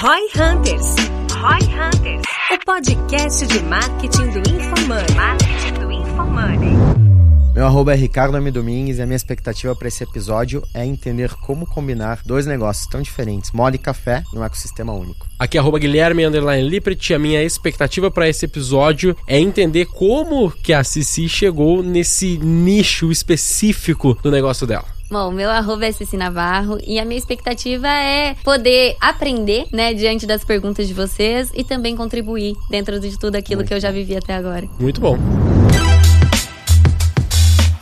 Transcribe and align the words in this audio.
Roy 0.00 0.28
Hunters. 0.36 0.94
Roy 1.32 1.58
Hunters. 1.74 2.22
O 2.52 2.64
podcast 2.64 3.44
de 3.48 3.58
marketing 3.64 4.30
do 4.30 4.38
InfoMoney. 4.38 5.14
Marketing 5.16 5.80
do 5.80 5.90
InfoMoney. 5.90 7.52
Meu 7.52 7.66
arroba 7.66 7.94
é 7.94 7.96
Ricardo 7.96 8.36
M. 8.36 8.48
Domingues 8.52 8.98
e 8.98 9.02
a 9.02 9.06
minha 9.06 9.16
expectativa 9.16 9.74
para 9.74 9.88
esse 9.88 10.04
episódio 10.04 10.62
é 10.72 10.86
entender 10.86 11.34
como 11.34 11.66
combinar 11.66 12.20
dois 12.24 12.46
negócios 12.46 12.86
tão 12.86 13.02
diferentes, 13.02 13.50
moda 13.50 13.74
e 13.74 13.78
café, 13.80 14.22
num 14.32 14.44
ecossistema 14.44 14.92
único. 14.92 15.26
Aqui 15.36 15.58
é 15.58 15.60
arroba 15.60 15.80
Guilherme 15.80 16.24
Underline 16.24 16.68
Lippert. 16.68 17.10
A 17.12 17.18
minha 17.18 17.42
expectativa 17.42 18.08
para 18.08 18.28
esse 18.28 18.44
episódio 18.44 19.16
é 19.26 19.36
entender 19.40 19.86
como 19.86 20.52
que 20.52 20.72
a 20.72 20.84
Cici 20.84 21.28
chegou 21.28 21.82
nesse 21.82 22.38
nicho 22.38 23.10
específico 23.10 24.16
do 24.22 24.30
negócio 24.30 24.64
dela. 24.64 24.97
Bom, 25.10 25.30
meu 25.30 25.48
arroba 25.48 25.86
é 25.86 25.92
Cici 25.92 26.18
Navarro 26.18 26.78
e 26.86 27.00
a 27.00 27.04
minha 27.04 27.16
expectativa 27.16 27.88
é 27.88 28.36
poder 28.44 28.94
aprender, 29.00 29.64
né, 29.72 29.94
diante 29.94 30.26
das 30.26 30.44
perguntas 30.44 30.86
de 30.86 30.92
vocês 30.92 31.50
e 31.54 31.64
também 31.64 31.96
contribuir 31.96 32.54
dentro 32.68 33.00
de 33.00 33.18
tudo 33.18 33.36
aquilo 33.36 33.60
Muito 33.60 33.68
que 33.68 33.74
eu 33.74 33.80
já 33.80 33.90
vivi 33.90 34.14
até 34.14 34.34
agora. 34.34 34.68
Muito 34.78 35.00
bom. 35.00 35.16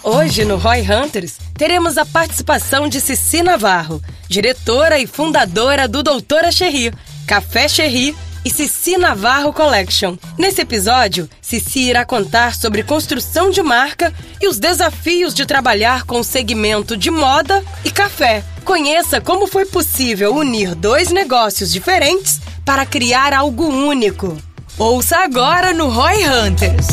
Hoje, 0.05 0.45
no 0.45 0.57
Roy 0.57 0.83
Hunters, 0.83 1.37
teremos 1.55 1.99
a 1.99 2.07
participação 2.07 2.89
de 2.89 3.01
Cici 3.01 3.43
Navarro, 3.43 4.01
diretora 4.29 5.01
e 5.01 5.07
fundadora 5.09 5.89
do 5.89 6.05
Doutora 6.05 6.53
Cherry, 6.53 6.93
Café 7.27 7.67
Cherry 7.67 8.15
e 8.47 8.51
Cici 8.51 8.97
Navarro 8.97 9.53
Collection. 9.53 10.17
Nesse 10.39 10.61
episódio, 10.61 11.29
Cici 11.43 11.81
irá 11.81 12.05
contar 12.05 12.55
sobre 12.55 12.85
construção 12.85 13.51
de 13.51 13.61
marca 13.61 14.15
e 14.41 14.47
os 14.47 14.57
desafios 14.57 15.35
de 15.35 15.45
trabalhar 15.45 16.05
com 16.05 16.21
o 16.21 16.25
segmento 16.25 16.97
de 16.97 17.11
moda 17.11 17.65
e 17.85 17.91
café. 17.91 18.45
Conheça 18.65 19.21
como 19.21 19.49
foi 19.49 19.67
possível 19.67 20.33
unir 20.33 20.77
dois 20.77 21.11
negócios 21.11 21.73
diferentes 21.73 22.41
para 22.65 22.87
criar 22.87 23.33
algo 23.33 23.67
único. 23.67 24.37
Ouça 24.79 25.17
agora 25.25 25.73
no 25.73 25.89
Roy 25.89 26.25
Hunters. 26.25 26.87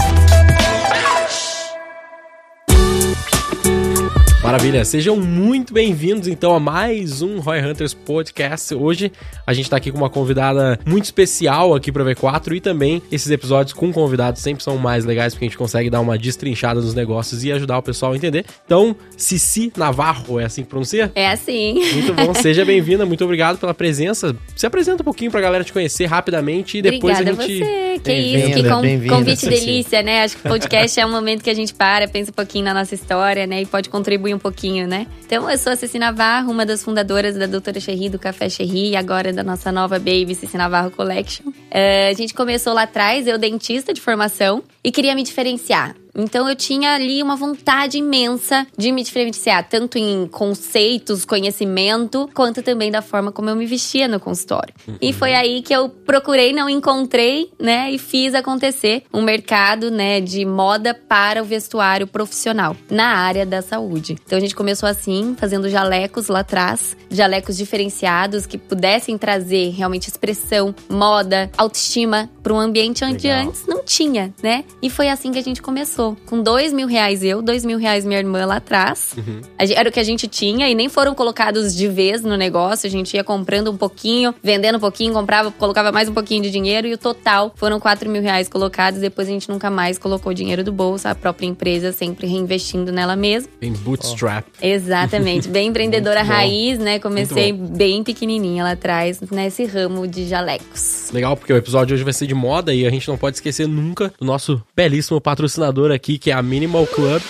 Maravilha, 4.44 4.83
sejam 4.83 5.16
muito 5.16 5.73
bem-vindos 5.73 6.27
então 6.27 6.53
a 6.53 6.59
mais 6.59 7.22
um 7.22 7.39
Roy 7.39 7.61
Hunters 7.61 7.94
Podcast. 7.94 8.75
Hoje 8.75 9.09
a 9.47 9.53
gente 9.53 9.69
tá 9.69 9.77
aqui 9.77 9.89
com 9.89 9.97
uma 9.97 10.09
convidada 10.09 10.77
muito 10.85 11.05
especial 11.05 11.73
aqui 11.73 11.94
para 11.94 12.03
V4 12.03 12.58
e 12.58 12.59
também 12.59 13.02
esses 13.09 13.31
episódios 13.31 13.72
com 13.72 13.91
convidados 13.94 14.41
sempre 14.41 14.61
são 14.61 14.77
mais 14.77 15.05
legais 15.05 15.33
porque 15.33 15.45
a 15.45 15.47
gente 15.47 15.58
consegue 15.58 15.89
dar 15.89 16.02
uma 16.02 16.17
destrinchada 16.17 16.81
nos 16.81 16.94
negócios 16.94 17.45
e 17.45 17.53
ajudar 17.53 17.77
o 17.77 17.81
pessoal 17.81 18.11
a 18.11 18.17
entender. 18.17 18.45
Então, 18.66 18.94
Cici 19.16 19.72
Navarro, 19.77 20.38
é 20.41 20.44
assim 20.44 20.63
que 20.63 20.67
pronuncia? 20.69 21.09
É 21.16 21.30
assim. 21.30 21.75
Muito 21.94 22.13
bom, 22.13 22.33
seja 22.35 22.66
bem-vinda, 22.66 23.05
muito 23.05 23.23
obrigado 23.23 23.57
pela 23.57 23.73
presença. 23.73 24.35
Se 24.57 24.66
apresenta 24.66 25.03
um 25.03 25.05
pouquinho 25.05 25.31
pra 25.31 25.39
galera 25.39 25.63
te 25.63 25.72
conhecer 25.72 26.05
rapidamente 26.05 26.80
e 26.80 26.81
depois 26.81 27.17
Obrigada 27.17 27.41
a 27.44 27.47
gente. 27.47 27.63
a 27.63 27.66
você. 27.66 27.83
Que 28.03 28.11
isso, 28.11 28.53
que 28.53 28.63
com- 28.63 29.16
convite 29.16 29.39
Cici. 29.39 29.50
delícia, 29.50 30.02
né? 30.03 30.23
Acho 30.23 30.35
que 30.35 30.45
o 30.45 30.50
podcast 30.50 31.00
é 31.00 31.05
um 31.05 31.11
momento 31.11 31.41
que 31.44 31.50
a 31.50 31.53
gente 31.53 31.73
para, 31.73 32.07
pensa 32.09 32.31
um 32.31 32.33
pouquinho 32.33 32.66
na 32.66 32.73
nossa 32.73 32.94
história, 32.94 33.47
né? 33.47 33.61
E 33.61 33.66
pode 33.66 33.88
contribuir 33.88 34.33
um 34.34 34.39
pouquinho, 34.39 34.88
né? 34.88 35.08
Então, 35.26 35.50
eu 35.50 35.58
sou 35.58 35.72
a 35.72 35.76
Cici 35.76 35.98
Navarro, 35.98 36.52
uma 36.52 36.66
das 36.66 36.84
fundadoras 36.84 37.36
da 37.36 37.45
Doutora 37.45 37.80
Cherry, 37.80 38.09
do 38.09 38.20
Café 38.20 38.50
Cherry, 38.50 38.90
e 38.90 38.95
agora 38.95 39.31
da 39.31 39.44
nossa 39.44 39.72
nova 39.72 39.98
baby, 40.00 40.36
Cici 40.36 40.58
Navarro 40.58 40.92
Collection. 40.92 41.52
É, 41.72 42.09
a 42.09 42.14
gente 42.14 42.34
começou 42.34 42.73
lá 42.73 42.84
atrás, 42.84 43.28
eu 43.28 43.38
dentista 43.38 43.94
de 43.94 44.02
formação, 44.02 44.64
e 44.84 44.92
queria 44.92 45.16
me 45.16 45.23
diferenciar. 45.23 45.95
Então 46.16 46.47
eu 46.47 46.56
tinha 46.56 46.94
ali 46.94 47.22
uma 47.22 47.36
vontade 47.36 47.97
imensa 47.97 48.67
de 48.78 48.92
me 48.92 49.03
diferenciar, 49.03 49.67
tanto 49.67 49.97
em 49.97 50.28
conceitos, 50.28 51.25
conhecimento, 51.25 52.30
quanto 52.33 52.61
também 52.61 52.92
da 52.92 53.02
forma 53.02 53.31
como 53.31 53.50
eu 53.50 53.56
me 53.56 53.66
vestia 53.66 54.08
no 54.08 54.19
consultório. 54.19 54.73
E 55.02 55.11
foi 55.11 55.34
aí 55.34 55.61
que 55.61 55.73
eu 55.73 55.89
procurei, 55.89 56.53
não 56.53 56.69
encontrei, 56.69 57.52
né, 57.59 57.91
e 57.91 57.97
fiz 57.97 58.36
acontecer 58.36 59.03
um 59.14 59.22
mercado, 59.22 59.89
né, 59.89 60.22
de 60.22 60.45
moda 60.45 60.94
para 60.94 61.41
o 61.41 61.45
vestuário 61.45 62.06
profissional 62.06 62.75
na 62.90 63.16
área 63.18 63.45
da 63.45 63.62
saúde. 63.62 64.16
Então 64.25 64.38
a 64.38 64.41
gente 64.41 64.56
começou 64.56 64.88
assim, 64.88 65.35
fazendo 65.38 65.69
jalecos 65.69 66.28
lá 66.28 66.40
atrás, 66.40 66.95
jalecos 67.09 67.57
diferenciados 67.57 68.45
que 68.45 68.57
pudessem 68.57 69.18
trazer 69.18 69.69
realmente 69.72 70.09
expressão, 70.09 70.75
moda, 70.90 71.50
autoestima 71.57 72.30
para 72.41 72.53
um 72.53 72.59
ambiente 72.59 73.03
onde 73.03 73.28
Legal. 73.28 73.47
antes 73.47 73.66
não 73.66 73.84
tinha, 73.84 74.34
né? 74.44 74.63
E 74.81 74.90
foi 74.90 75.09
assim 75.09 75.31
que 75.31 75.40
a 75.40 75.44
gente 75.44 75.62
começou. 75.62 76.03
Com 76.25 76.41
dois 76.41 76.72
mil 76.74 76.88
reais 76.88 77.24
eu, 77.24 77.41
dois 77.41 77.64
mil 77.66 77.78
reais 77.78 78.06
minha 78.06 78.19
irmã 78.19 78.46
lá 78.46 78.58
atrás. 78.58 79.16
Gen- 79.62 79.75
Era 79.78 79.90
o 79.90 79.91
que 79.91 80.00
a 80.00 80.03
gente 80.03 80.28
tinha 80.28 80.69
e 80.69 80.75
nem 80.75 80.90
foram 80.90 81.14
colocados 81.16 81.75
de 81.75 81.88
vez 81.88 82.22
no 82.22 82.36
negócio. 82.38 82.88
A 82.88 82.90
gente 82.90 83.16
ia 83.16 83.24
comprando 83.24 83.72
um 83.72 83.78
pouquinho, 83.78 84.34
vendendo 84.44 84.78
um 84.78 84.80
pouquinho, 84.81 85.13
comprava, 85.13 85.52
colocava 85.52 85.92
mais 85.92 86.09
um 86.09 86.13
pouquinho 86.13 86.44
de 86.44 86.50
dinheiro 86.52 86.88
e 86.88 86.94
o 86.94 86.97
total 86.97 87.52
foram 87.56 87.80
quatro 87.80 88.09
mil 88.09 88.22
reais 88.22 88.47
colocados. 88.50 89.00
Depois 89.00 89.28
a 89.28 89.31
gente 89.31 89.50
nunca 89.50 89.69
mais 89.69 89.97
colocou 89.97 90.34
dinheiro 90.34 90.63
do 90.63 90.72
bolso. 90.72 91.08
A 91.08 91.16
própria 91.16 91.46
empresa 91.47 91.92
sempre 91.92 92.28
reinvestindo 92.28 92.92
nela 92.92 93.16
mesma. 93.16 93.50
Tem 93.59 93.72
bootstrap. 93.72 94.46
Exatamente. 94.62 95.47
Bem 95.47 95.68
empreendedora 95.74 96.22
raiz, 96.24 96.78
né? 96.80 97.00
Comecei 97.00 97.52
bem 97.53 98.03
pequenininha 98.03 98.63
lá 98.63 98.72
atrás, 98.72 99.19
nesse 99.31 99.66
ramo 99.66 100.08
de 100.08 100.28
jalecos. 100.28 101.09
Legal, 101.13 101.36
porque 101.38 101.53
o 101.53 101.58
episódio 101.58 101.94
hoje 101.94 102.03
vai 102.03 102.13
ser 102.13 102.28
de 102.28 102.34
moda 102.34 102.74
e 102.74 102.86
a 102.86 102.90
gente 102.90 103.08
não 103.08 103.18
pode 103.18 103.38
esquecer 103.38 103.68
nunca 103.68 104.13
do 104.19 104.25
nosso 104.25 104.62
belíssimo 104.75 105.19
patrocinador 105.22 105.92
aqui, 105.94 106.18
que 106.18 106.31
é 106.31 106.34
a 106.34 106.42
Minimal 106.42 106.88
Club. 106.88 107.22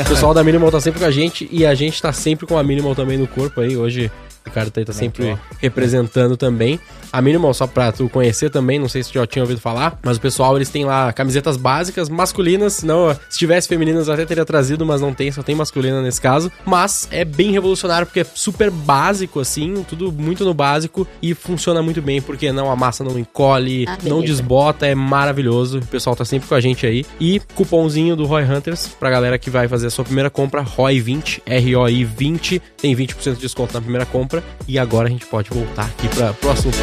O 0.00 0.08
pessoal 0.08 0.34
da 0.34 0.42
Minimal 0.42 0.72
tá 0.72 0.80
sempre 0.80 0.98
com 1.00 1.06
a 1.06 1.10
gente 1.10 1.48
e 1.52 1.64
a 1.64 1.74
gente 1.74 2.02
tá 2.02 2.12
sempre 2.12 2.46
com 2.46 2.58
a 2.58 2.62
Minimal 2.64 2.94
também 2.94 3.16
no 3.16 3.28
corpo 3.28 3.60
aí. 3.60 3.76
Hoje 3.76 4.10
Ricardo 4.44 4.70
tá, 4.70 4.80
aí, 4.80 4.84
tá 4.84 4.92
sempre 4.92 5.36
representando 5.58 6.36
também. 6.36 6.78
A 7.12 7.22
Minimal, 7.22 7.54
só 7.54 7.66
pra 7.66 7.92
tu 7.92 8.08
conhecer 8.08 8.50
também, 8.50 8.78
não 8.78 8.88
sei 8.88 9.02
se 9.02 9.10
tu 9.10 9.14
já 9.14 9.26
tinha 9.26 9.42
ouvido 9.42 9.60
falar, 9.60 9.98
mas 10.02 10.16
o 10.16 10.20
pessoal, 10.20 10.56
eles 10.56 10.68
têm 10.68 10.84
lá 10.84 11.12
camisetas 11.12 11.56
básicas, 11.56 12.08
masculinas, 12.08 12.74
senão, 12.74 13.16
se 13.30 13.38
tivesse 13.38 13.68
femininas 13.68 14.08
eu 14.08 14.14
até 14.14 14.26
teria 14.26 14.44
trazido, 14.44 14.84
mas 14.84 15.00
não 15.00 15.14
tem, 15.14 15.30
só 15.30 15.42
tem 15.42 15.54
masculina 15.54 16.02
nesse 16.02 16.20
caso. 16.20 16.50
Mas 16.64 17.08
é 17.10 17.24
bem 17.24 17.52
revolucionário, 17.52 18.06
porque 18.06 18.20
é 18.20 18.26
super 18.34 18.70
básico, 18.70 19.38
assim, 19.38 19.84
tudo 19.88 20.10
muito 20.10 20.44
no 20.44 20.52
básico 20.52 21.06
e 21.22 21.34
funciona 21.34 21.80
muito 21.82 22.02
bem, 22.02 22.20
porque 22.20 22.50
não 22.50 22.70
a 22.70 22.74
massa 22.74 23.04
não 23.04 23.18
encolhe, 23.18 23.86
Ah, 23.88 23.96
não 24.02 24.20
desbota, 24.20 24.86
é 24.86 24.94
maravilhoso. 24.94 25.78
O 25.78 25.86
pessoal 25.86 26.16
tá 26.16 26.24
sempre 26.24 26.48
com 26.48 26.54
a 26.54 26.60
gente 26.60 26.84
aí. 26.84 27.06
E 27.20 27.40
cupomzinho 27.54 28.16
do 28.16 28.24
Roy 28.24 28.42
Hunters 28.42 28.88
pra 28.88 29.08
galera 29.10 29.38
que 29.38 29.50
vai 29.50 29.68
fazer 29.68 29.86
a 29.86 29.90
sua 29.90 30.04
primeira 30.04 30.30
compra, 30.30 30.64
ROI20, 30.64 31.42
R-O-I 31.46 32.04
20, 32.04 32.62
tem 32.76 32.94
20% 32.94 33.34
de 33.34 33.40
desconto 33.40 33.74
na 33.74 33.80
primeira 33.80 34.04
compra. 34.06 34.33
E 34.66 34.78
agora 34.78 35.08
a 35.08 35.10
gente 35.10 35.26
pode 35.26 35.50
voltar 35.50 35.84
aqui 35.84 36.08
para 36.08 36.32
pro 36.32 36.50
assunto. 36.50 36.78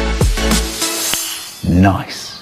Nice. 1.64 2.32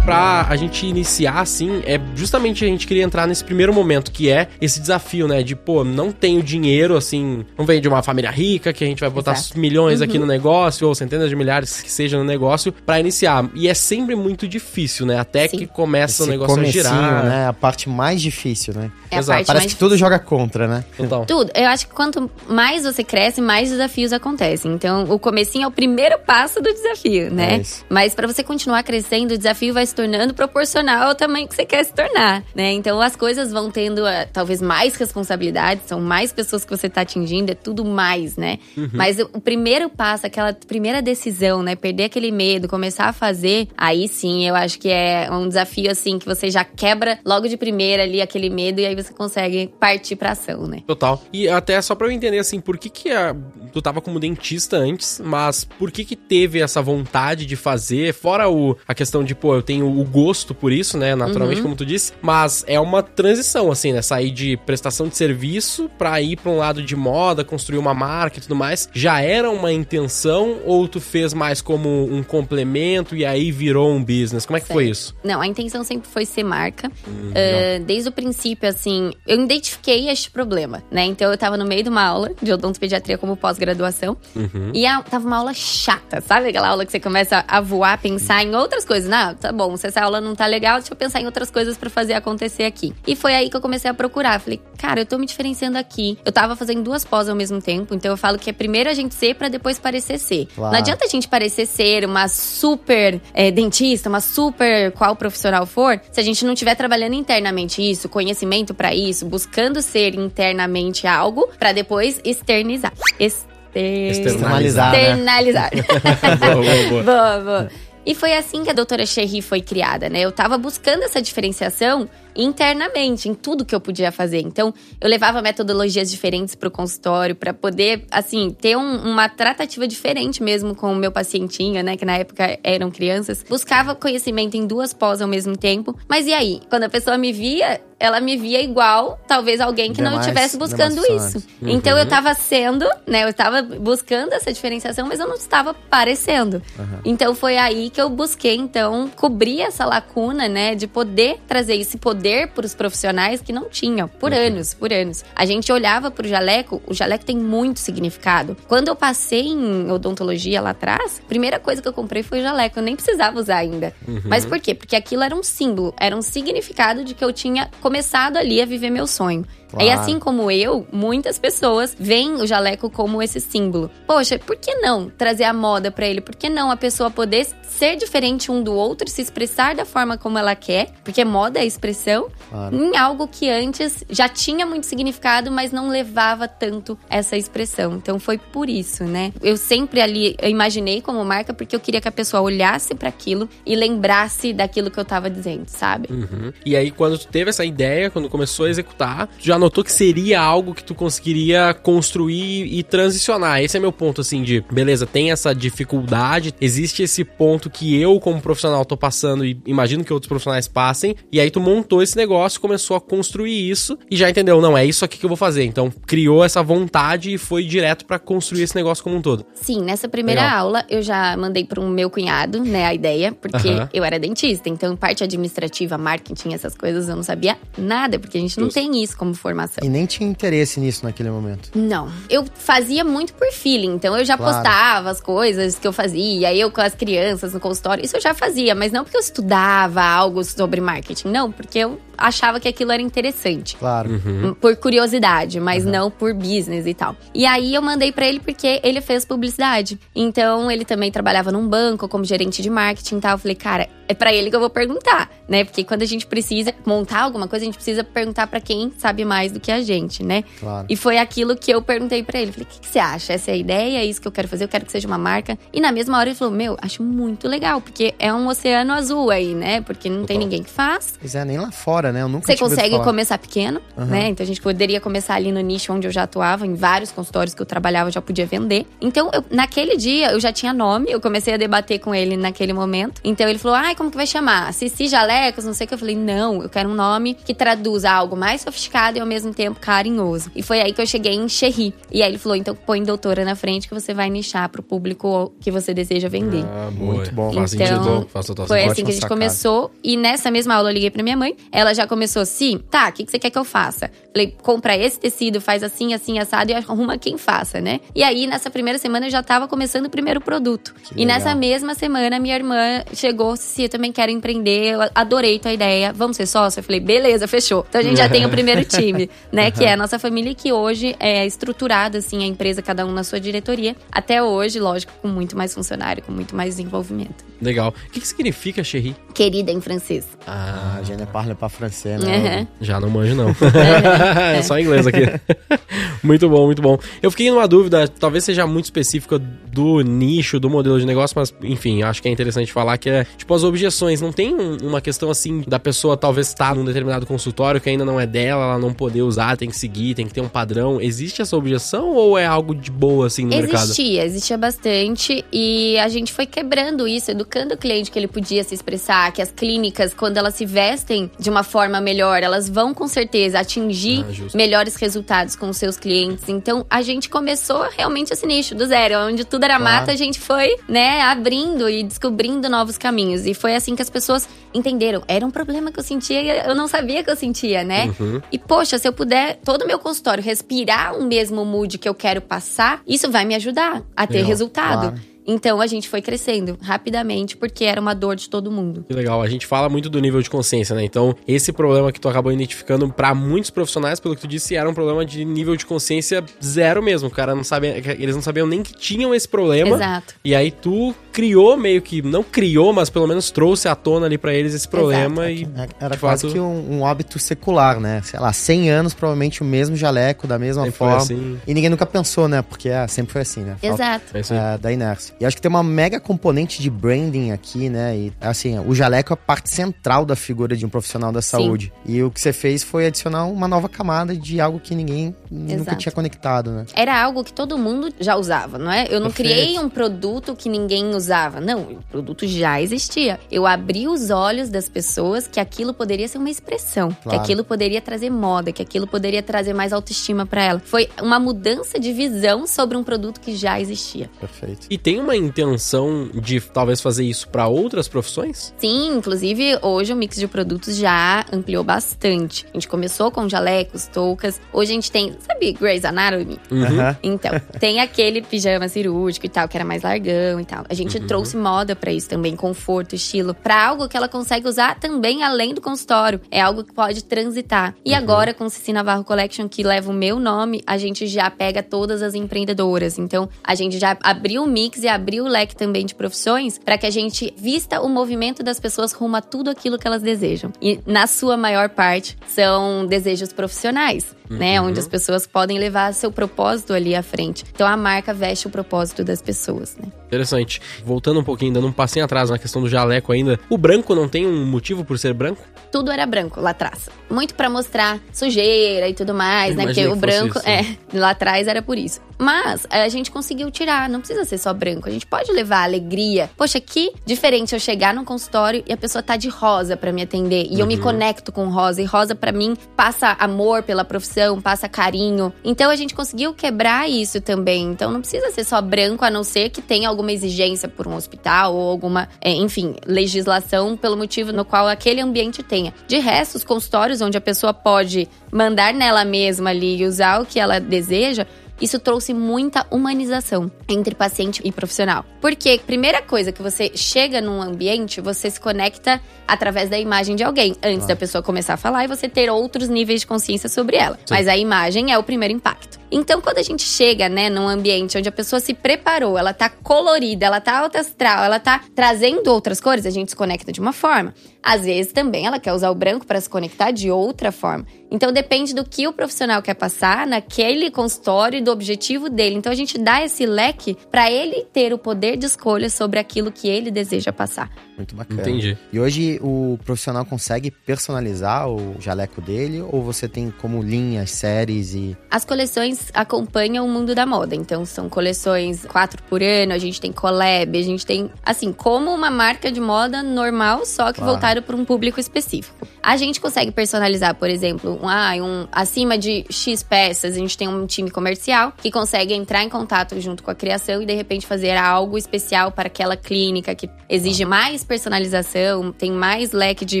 Pra 0.04 0.46
a 0.48 0.56
gente 0.56 0.84
iniciar, 0.84 1.38
assim, 1.40 1.80
é 1.86 2.00
justamente 2.16 2.64
a 2.64 2.68
gente 2.68 2.88
queria 2.88 3.04
entrar 3.04 3.24
nesse 3.26 3.44
primeiro 3.44 3.72
momento, 3.72 4.10
que 4.10 4.28
é 4.28 4.48
esse 4.60 4.80
desafio, 4.80 5.28
né? 5.28 5.44
De, 5.44 5.54
pô, 5.54 5.84
não 5.84 6.10
tenho 6.10 6.42
dinheiro, 6.42 6.96
assim, 6.96 7.44
não 7.56 7.64
vem 7.64 7.80
de 7.80 7.86
uma 7.86 8.02
família 8.02 8.30
rica, 8.30 8.72
que 8.72 8.82
a 8.82 8.86
gente 8.86 8.98
vai 8.98 9.08
botar 9.08 9.32
Exato. 9.32 9.58
milhões 9.58 10.02
aqui 10.02 10.18
no 10.18 10.26
negócio, 10.26 10.88
ou 10.88 10.94
centenas 10.94 11.28
de 11.30 11.36
milhares 11.36 11.80
que 11.80 11.90
seja 11.90 12.18
no 12.18 12.24
negócio, 12.24 12.72
pra 12.72 12.98
iniciar. 12.98 13.48
E 13.54 13.68
é 13.68 13.74
sempre 13.74 14.16
muito 14.16 14.48
difícil, 14.48 15.06
né? 15.06 15.18
Até 15.20 15.46
Sim. 15.46 15.58
que 15.58 15.66
começa 15.66 16.24
o 16.24 16.26
Esse 16.26 16.30
negócio 16.30 16.60
a 16.60 16.64
girar. 16.64 17.24
né? 17.24 17.46
A 17.46 17.52
parte 17.52 17.88
mais 17.88 18.20
difícil, 18.20 18.74
né? 18.74 18.90
É 19.08 19.18
Exato. 19.18 19.44
Parece 19.46 19.64
mais 19.66 19.72
que 19.74 19.78
tudo 19.78 19.96
joga 19.96 20.18
contra, 20.18 20.66
né? 20.66 20.84
Total. 20.96 21.26
Tudo. 21.26 21.52
Eu 21.54 21.68
acho 21.68 21.86
que 21.86 21.94
quanto 21.94 22.28
mais 22.48 22.82
você 22.82 23.04
cresce, 23.04 23.40
mais 23.40 23.70
desafios 23.70 24.12
acontecem. 24.12 24.72
Então, 24.72 25.04
o 25.04 25.18
comecinho 25.18 25.64
é 25.64 25.66
o 25.68 25.70
primeiro 25.70 26.18
passo 26.18 26.60
do 26.60 26.72
desafio, 26.72 27.32
né? 27.32 27.60
É. 27.60 27.62
Mas 27.88 28.14
para 28.14 28.26
você 28.26 28.42
continuar 28.42 28.82
crescendo, 28.82 29.34
o 29.34 29.38
desafio 29.38 29.72
vai 29.72 29.84
se 29.92 29.96
tornando 29.96 30.34
proporcional 30.34 31.08
ao 31.08 31.14
tamanho 31.14 31.46
que 31.46 31.54
você 31.54 31.64
quer 31.64 31.84
se 31.84 31.92
tornar, 31.92 32.42
né? 32.54 32.72
Então, 32.72 33.00
as 33.00 33.16
coisas 33.16 33.52
vão 33.52 33.70
tendo 33.70 34.06
eh, 34.06 34.26
talvez 34.32 34.62
mais 34.62 34.94
responsabilidades, 34.96 35.86
são 35.86 36.00
mais 36.00 36.32
pessoas 36.32 36.64
que 36.64 36.70
você 36.70 36.88
tá 36.88 37.02
atingindo, 37.02 37.52
é 37.52 37.54
tudo 37.54 37.84
mais, 37.84 38.36
né? 38.36 38.58
Mas 38.92 39.18
o 39.18 39.32
o 39.32 39.40
primeiro 39.40 39.88
passo, 39.88 40.26
aquela 40.26 40.52
primeira 40.52 41.00
decisão, 41.00 41.62
né? 41.62 41.74
Perder 41.74 42.04
aquele 42.04 42.30
medo, 42.30 42.68
começar 42.68 43.06
a 43.06 43.12
fazer, 43.12 43.68
aí 43.76 44.06
sim, 44.06 44.46
eu 44.46 44.54
acho 44.54 44.78
que 44.78 44.88
é 44.88 45.28
um 45.30 45.48
desafio 45.48 45.90
assim 45.90 46.18
que 46.18 46.26
você 46.26 46.50
já 46.50 46.64
quebra 46.64 47.18
logo 47.24 47.48
de 47.48 47.56
primeira 47.56 48.02
ali 48.02 48.20
aquele 48.20 48.50
medo 48.50 48.80
e 48.80 48.86
aí 48.86 48.94
você 48.94 49.12
consegue 49.12 49.72
partir 49.80 50.16
pra 50.16 50.32
ação, 50.32 50.66
né? 50.66 50.82
Total. 50.86 51.22
E 51.32 51.48
até 51.48 51.80
só 51.80 51.94
pra 51.94 52.06
eu 52.06 52.10
entender, 52.10 52.38
assim, 52.38 52.60
por 52.60 52.78
que 52.78 52.88
que 52.88 53.10
a... 53.10 53.34
tu 53.72 53.80
tava 53.80 54.00
como 54.00 54.20
dentista 54.20 54.76
antes, 54.76 55.20
mas 55.24 55.64
por 55.64 55.90
que 55.90 56.04
que 56.04 56.16
teve 56.16 56.60
essa 56.60 56.82
vontade 56.82 57.46
de 57.46 57.56
fazer, 57.56 58.12
fora 58.12 58.48
o... 58.50 58.76
a 58.86 58.94
questão 58.94 59.24
de, 59.24 59.34
pô, 59.34 59.54
eu 59.54 59.62
tenho 59.62 59.81
tem 59.82 60.00
o, 60.00 60.04
gosto 60.04 60.54
por 60.54 60.72
isso, 60.72 60.96
né? 60.96 61.14
Naturalmente, 61.14 61.58
Uhum. 61.58 61.62
como 61.64 61.76
tu 61.76 61.84
disse. 61.86 62.12
Mas 62.22 62.64
é 62.66 62.78
uma 62.78 63.02
transição, 63.02 63.70
assim, 63.70 63.92
né? 63.92 64.02
Sair 64.02 64.30
de 64.30 64.56
prestação 64.58 65.08
de 65.08 65.16
serviço 65.16 65.90
pra 65.98 66.20
ir 66.20 66.36
pra 66.36 66.50
um 66.50 66.58
lado 66.58 66.82
de 66.82 66.94
moda, 66.94 67.44
construir 67.44 67.78
uma 67.78 67.94
marca 67.94 68.38
e 68.38 68.42
tudo 68.42 68.54
mais. 68.54 68.88
Já 68.92 69.20
era 69.20 69.50
uma 69.50 69.72
intenção 69.72 70.58
ou 70.64 70.86
tu 70.86 71.00
fez 71.00 71.32
mais 71.34 71.60
como 71.60 72.04
um 72.04 72.22
complemento 72.22 73.16
e 73.16 73.24
aí 73.24 73.50
virou 73.50 73.90
um 73.90 74.02
business? 74.02 74.46
Como 74.46 74.56
é 74.56 74.60
que 74.60 74.68
foi 74.68 74.86
isso? 74.88 75.14
Não, 75.24 75.40
a 75.40 75.46
intenção 75.46 75.82
sempre 75.84 76.08
foi 76.08 76.24
ser 76.24 76.42
marca. 76.44 76.88
Hum, 77.06 77.32
Ah, 77.34 77.78
desde 77.84 78.08
o 78.08 78.12
princípio, 78.12 78.68
assim, 78.68 79.12
eu 79.26 79.40
identifiquei 79.42 80.08
este 80.08 80.30
problema, 80.30 80.82
né? 80.90 81.04
Então 81.04 81.30
eu 81.30 81.38
tava 81.38 81.56
no 81.56 81.64
meio 81.64 81.82
de 81.82 81.88
uma 81.88 82.02
aula 82.04 82.30
de 82.40 82.52
odontopediatria 82.52 83.16
como 83.18 83.36
pós-graduação. 83.36 84.16
Uhum. 84.36 84.70
E 84.74 84.86
a, 84.86 85.00
tava 85.02 85.26
uma 85.26 85.38
aula 85.38 85.54
chata, 85.54 86.20
sabe? 86.20 86.48
Aquela 86.48 86.68
aula 86.68 86.84
que 86.84 86.92
você 86.92 87.00
começa 87.00 87.44
a 87.48 87.60
voar, 87.60 87.98
pensar 87.98 88.42
em 88.44 88.54
outras 88.54 88.84
coisas. 88.84 89.08
Não, 89.08 89.34
tá 89.34 89.50
bom, 89.52 89.71
se 89.76 89.86
essa 89.86 90.00
aula 90.00 90.20
não 90.20 90.34
tá 90.34 90.46
legal, 90.46 90.78
deixa 90.78 90.92
eu 90.92 90.96
pensar 90.96 91.20
em 91.20 91.26
outras 91.26 91.50
coisas 91.50 91.76
pra 91.76 91.90
fazer 91.90 92.14
acontecer 92.14 92.64
aqui. 92.64 92.92
E 93.06 93.16
foi 93.16 93.34
aí 93.34 93.50
que 93.50 93.56
eu 93.56 93.60
comecei 93.60 93.90
a 93.90 93.94
procurar. 93.94 94.40
Falei, 94.40 94.60
cara, 94.78 95.00
eu 95.00 95.06
tô 95.06 95.18
me 95.18 95.26
diferenciando 95.26 95.78
aqui. 95.78 96.18
Eu 96.24 96.32
tava 96.32 96.56
fazendo 96.56 96.82
duas 96.82 97.04
pós 97.04 97.28
ao 97.28 97.36
mesmo 97.36 97.60
tempo, 97.60 97.94
então 97.94 98.10
eu 98.10 98.16
falo 98.16 98.38
que 98.38 98.50
é 98.50 98.52
primeiro 98.52 98.90
a 98.90 98.94
gente 98.94 99.14
ser 99.14 99.34
pra 99.34 99.48
depois 99.48 99.78
parecer 99.78 100.18
ser. 100.18 100.46
Claro. 100.54 100.72
Não 100.72 100.78
adianta 100.78 101.04
a 101.04 101.08
gente 101.08 101.28
parecer 101.28 101.66
ser 101.66 102.04
uma 102.04 102.28
super 102.28 103.20
é, 103.34 103.50
dentista, 103.50 104.08
uma 104.08 104.20
super 104.20 104.92
qual 104.92 105.16
profissional 105.16 105.66
for, 105.66 106.00
se 106.10 106.20
a 106.20 106.22
gente 106.22 106.44
não 106.44 106.52
estiver 106.52 106.74
trabalhando 106.74 107.14
internamente 107.14 107.82
isso, 107.82 108.08
conhecimento 108.08 108.74
pra 108.74 108.94
isso, 108.94 109.26
buscando 109.26 109.80
ser 109.82 110.14
internamente 110.14 111.06
algo 111.06 111.48
pra 111.58 111.72
depois 111.72 112.20
externizar. 112.24 112.92
Exter... 113.18 113.52
Externalizar, 113.74 114.92
né? 114.92 115.02
Externalizar. 115.02 115.70
boa, 116.40 116.54
boa, 116.54 116.88
boa. 116.88 117.02
boa, 117.02 117.40
boa. 117.40 117.91
E 118.04 118.14
foi 118.14 118.34
assim 118.34 118.64
que 118.64 118.70
a 118.70 118.72
doutora 118.72 119.06
Cherry 119.06 119.40
foi 119.40 119.60
criada, 119.60 120.08
né? 120.08 120.20
Eu 120.20 120.32
tava 120.32 120.58
buscando 120.58 121.02
essa 121.02 121.22
diferenciação 121.22 122.08
internamente, 122.36 123.28
em 123.28 123.34
tudo 123.34 123.64
que 123.64 123.74
eu 123.74 123.80
podia 123.80 124.10
fazer. 124.12 124.40
Então, 124.40 124.72
eu 125.00 125.08
levava 125.08 125.42
metodologias 125.42 126.10
diferentes 126.10 126.54
pro 126.54 126.70
consultório 126.70 127.34
para 127.34 127.52
poder, 127.52 128.04
assim, 128.10 128.50
ter 128.50 128.76
um- 128.76 128.96
uma 129.10 129.28
tratativa 129.28 129.86
diferente 129.86 130.42
mesmo 130.42 130.74
com 130.74 130.92
o 130.92 130.96
meu 130.96 131.10
pacientinho, 131.12 131.82
né? 131.82 131.96
Que 131.96 132.04
na 132.04 132.16
época 132.16 132.58
eram 132.62 132.90
crianças. 132.90 133.44
Buscava 133.48 133.94
conhecimento 133.94 134.56
em 134.56 134.66
duas 134.66 134.92
pós 134.92 135.20
ao 135.20 135.28
mesmo 135.28 135.56
tempo. 135.56 135.96
Mas 136.08 136.26
e 136.26 136.32
aí? 136.32 136.60
Quando 136.68 136.84
a 136.84 136.88
pessoa 136.88 137.16
me 137.18 137.32
via, 137.32 137.80
ela 137.98 138.20
me 138.20 138.36
via 138.36 138.60
igual, 138.60 139.20
talvez 139.28 139.60
alguém 139.60 139.92
que 139.92 140.00
não 140.02 140.10
Demais, 140.12 140.26
estivesse 140.26 140.56
buscando 140.58 141.00
isso. 141.06 141.40
sonhos. 141.40 141.46
Então, 141.62 141.96
eu 141.96 142.06
tava 142.08 142.34
sendo, 142.34 142.84
né? 143.06 143.22
Eu 143.24 143.28
estava 143.28 143.62
buscando 143.62 144.32
essa 144.32 144.52
diferenciação, 144.52 145.06
mas 145.06 145.20
eu 145.20 145.28
não 145.28 145.36
estava 145.36 145.72
parecendo. 145.74 146.60
Então, 147.04 147.34
foi 147.34 147.56
aí 147.56 147.90
que 147.90 148.00
eu 148.00 148.08
busquei, 148.10 148.56
então, 148.56 149.08
cobrir 149.14 149.60
essa 149.60 149.84
lacuna, 149.84 150.48
né? 150.48 150.74
De 150.74 150.86
poder 150.86 151.38
trazer 151.46 151.76
esse 151.76 151.96
poder 151.96 152.21
para 152.54 152.66
os 152.66 152.74
profissionais 152.74 153.40
que 153.40 153.52
não 153.52 153.68
tinham, 153.68 154.08
por 154.08 154.32
anos, 154.32 154.74
por 154.74 154.92
anos. 154.92 155.24
A 155.34 155.44
gente 155.44 155.72
olhava 155.72 156.10
pro 156.10 156.26
jaleco, 156.26 156.82
o 156.86 156.94
jaleco 156.94 157.24
tem 157.24 157.36
muito 157.36 157.80
significado. 157.80 158.56
Quando 158.68 158.88
eu 158.88 158.96
passei 158.96 159.48
em 159.48 159.90
odontologia 159.90 160.60
lá 160.60 160.70
atrás, 160.70 161.20
a 161.24 161.28
primeira 161.28 161.58
coisa 161.58 161.82
que 161.82 161.88
eu 161.88 161.92
comprei 161.92 162.22
foi 162.22 162.40
o 162.40 162.42
jaleco. 162.42 162.78
Eu 162.78 162.82
nem 162.82 162.96
precisava 162.96 163.38
usar 163.38 163.56
ainda. 163.56 163.94
Mas 164.24 164.46
por 164.46 164.60
quê? 164.60 164.74
Porque 164.74 164.96
aquilo 164.96 165.22
era 165.22 165.34
um 165.34 165.42
símbolo, 165.42 165.94
era 165.98 166.16
um 166.16 166.22
significado 166.22 167.04
de 167.04 167.14
que 167.14 167.24
eu 167.24 167.32
tinha 167.32 167.70
começado 167.80 168.36
ali 168.36 168.60
a 168.60 168.66
viver 168.66 168.90
meu 168.90 169.06
sonho. 169.06 169.44
Claro. 169.72 169.86
E 169.86 169.90
assim 169.90 170.18
como 170.18 170.50
eu, 170.50 170.86
muitas 170.92 171.38
pessoas 171.38 171.96
veem 171.98 172.34
o 172.34 172.46
jaleco 172.46 172.88
como 172.90 173.22
esse 173.22 173.40
símbolo. 173.40 173.90
Poxa, 174.06 174.38
por 174.38 174.56
que 174.56 174.74
não 174.76 175.08
trazer 175.10 175.44
a 175.44 175.52
moda 175.52 175.90
pra 175.90 176.06
ele? 176.06 176.20
Por 176.20 176.34
que 176.36 176.48
não 176.48 176.70
a 176.70 176.76
pessoa 176.76 177.10
poder 177.10 177.46
ser 177.68 177.96
diferente 177.96 178.50
um 178.52 178.62
do 178.62 178.72
outro, 178.74 179.08
se 179.08 179.20
expressar 179.22 179.74
da 179.74 179.84
forma 179.84 180.16
como 180.18 180.38
ela 180.38 180.54
quer? 180.54 180.92
Porque 181.02 181.24
moda 181.24 181.58
é 181.58 181.64
expressão 181.64 182.28
Claro. 182.50 182.76
em 182.76 182.96
algo 182.96 183.26
que 183.26 183.48
antes 183.48 184.04
já 184.10 184.28
tinha 184.28 184.66
muito 184.66 184.86
significado, 184.86 185.50
mas 185.50 185.72
não 185.72 185.88
levava 185.88 186.46
tanto 186.46 186.98
essa 187.08 187.36
expressão. 187.36 187.94
Então 187.94 188.18
foi 188.20 188.38
por 188.38 188.68
isso, 188.68 189.04
né? 189.04 189.32
Eu 189.42 189.56
sempre 189.56 190.00
ali 190.00 190.36
eu 190.40 190.48
imaginei 190.50 191.00
como 191.00 191.24
marca 191.24 191.52
porque 191.54 191.74
eu 191.74 191.80
queria 191.80 192.00
que 192.00 192.08
a 192.08 192.12
pessoa 192.12 192.42
olhasse 192.42 192.94
pra 192.94 193.08
aquilo 193.08 193.48
e 193.64 193.74
lembrasse 193.74 194.52
daquilo 194.52 194.90
que 194.90 194.98
eu 195.00 195.04
tava 195.04 195.30
dizendo, 195.30 195.66
sabe? 195.68 196.08
Uhum. 196.10 196.52
E 196.64 196.76
aí, 196.76 196.90
quando 196.90 197.18
tu 197.18 197.26
teve 197.28 197.50
essa 197.50 197.64
ideia, 197.64 198.10
quando 198.10 198.28
começou 198.28 198.66
a 198.66 198.70
executar, 198.70 199.28
já 199.38 199.58
notou 199.62 199.84
que 199.84 199.92
seria 199.92 200.40
algo 200.40 200.74
que 200.74 200.82
tu 200.82 200.94
conseguiria 200.94 201.72
construir 201.72 202.66
e 202.66 202.82
transicionar. 202.82 203.62
Esse 203.62 203.76
é 203.76 203.80
meu 203.80 203.92
ponto, 203.92 204.20
assim, 204.20 204.42
de 204.42 204.60
beleza, 204.72 205.06
tem 205.06 205.30
essa 205.30 205.54
dificuldade, 205.54 206.52
existe 206.60 207.02
esse 207.02 207.24
ponto 207.24 207.70
que 207.70 208.00
eu, 208.00 208.18
como 208.18 208.40
profissional, 208.40 208.84
tô 208.84 208.96
passando 208.96 209.44
e 209.44 209.56
imagino 209.64 210.04
que 210.04 210.12
outros 210.12 210.28
profissionais 210.28 210.66
passem, 210.66 211.14
e 211.30 211.38
aí 211.38 211.50
tu 211.50 211.60
montou 211.60 212.02
esse 212.02 212.16
negócio, 212.16 212.60
começou 212.60 212.96
a 212.96 213.00
construir 213.00 213.70
isso 213.70 213.96
e 214.10 214.16
já 214.16 214.28
entendeu, 214.28 214.60
não, 214.60 214.76
é 214.76 214.84
isso 214.84 215.04
aqui 215.04 215.16
que 215.16 215.24
eu 215.24 215.28
vou 215.28 215.36
fazer. 215.36 215.64
Então, 215.64 215.92
criou 216.06 216.44
essa 216.44 216.62
vontade 216.62 217.32
e 217.32 217.38
foi 217.38 217.64
direto 217.64 218.04
pra 218.04 218.18
construir 218.18 218.62
esse 218.62 218.74
negócio 218.74 219.04
como 219.04 219.16
um 219.16 219.22
todo. 219.22 219.46
Sim, 219.54 219.82
nessa 219.82 220.08
primeira 220.08 220.42
Legal. 220.42 220.58
aula 220.58 220.84
eu 220.90 221.02
já 221.02 221.36
mandei 221.36 221.64
para 221.64 221.80
um 221.80 221.88
meu 221.88 222.10
cunhado, 222.10 222.60
né, 222.60 222.84
a 222.84 222.94
ideia, 222.94 223.32
porque 223.32 223.68
eu 223.92 224.02
era 224.02 224.18
dentista, 224.18 224.68
então 224.68 224.96
parte 224.96 225.22
administrativa, 225.22 225.96
marketing, 225.96 226.52
essas 226.52 226.74
coisas 226.74 227.08
eu 227.08 227.14
não 227.14 227.22
sabia 227.22 227.56
nada, 227.78 228.18
porque 228.18 228.38
a 228.38 228.40
gente 228.40 228.58
não 228.58 228.66
Justo. 228.66 228.80
tem 228.80 229.02
isso 229.02 229.16
como 229.16 229.34
formação. 229.34 229.51
E 229.84 229.88
nem 229.88 230.06
tinha 230.06 230.28
interesse 230.28 230.78
nisso 230.80 231.04
naquele 231.04 231.30
momento. 231.30 231.70
Não. 231.74 232.10
Eu 232.30 232.44
fazia 232.54 233.04
muito 233.04 233.34
por 233.34 233.50
feeling. 233.52 233.94
Então 233.94 234.16
eu 234.16 234.24
já 234.24 234.36
Claro. 234.36 234.54
postava 234.56 235.10
as 235.10 235.20
coisas 235.20 235.76
que 235.78 235.86
eu 235.86 235.92
fazia, 235.92 236.54
eu 236.54 236.70
com 236.70 236.80
as 236.80 236.94
crianças 236.94 237.52
no 237.52 237.60
consultório. 237.60 238.04
Isso 238.04 238.16
eu 238.16 238.20
já 238.20 238.34
fazia, 238.34 238.74
mas 238.74 238.92
não 238.92 239.04
porque 239.04 239.16
eu 239.16 239.20
estudava 239.20 240.02
algo 240.02 240.42
sobre 240.44 240.80
marketing. 240.80 241.28
Não, 241.28 241.50
porque 241.52 241.78
eu 241.78 241.98
achava 242.22 242.60
que 242.60 242.68
aquilo 242.68 242.92
era 242.92 243.02
interessante. 243.02 243.76
Claro. 243.76 244.10
Uhum. 244.10 244.54
Por 244.54 244.76
curiosidade, 244.76 245.58
mas 245.60 245.84
não 245.84 246.10
por 246.10 246.32
business 246.32 246.86
e 246.86 246.94
tal. 246.94 247.16
E 247.34 247.44
aí 247.44 247.74
eu 247.74 247.82
mandei 247.82 248.12
pra 248.12 248.26
ele 248.26 248.40
porque 248.40 248.80
ele 248.82 249.00
fez 249.00 249.24
publicidade. 249.24 249.98
Então 250.14 250.70
ele 250.70 250.84
também 250.84 251.10
trabalhava 251.10 251.50
num 251.50 251.66
banco 251.66 252.08
como 252.08 252.24
gerente 252.24 252.62
de 252.62 252.70
marketing 252.70 253.16
e 253.16 253.20
tal. 253.20 253.32
Eu 253.32 253.38
falei, 253.38 253.56
cara, 253.56 253.88
é 254.08 254.14
pra 254.14 254.32
ele 254.32 254.50
que 254.50 254.56
eu 254.56 254.60
vou 254.60 254.70
perguntar, 254.70 255.30
né? 255.48 255.64
Porque 255.64 255.84
quando 255.84 256.02
a 256.02 256.06
gente 256.06 256.26
precisa 256.26 256.74
montar 256.84 257.20
alguma 257.20 257.48
coisa, 257.48 257.64
a 257.64 257.66
gente 257.66 257.76
precisa 257.76 258.04
perguntar 258.04 258.46
pra 258.46 258.60
quem 258.60 258.92
sabe 258.98 259.24
mais 259.24 259.52
do 259.52 259.58
que 259.58 259.72
a 259.72 259.80
gente, 259.80 260.22
né? 260.22 260.44
Claro. 260.60 260.86
E 260.88 260.96
foi 260.96 261.18
aquilo 261.18 261.56
que 261.56 261.70
eu 261.70 261.80
perguntei 261.82 262.22
pra 262.22 262.38
ele. 262.40 262.52
Falei, 262.52 262.66
o 262.68 262.72
que, 262.72 262.80
que 262.80 262.88
você 262.88 262.98
acha? 262.98 263.32
Essa 263.32 263.50
é 263.50 263.54
a 263.54 263.56
ideia? 263.56 263.98
É 263.98 264.04
isso 264.04 264.20
que 264.20 264.28
eu 264.28 264.32
quero 264.32 264.48
fazer? 264.48 264.64
Eu 264.64 264.68
quero 264.68 264.84
que 264.84 264.92
seja 264.92 265.08
uma 265.08 265.18
marca. 265.18 265.58
E 265.72 265.80
na 265.80 265.90
mesma 265.90 266.18
hora 266.18 266.28
ele 266.28 266.36
falou, 266.36 266.54
meu, 266.54 266.76
acho 266.80 267.02
muito 267.02 267.48
legal, 267.48 267.80
porque 267.80 268.14
é 268.18 268.32
um 268.32 268.46
oceano 268.48 268.92
azul 268.92 269.30
aí, 269.30 269.54
né? 269.54 269.80
Porque 269.80 270.08
não 270.08 270.24
tem 270.24 270.36
Total. 270.36 270.38
ninguém 270.40 270.62
que 270.62 270.70
faz. 270.70 271.14
Pois 271.18 271.34
é, 271.34 271.44
nem 271.44 271.58
lá 271.58 271.70
fora, 271.70 272.11
né? 272.12 272.22
Eu 272.22 272.28
nunca 272.28 272.46
Você 272.46 272.56
consegue 272.56 272.98
começar 273.00 273.38
pequeno, 273.38 273.80
Aham. 273.96 274.06
né? 274.06 274.28
Então 274.28 274.44
a 274.44 274.46
gente 274.46 274.60
poderia 274.60 275.00
começar 275.00 275.34
ali 275.34 275.50
no 275.52 275.60
nicho 275.60 275.92
onde 275.92 276.06
eu 276.06 276.10
já 276.12 276.22
atuava, 276.24 276.66
em 276.66 276.74
vários 276.74 277.10
consultórios 277.10 277.54
que 277.54 277.62
eu 277.62 277.66
trabalhava, 277.66 278.08
eu 278.08 278.12
já 278.12 278.20
podia 278.22 278.46
vender. 278.46 278.86
Então, 279.00 279.30
eu- 279.32 279.44
naquele 279.50 279.96
dia, 279.96 280.32
eu 280.32 280.40
já 280.40 280.52
tinha 280.52 280.72
nome, 280.72 281.10
eu 281.10 281.20
comecei 281.20 281.54
a 281.54 281.56
debater 281.56 281.98
com 281.98 282.14
ele 282.14 282.36
naquele 282.36 282.72
momento. 282.72 283.20
Então 283.24 283.48
ele 283.48 283.58
falou: 283.58 283.76
ai, 283.76 283.94
como 283.94 284.10
que 284.10 284.16
vai 284.16 284.26
chamar? 284.26 284.72
Cici 284.72 285.08
Jalecos, 285.08 285.64
não 285.64 285.72
sei 285.74 285.84
o 285.84 285.88
que. 285.88 285.94
Eu 285.94 285.98
falei: 285.98 286.16
não, 286.16 286.62
eu 286.62 286.68
quero 286.68 286.88
um 286.88 286.94
nome 286.94 287.34
que 287.34 287.54
traduza 287.54 288.10
algo 288.10 288.36
mais 288.36 288.60
sofisticado 288.62 289.18
e 289.18 289.20
ao 289.20 289.26
mesmo 289.26 289.52
tempo 289.54 289.78
carinhoso. 289.80 290.50
E 290.54 290.62
foi 290.62 290.80
aí 290.80 290.92
que 290.92 291.00
eu 291.00 291.06
cheguei 291.06 291.34
em 291.34 291.48
Cherry. 291.48 291.94
E 292.10 292.22
aí 292.22 292.28
ele 292.30 292.38
falou: 292.38 292.56
então 292.56 292.74
põe 292.74 293.02
doutora 293.02 293.44
na 293.44 293.54
frente 293.54 293.88
que 293.88 293.94
você 293.94 294.12
vai 294.14 294.28
nichar 294.30 294.68
pro 294.68 294.82
público 294.82 295.52
que 295.60 295.70
você 295.70 295.92
deseja 295.94 296.28
vender. 296.28 296.64
Ah, 296.64 296.90
Muito 296.90 297.32
bom. 297.34 297.52
Faz 297.52 297.72
Então, 297.74 297.86
sentido, 297.86 298.28
faz 298.32 298.46
total 298.46 298.66
Foi 298.66 298.84
assim 298.84 299.04
que 299.04 299.10
a 299.10 299.14
gente 299.14 299.22
sacada. 299.22 299.34
começou. 299.34 299.90
E 300.02 300.16
nessa 300.16 300.50
mesma 300.50 300.74
aula 300.74 300.90
eu 300.90 300.94
liguei 300.94 301.10
pra 301.10 301.22
minha 301.22 301.36
mãe. 301.36 301.56
Ela 301.70 301.91
já 301.94 302.06
começou 302.06 302.42
assim: 302.42 302.78
tá, 302.90 303.08
o 303.08 303.12
que, 303.12 303.24
que 303.24 303.30
você 303.30 303.38
quer 303.38 303.50
que 303.50 303.58
eu 303.58 303.64
faça? 303.64 304.10
Falei, 304.32 304.54
compra 304.62 304.96
esse 304.96 305.18
tecido, 305.18 305.60
faz 305.60 305.82
assim, 305.82 306.14
assim, 306.14 306.38
assado 306.38 306.70
e 306.70 306.74
arruma 306.74 307.18
quem 307.18 307.36
faça, 307.36 307.80
né? 307.80 308.00
E 308.14 308.22
aí, 308.22 308.46
nessa 308.46 308.70
primeira 308.70 308.98
semana, 308.98 309.26
eu 309.26 309.30
já 309.30 309.42
tava 309.42 309.68
começando 309.68 310.06
o 310.06 310.10
primeiro 310.10 310.40
produto. 310.40 310.94
Que 310.94 311.14
e 311.14 311.18
legal. 311.18 311.38
nessa 311.38 311.54
mesma 311.54 311.94
semana, 311.94 312.38
minha 312.38 312.54
irmã 312.54 313.02
chegou: 313.12 313.56
se 313.56 313.84
eu 313.84 313.88
também 313.88 314.12
quero 314.12 314.32
empreender, 314.32 314.94
eu 314.94 315.00
adorei 315.14 315.58
tua 315.58 315.72
ideia, 315.72 316.12
vamos 316.12 316.36
ser 316.36 316.46
sócio? 316.46 316.80
Eu 316.80 316.84
falei, 316.84 317.00
beleza, 317.00 317.46
fechou. 317.46 317.84
Então 317.88 318.00
a 318.00 318.04
gente 318.04 318.16
já 318.16 318.28
tem 318.28 318.44
o 318.46 318.48
primeiro 318.50 318.84
time, 318.84 319.28
né? 319.50 319.70
Que 319.70 319.84
é 319.84 319.92
a 319.92 319.96
nossa 319.96 320.18
família, 320.18 320.54
que 320.54 320.72
hoje 320.72 321.14
é 321.18 321.46
estruturada, 321.46 322.18
assim, 322.18 322.42
a 322.42 322.46
empresa, 322.46 322.82
cada 322.82 323.04
um 323.06 323.12
na 323.12 323.24
sua 323.24 323.40
diretoria. 323.40 323.96
Até 324.10 324.42
hoje, 324.42 324.80
lógico, 324.80 325.12
com 325.20 325.28
muito 325.28 325.56
mais 325.56 325.74
funcionário, 325.74 326.22
com 326.22 326.32
muito 326.32 326.54
mais 326.56 326.76
desenvolvimento. 326.76 327.44
Legal. 327.60 327.94
O 328.08 328.10
que, 328.10 328.20
que 328.20 328.26
significa 328.26 328.82
Cherry? 328.82 329.14
Querida 329.34 329.70
em 329.70 329.80
francês. 329.80 330.26
Ah, 330.46 331.00
je 331.04 331.14
ne 331.16 331.26
parle 331.26 331.54
pas 331.54 331.72
français, 331.90 332.20
né? 332.22 332.58
Uhum. 332.60 332.66
Já 332.80 333.00
não 333.00 333.10
manjo, 333.10 333.34
não. 333.34 333.48
é 334.54 334.62
só 334.62 334.78
inglês 334.78 335.06
aqui. 335.06 335.20
Muito 336.22 336.48
bom, 336.48 336.66
muito 336.66 336.80
bom. 336.80 336.98
Eu 337.20 337.30
fiquei 337.32 337.50
numa 337.50 337.66
dúvida, 337.66 338.06
talvez 338.06 338.44
seja 338.44 338.64
muito 338.64 338.84
específica 338.84 339.38
do 339.40 340.00
nicho, 340.02 340.60
do 340.60 340.70
modelo 340.70 341.00
de 341.00 341.04
negócio, 341.04 341.34
mas 341.36 341.52
enfim, 341.62 342.02
acho 342.04 342.22
que 342.22 342.28
é 342.28 342.30
interessante 342.30 342.72
falar 342.72 342.96
que 342.96 343.10
é, 343.10 343.26
tipo, 343.36 343.52
as 343.52 343.64
objeções. 343.64 344.20
Não 344.20 344.30
tem 344.32 344.54
um- 344.54 344.76
uma 344.82 345.00
questão 345.00 345.30
assim 345.30 345.64
da 345.66 345.80
pessoa 345.80 346.16
talvez 346.16 346.46
estar 346.48 346.76
num 346.76 346.84
determinado 346.84 347.26
consultório 347.26 347.80
que 347.80 347.88
ainda 347.90 348.04
não 348.04 348.20
é 348.20 348.26
dela, 348.26 348.62
ela 348.64 348.78
não 348.78 348.92
poder 348.94 349.22
usar, 349.22 349.56
tem 349.56 349.68
que 349.68 349.76
seguir, 349.76 350.14
tem 350.14 350.26
que 350.26 350.32
ter 350.32 350.40
um 350.40 350.48
padrão. 350.48 351.00
Existe 351.00 351.42
essa 351.42 351.56
objeção 351.56 352.10
ou 352.14 352.38
é 352.38 352.46
algo 352.46 352.72
de 352.72 352.90
boa 352.90 353.26
assim 353.26 353.42
no 353.44 353.48
mercado? 353.50 353.82
Existia, 353.84 354.24
existia 354.24 354.56
bastante 354.58 355.44
e 355.52 355.98
a 355.98 356.08
gente 356.08 356.32
foi 356.32 356.46
quebrando 356.46 357.08
isso, 357.08 357.32
educando 357.32 357.74
o 357.74 357.76
cliente 357.76 358.10
que 358.12 358.18
ele 358.18 358.28
podia 358.28 358.62
se 358.62 358.74
expressar, 358.74 359.32
que 359.32 359.42
as 359.42 359.50
clínicas, 359.50 360.14
quando 360.14 360.36
elas 360.36 360.54
se 360.54 360.64
vestem 360.64 361.28
de 361.38 361.50
uma 361.50 361.64
forma 361.72 362.00
melhor, 362.02 362.42
elas 362.42 362.68
vão 362.68 362.92
com 362.92 363.08
certeza 363.08 363.58
atingir 363.60 364.24
Ah, 364.28 364.48
melhores 364.54 364.94
resultados 364.96 365.56
com 365.56 365.70
os 365.70 365.76
seus 365.78 365.96
clientes. 365.96 366.46
Então 366.48 366.84
a 366.90 367.00
gente 367.00 367.30
começou 367.30 367.88
realmente 367.96 368.30
esse 368.32 368.46
nicho 368.46 368.74
do 368.74 368.84
zero, 368.86 369.14
onde 369.26 369.44
tudo 369.44 369.64
era 369.64 369.78
Claro. 369.78 369.84
mata, 370.00 370.12
a 370.12 370.16
gente 370.16 370.38
foi, 370.38 370.76
né, 370.86 371.22
abrindo 371.22 371.88
e 371.88 372.02
descobrindo 372.02 372.68
novos 372.68 372.98
caminhos. 372.98 373.46
E 373.46 373.54
foi 373.54 373.74
assim 373.74 373.96
que 373.96 374.02
as 374.02 374.10
pessoas 374.10 374.46
entenderam. 374.74 375.22
Era 375.26 375.46
um 375.46 375.50
problema 375.50 375.90
que 375.90 375.98
eu 375.98 376.04
sentia 376.04 376.42
e 376.42 376.68
eu 376.68 376.74
não 376.74 376.86
sabia 376.86 377.24
que 377.24 377.30
eu 377.30 377.36
sentia, 377.36 377.82
né? 377.82 378.12
Uhum. 378.20 378.40
E 378.52 378.58
poxa, 378.58 378.98
se 378.98 379.08
eu 379.08 379.12
puder 379.12 379.58
todo 379.64 379.82
o 379.82 379.86
meu 379.86 379.98
consultório 379.98 380.44
respirar 380.44 381.16
o 381.16 381.24
mesmo 381.24 381.64
mood 381.64 381.96
que 381.98 382.08
eu 382.08 382.14
quero 382.14 382.42
passar, 382.42 383.00
isso 383.06 383.30
vai 383.30 383.44
me 383.46 383.54
ajudar 383.54 384.02
a 384.14 384.26
ter 384.26 384.42
resultado. 384.44 385.08
claro. 385.12 385.31
Então 385.46 385.80
a 385.80 385.86
gente 385.86 386.08
foi 386.08 386.22
crescendo 386.22 386.78
rapidamente 386.80 387.56
porque 387.56 387.84
era 387.84 388.00
uma 388.00 388.14
dor 388.14 388.36
de 388.36 388.48
todo 388.48 388.70
mundo. 388.70 389.04
Que 389.08 389.14
legal. 389.14 389.42
A 389.42 389.48
gente 389.48 389.66
fala 389.66 389.88
muito 389.88 390.08
do 390.08 390.20
nível 390.20 390.40
de 390.42 390.48
consciência, 390.50 390.94
né? 390.94 391.04
Então, 391.04 391.34
esse 391.46 391.72
problema 391.72 392.12
que 392.12 392.20
tu 392.20 392.28
acabou 392.28 392.52
identificando 392.52 393.08
pra 393.12 393.34
muitos 393.34 393.70
profissionais, 393.70 394.20
pelo 394.20 394.34
que 394.34 394.40
tu 394.42 394.48
disse, 394.48 394.74
era 394.76 394.88
um 394.88 394.94
problema 394.94 395.24
de 395.24 395.44
nível 395.44 395.76
de 395.76 395.84
consciência 395.86 396.44
zero 396.62 397.02
mesmo. 397.02 397.28
O 397.28 397.30
cara 397.30 397.54
não 397.54 397.64
sabia, 397.64 397.96
eles 398.18 398.34
não 398.34 398.42
sabiam 398.42 398.66
nem 398.66 398.82
que 398.82 398.92
tinham 398.94 399.34
esse 399.34 399.48
problema. 399.48 399.96
Exato. 399.96 400.34
E 400.44 400.54
aí 400.54 400.70
tu 400.70 401.14
criou 401.32 401.76
meio 401.76 402.00
que, 402.02 402.20
não 402.22 402.42
criou, 402.42 402.92
mas 402.92 403.08
pelo 403.10 403.26
menos 403.26 403.50
trouxe 403.50 403.88
à 403.88 403.94
tona 403.94 404.26
ali 404.26 404.36
pra 404.38 404.52
eles 404.54 404.74
esse 404.74 404.86
problema 404.88 405.50
e 405.50 405.64
É- 405.76 405.88
Era 406.04 406.16
quase 406.16 406.42
fato, 406.42 406.52
que 406.52 406.60
um, 406.60 406.92
um 406.98 407.02
óbito 407.02 407.38
secular, 407.38 407.98
né? 407.98 408.20
Sei 408.24 408.38
lá, 408.38 408.52
100 408.52 408.90
anos, 408.90 409.14
provavelmente 409.14 409.62
o 409.62 409.64
mesmo 409.64 409.96
jaleco, 409.96 410.46
da 410.46 410.58
mesma 410.58 410.84
sempre 410.84 410.98
foi 410.98 411.06
forma. 411.08 411.22
assim. 411.22 411.58
E 411.66 411.74
ninguém 411.74 411.88
nunca 411.90 412.04
pensou, 412.06 412.46
né? 412.48 412.62
Porque 412.62 412.88
é, 412.88 413.06
sempre 413.08 413.32
foi 413.32 413.42
assim, 413.42 413.60
né? 413.60 413.76
Falta- 413.80 413.94
Exato. 414.02 414.24
É 414.36 414.40
isso 414.40 414.52
aí. 414.52 414.58
é, 414.58 414.78
da 414.78 414.92
inércia. 414.92 415.31
E 415.40 415.44
acho 415.44 415.56
que 415.56 415.62
tem 415.62 415.68
uma 415.68 415.82
mega 415.82 416.20
componente 416.20 416.80
de 416.80 416.88
branding 416.90 417.50
aqui, 417.50 417.88
né? 417.88 418.16
E 418.16 418.32
assim, 418.40 418.78
o 418.78 418.94
jaleco 418.94 419.32
é 419.32 419.34
a 419.34 419.36
parte 419.36 419.68
central 419.70 420.24
da 420.24 420.36
figura 420.36 420.76
de 420.76 420.86
um 420.86 420.88
profissional 420.88 421.32
da 421.32 421.42
saúde. 421.42 421.92
E 422.06 422.22
o 422.22 422.30
que 422.30 422.40
você 422.40 422.52
fez 422.52 422.82
foi 422.82 423.06
adicionar 423.06 423.46
uma 423.46 423.66
nova 423.68 423.88
camada 423.88 424.36
de 424.36 424.60
algo 424.60 424.78
que 424.78 424.94
ninguém 424.94 425.34
nunca 425.50 425.74
Exato. 425.74 425.96
tinha 425.98 426.12
conectado, 426.12 426.70
né? 426.70 426.86
Era 426.94 427.22
algo 427.22 427.42
que 427.44 427.52
todo 427.52 427.76
mundo 427.78 428.12
já 428.20 428.36
usava, 428.36 428.78
não 428.78 428.90
é? 428.90 429.06
Eu 429.10 429.20
não 429.20 429.30
Perfeito. 429.30 429.50
criei 429.54 429.78
um 429.78 429.88
produto 429.88 430.54
que 430.54 430.68
ninguém 430.68 431.14
usava. 431.14 431.60
Não, 431.60 431.80
o 431.82 432.02
produto 432.10 432.46
já 432.46 432.80
existia. 432.80 433.38
Eu 433.50 433.66
abri 433.66 434.06
os 434.08 434.30
olhos 434.30 434.68
das 434.68 434.88
pessoas 434.88 435.46
que 435.46 435.58
aquilo 435.60 435.92
poderia 435.94 436.28
ser 436.28 436.38
uma 436.38 436.50
expressão, 436.50 437.10
que 437.10 437.22
Claro. 437.24 437.40
aquilo 437.40 437.64
poderia 437.64 438.00
trazer 438.00 438.30
moda, 438.30 438.72
que 438.72 438.82
aquilo 438.82 439.06
poderia 439.06 439.42
trazer 439.42 439.72
mais 439.74 439.92
autoestima 439.92 440.46
pra 440.46 440.62
ela. 440.62 440.78
Foi 440.84 441.08
uma 441.20 441.38
mudança 441.38 441.98
de 441.98 442.12
visão 442.12 442.66
sobre 442.66 442.96
um 442.96 443.04
produto 443.04 443.40
que 443.40 443.54
já 443.56 443.80
existia. 443.80 444.30
Perfeito. 444.40 444.86
E 444.90 444.98
tem 444.98 445.20
uma 445.22 445.36
intenção 445.36 446.28
de 446.34 446.60
talvez 446.60 447.00
fazer 447.00 447.24
isso 447.24 447.48
pra 447.48 447.66
outras 447.66 448.08
profissões? 448.08 448.74
Sim, 448.76 449.16
inclusive 449.16 449.78
hoje 449.80 450.12
o 450.12 450.16
mix 450.16 450.36
de 450.36 450.46
produtos 450.46 450.96
já 450.96 451.44
ampliou 451.52 451.84
bastante. 451.84 452.66
A 452.72 452.74
gente 452.74 452.88
começou 452.88 453.30
com 453.30 453.48
jalecos, 453.48 454.06
toucas. 454.06 454.60
Hoje 454.72 454.92
a 454.92 454.94
gente 454.94 455.10
tem, 455.10 455.34
sabe, 455.40 455.72
Grey's 455.72 456.04
Anatomy? 456.04 456.58
Uhum. 456.70 457.16
Então, 457.22 457.52
tem 457.78 458.00
aquele 458.00 458.42
pijama 458.42 458.88
cirúrgico 458.88 459.46
e 459.46 459.48
tal, 459.48 459.68
que 459.68 459.76
era 459.76 459.84
mais 459.84 460.02
largão 460.02 460.60
e 460.60 460.64
tal. 460.64 460.84
A 460.88 460.94
gente 460.94 461.18
trouxe 461.20 461.56
moda 461.56 461.94
pra 461.94 462.12
isso 462.12 462.28
também, 462.28 462.56
conforto, 462.56 463.14
estilo, 463.14 463.54
pra 463.54 463.86
algo 463.86 464.08
que 464.08 464.16
ela 464.16 464.28
consegue 464.28 464.68
usar 464.68 464.98
também 464.98 465.42
além 465.42 465.74
do 465.74 465.80
consultório. 465.80 466.40
É 466.50 466.60
algo 466.60 466.84
que 466.84 466.92
pode 466.92 467.24
transitar. 467.24 467.94
E 468.04 468.14
agora, 468.14 468.52
com 468.52 468.64
o 468.64 468.70
Cici 468.70 468.92
Navarro 468.92 469.24
Collection, 469.24 469.68
que 469.68 469.82
leva 469.82 470.10
o 470.10 470.14
meu 470.14 470.38
nome, 470.38 470.82
a 470.86 470.98
gente 470.98 471.26
já 471.26 471.50
pega 471.50 471.82
todas 471.82 472.22
as 472.22 472.34
empreendedoras. 472.34 473.18
Então, 473.18 473.48
a 473.62 473.74
gente 473.74 473.98
já 473.98 474.16
abriu 474.22 474.62
o 474.64 474.66
mix 474.66 475.02
e 475.02 475.08
abriu 475.14 475.44
o 475.44 475.48
leque 475.48 475.76
também 475.76 476.04
de 476.04 476.14
profissões 476.14 476.78
pra 476.78 476.98
que 476.98 477.06
a 477.06 477.10
gente 477.10 477.52
vista 477.56 478.00
o 478.00 478.08
movimento 478.08 478.62
das 478.62 478.80
pessoas 478.80 479.12
rumo 479.12 479.36
a 479.36 479.40
tudo 479.40 479.70
aquilo 479.70 479.98
que 479.98 480.06
elas 480.06 480.22
desejam. 480.22 480.72
E, 480.80 481.00
na 481.06 481.26
sua 481.26 481.56
maior 481.56 481.88
parte, 481.88 482.36
são 482.48 483.06
desejos 483.06 483.52
profissionais, 483.52 484.34
né? 484.58 484.80
Onde 484.80 485.00
as 485.00 485.08
pessoas 485.08 485.46
podem 485.46 485.78
levar 485.78 486.12
seu 486.14 486.30
propósito 486.30 486.92
ali 486.92 487.14
à 487.14 487.22
frente. 487.22 487.64
Então, 487.72 487.86
a 487.86 487.96
marca 487.96 488.32
veste 488.32 488.66
o 488.66 488.70
propósito 488.70 489.24
das 489.24 489.42
pessoas, 489.42 489.96
né? 489.96 490.08
Interessante. 490.26 490.80
Voltando 491.04 491.40
um 491.40 491.44
pouquinho, 491.44 491.74
dando 491.74 491.86
um 491.86 491.92
passinho 491.92 492.24
atrás 492.24 492.50
na 492.50 492.58
questão 492.58 492.82
do 492.82 492.88
jaleco 492.88 493.32
ainda. 493.32 493.58
O 493.68 493.76
branco 493.76 494.14
não 494.14 494.28
tem 494.28 494.46
um 494.46 494.64
motivo 494.64 495.04
por 495.04 495.18
ser 495.18 495.34
branco? 495.34 495.62
tudo 495.92 496.10
era 496.10 496.24
branco 496.24 496.58
lá 496.58 496.70
atrás. 496.70 497.10
Muito 497.30 497.54
pra 497.54 497.68
mostrar 497.68 498.18
sujeira 498.32 499.08
e 499.08 499.14
tudo 499.14 499.34
mais, 499.34 499.72
Eu 499.72 499.76
né? 499.76 499.84
Porque 499.84 500.06
o 500.06 500.16
branco, 500.16 500.58
isso, 500.58 500.68
é, 500.68 500.96
lá 501.12 501.30
atrás 501.30 501.68
era 501.68 501.82
por 501.82 501.98
isso. 501.98 502.20
Mas 502.38 502.86
a 502.90 503.08
gente 503.08 503.30
conseguiu 503.30 503.70
tirar, 503.70 504.08
não 504.08 504.18
precisa 504.18 504.44
ser 504.44 504.58
só 504.58 504.72
branco. 504.72 505.08
A 505.08 505.12
gente 505.12 505.26
pode 505.26 505.52
levar 505.52 505.84
alegria. 505.84 506.50
Poxa, 506.56 506.80
que 506.80 507.12
diferente 507.24 507.74
eu 507.74 507.78
chegar 507.78 508.14
num 508.14 508.24
consultório 508.24 508.82
e 508.86 508.92
a 508.92 508.96
pessoa 508.96 509.22
tá 509.22 509.36
de 509.36 509.48
rosa 509.48 509.96
pra 509.96 510.10
me 510.10 510.22
atender 510.22 510.66
e 510.68 510.80
eu 510.80 510.86
me 510.86 510.96
conecto 510.96 511.52
com 511.52 511.68
rosa 511.68 512.00
e 512.00 512.04
rosa 512.04 512.34
pra 512.34 512.50
mim 512.50 512.74
passa 512.96 513.36
amor 513.38 513.82
pela 513.82 514.04
profissão, 514.04 514.41
passa 514.60 514.88
carinho. 514.88 515.52
Então 515.64 515.90
a 515.90 515.96
gente 515.96 516.14
conseguiu 516.14 516.54
quebrar 516.54 517.08
isso 517.08 517.40
também. 517.40 517.84
Então 517.84 518.10
não 518.10 518.20
precisa 518.20 518.50
ser 518.50 518.64
só 518.64 518.80
branco, 518.80 519.24
a 519.24 519.30
não 519.30 519.44
ser 519.44 519.70
que 519.70 519.82
tenha 519.82 520.08
alguma 520.08 520.32
exigência 520.32 520.88
por 520.88 521.06
um 521.06 521.14
hospital 521.14 521.74
ou 521.74 521.90
alguma, 521.90 522.28
é, 522.40 522.52
enfim, 522.52 522.94
legislação 523.06 523.96
pelo 523.96 524.16
motivo 524.16 524.52
no 524.52 524.64
qual 524.64 524.88
aquele 524.88 525.20
ambiente 525.20 525.62
tenha. 525.62 525.92
De 526.06 526.18
resto, 526.18 526.56
os 526.56 526.64
consultórios 526.64 527.20
onde 527.20 527.36
a 527.36 527.40
pessoa 527.40 527.74
pode 527.74 528.28
mandar 528.50 528.92
nela 528.92 529.24
mesma 529.24 529.70
ali 529.70 529.96
e 529.96 530.06
usar 530.06 530.40
o 530.40 530.46
que 530.46 530.58
ela 530.58 530.78
deseja, 530.78 531.46
isso 531.82 531.98
trouxe 531.98 532.32
muita 532.32 532.86
humanização 532.90 533.70
entre 533.88 534.14
paciente 534.14 534.62
e 534.64 534.70
profissional. 534.70 535.24
Porque, 535.40 535.80
primeira 535.84 536.22
coisa, 536.22 536.52
que 536.52 536.62
você 536.62 536.92
chega 536.94 537.40
num 537.40 537.60
ambiente, 537.60 538.20
você 538.20 538.48
se 538.48 538.60
conecta 538.60 539.20
através 539.46 539.90
da 539.90 539.98
imagem 539.98 540.36
de 540.36 540.44
alguém, 540.44 540.76
antes 540.82 541.06
da 541.06 541.16
pessoa 541.16 541.42
começar 541.42 541.74
a 541.74 541.76
falar 541.76 542.04
e 542.04 542.08
você 542.08 542.28
ter 542.28 542.48
outros 542.48 542.88
níveis 542.88 543.20
de 543.20 543.26
consciência 543.26 543.68
sobre 543.68 543.96
ela. 543.96 544.18
Mas 544.30 544.46
a 544.46 544.56
imagem 544.56 545.12
é 545.12 545.18
o 545.18 545.22
primeiro 545.22 545.52
impacto. 545.52 546.00
Então, 546.10 546.40
quando 546.40 546.58
a 546.58 546.62
gente 546.62 546.82
chega, 546.82 547.28
né, 547.28 547.48
num 547.48 547.66
ambiente 547.66 548.16
onde 548.16 548.28
a 548.28 548.32
pessoa 548.32 548.60
se 548.60 548.74
preparou, 548.74 549.38
ela 549.38 549.52
tá 549.52 549.68
colorida, 549.68 550.46
ela 550.46 550.60
tá 550.60 550.78
alta 550.78 551.00
astral, 551.00 551.42
ela 551.42 551.58
tá 551.58 551.80
trazendo 551.94 552.48
outras 552.48 552.80
cores, 552.80 553.06
a 553.06 553.10
gente 553.10 553.30
se 553.30 553.36
conecta 553.36 553.72
de 553.72 553.80
uma 553.80 553.92
forma. 553.92 554.34
Às 554.62 554.84
vezes 554.84 555.12
também 555.12 555.46
ela 555.46 555.58
quer 555.58 555.72
usar 555.72 555.90
o 555.90 555.94
branco 555.94 556.26
para 556.26 556.40
se 556.40 556.48
conectar 556.48 556.92
de 556.92 557.10
outra 557.10 557.50
forma. 557.50 557.84
Então 558.10 558.30
depende 558.30 558.74
do 558.74 558.84
que 558.84 559.08
o 559.08 559.12
profissional 559.12 559.60
quer 559.60 559.74
passar 559.74 560.26
naquele 560.26 560.90
consultório 560.90 561.58
e 561.58 561.62
do 561.62 561.72
objetivo 561.72 562.28
dele. 562.28 562.56
Então 562.56 562.70
a 562.70 562.74
gente 562.74 562.96
dá 562.98 563.22
esse 563.24 563.44
leque 563.44 563.96
para 564.10 564.30
ele 564.30 564.64
ter 564.72 564.92
o 564.92 564.98
poder 564.98 565.36
de 565.36 565.46
escolha 565.46 565.90
sobre 565.90 566.20
aquilo 566.20 566.52
que 566.52 566.68
ele 566.68 566.90
deseja 566.90 567.32
passar. 567.32 567.70
Muito 567.96 568.14
bacana. 568.14 568.40
Entendi. 568.40 568.76
E 568.92 568.98
hoje 568.98 569.38
o 569.42 569.78
profissional 569.84 570.24
consegue 570.24 570.70
personalizar 570.70 571.68
o 571.68 571.96
jaleco 572.00 572.40
dele 572.40 572.80
ou 572.80 573.02
você 573.02 573.28
tem 573.28 573.50
como 573.50 573.82
linhas, 573.82 574.30
séries 574.30 574.94
e. 574.94 575.16
As 575.30 575.44
coleções 575.44 576.10
acompanham 576.14 576.86
o 576.86 576.88
mundo 576.88 577.14
da 577.14 577.26
moda, 577.26 577.54
então 577.54 577.84
são 577.84 578.08
coleções 578.08 578.84
quatro 578.86 579.22
por 579.24 579.42
ano, 579.42 579.72
a 579.72 579.78
gente 579.78 580.00
tem 580.00 580.12
collab, 580.12 580.78
a 580.78 580.82
gente 580.82 581.04
tem, 581.04 581.30
assim, 581.44 581.72
como 581.72 582.10
uma 582.10 582.30
marca 582.30 582.70
de 582.72 582.80
moda 582.80 583.22
normal, 583.22 583.84
só 583.84 584.12
que 584.12 584.20
Claro. 584.20 584.32
voltada 584.32 584.62
para 584.62 584.76
um 584.76 584.84
público 584.84 585.20
específico. 585.20 585.86
A 586.02 586.16
gente 586.16 586.40
consegue 586.40 586.70
personalizar, 586.70 587.34
por 587.34 587.48
exemplo, 587.48 587.98
um, 588.02 588.08
ah, 588.08 588.32
um, 588.36 588.66
acima 588.72 589.16
de 589.18 589.44
X 589.50 589.82
peças, 589.82 590.34
a 590.34 590.38
gente 590.38 590.56
tem 590.56 590.68
um 590.68 590.86
time 590.86 591.10
comercial 591.10 591.72
que 591.76 591.90
consegue 591.90 592.34
entrar 592.34 592.62
em 592.62 592.68
contato 592.68 593.20
junto 593.20 593.42
com 593.42 593.50
a 593.50 593.54
criação 593.54 594.02
e 594.02 594.06
de 594.06 594.14
repente 594.14 594.46
fazer 594.46 594.76
algo 594.76 595.16
especial 595.18 595.70
para 595.70 595.86
aquela 595.86 596.16
clínica 596.16 596.74
que 596.74 596.88
exige 597.08 597.44
mais 597.44 597.82
personalização, 597.92 598.90
tem 598.90 599.12
mais 599.12 599.52
leque 599.52 599.84
de 599.84 600.00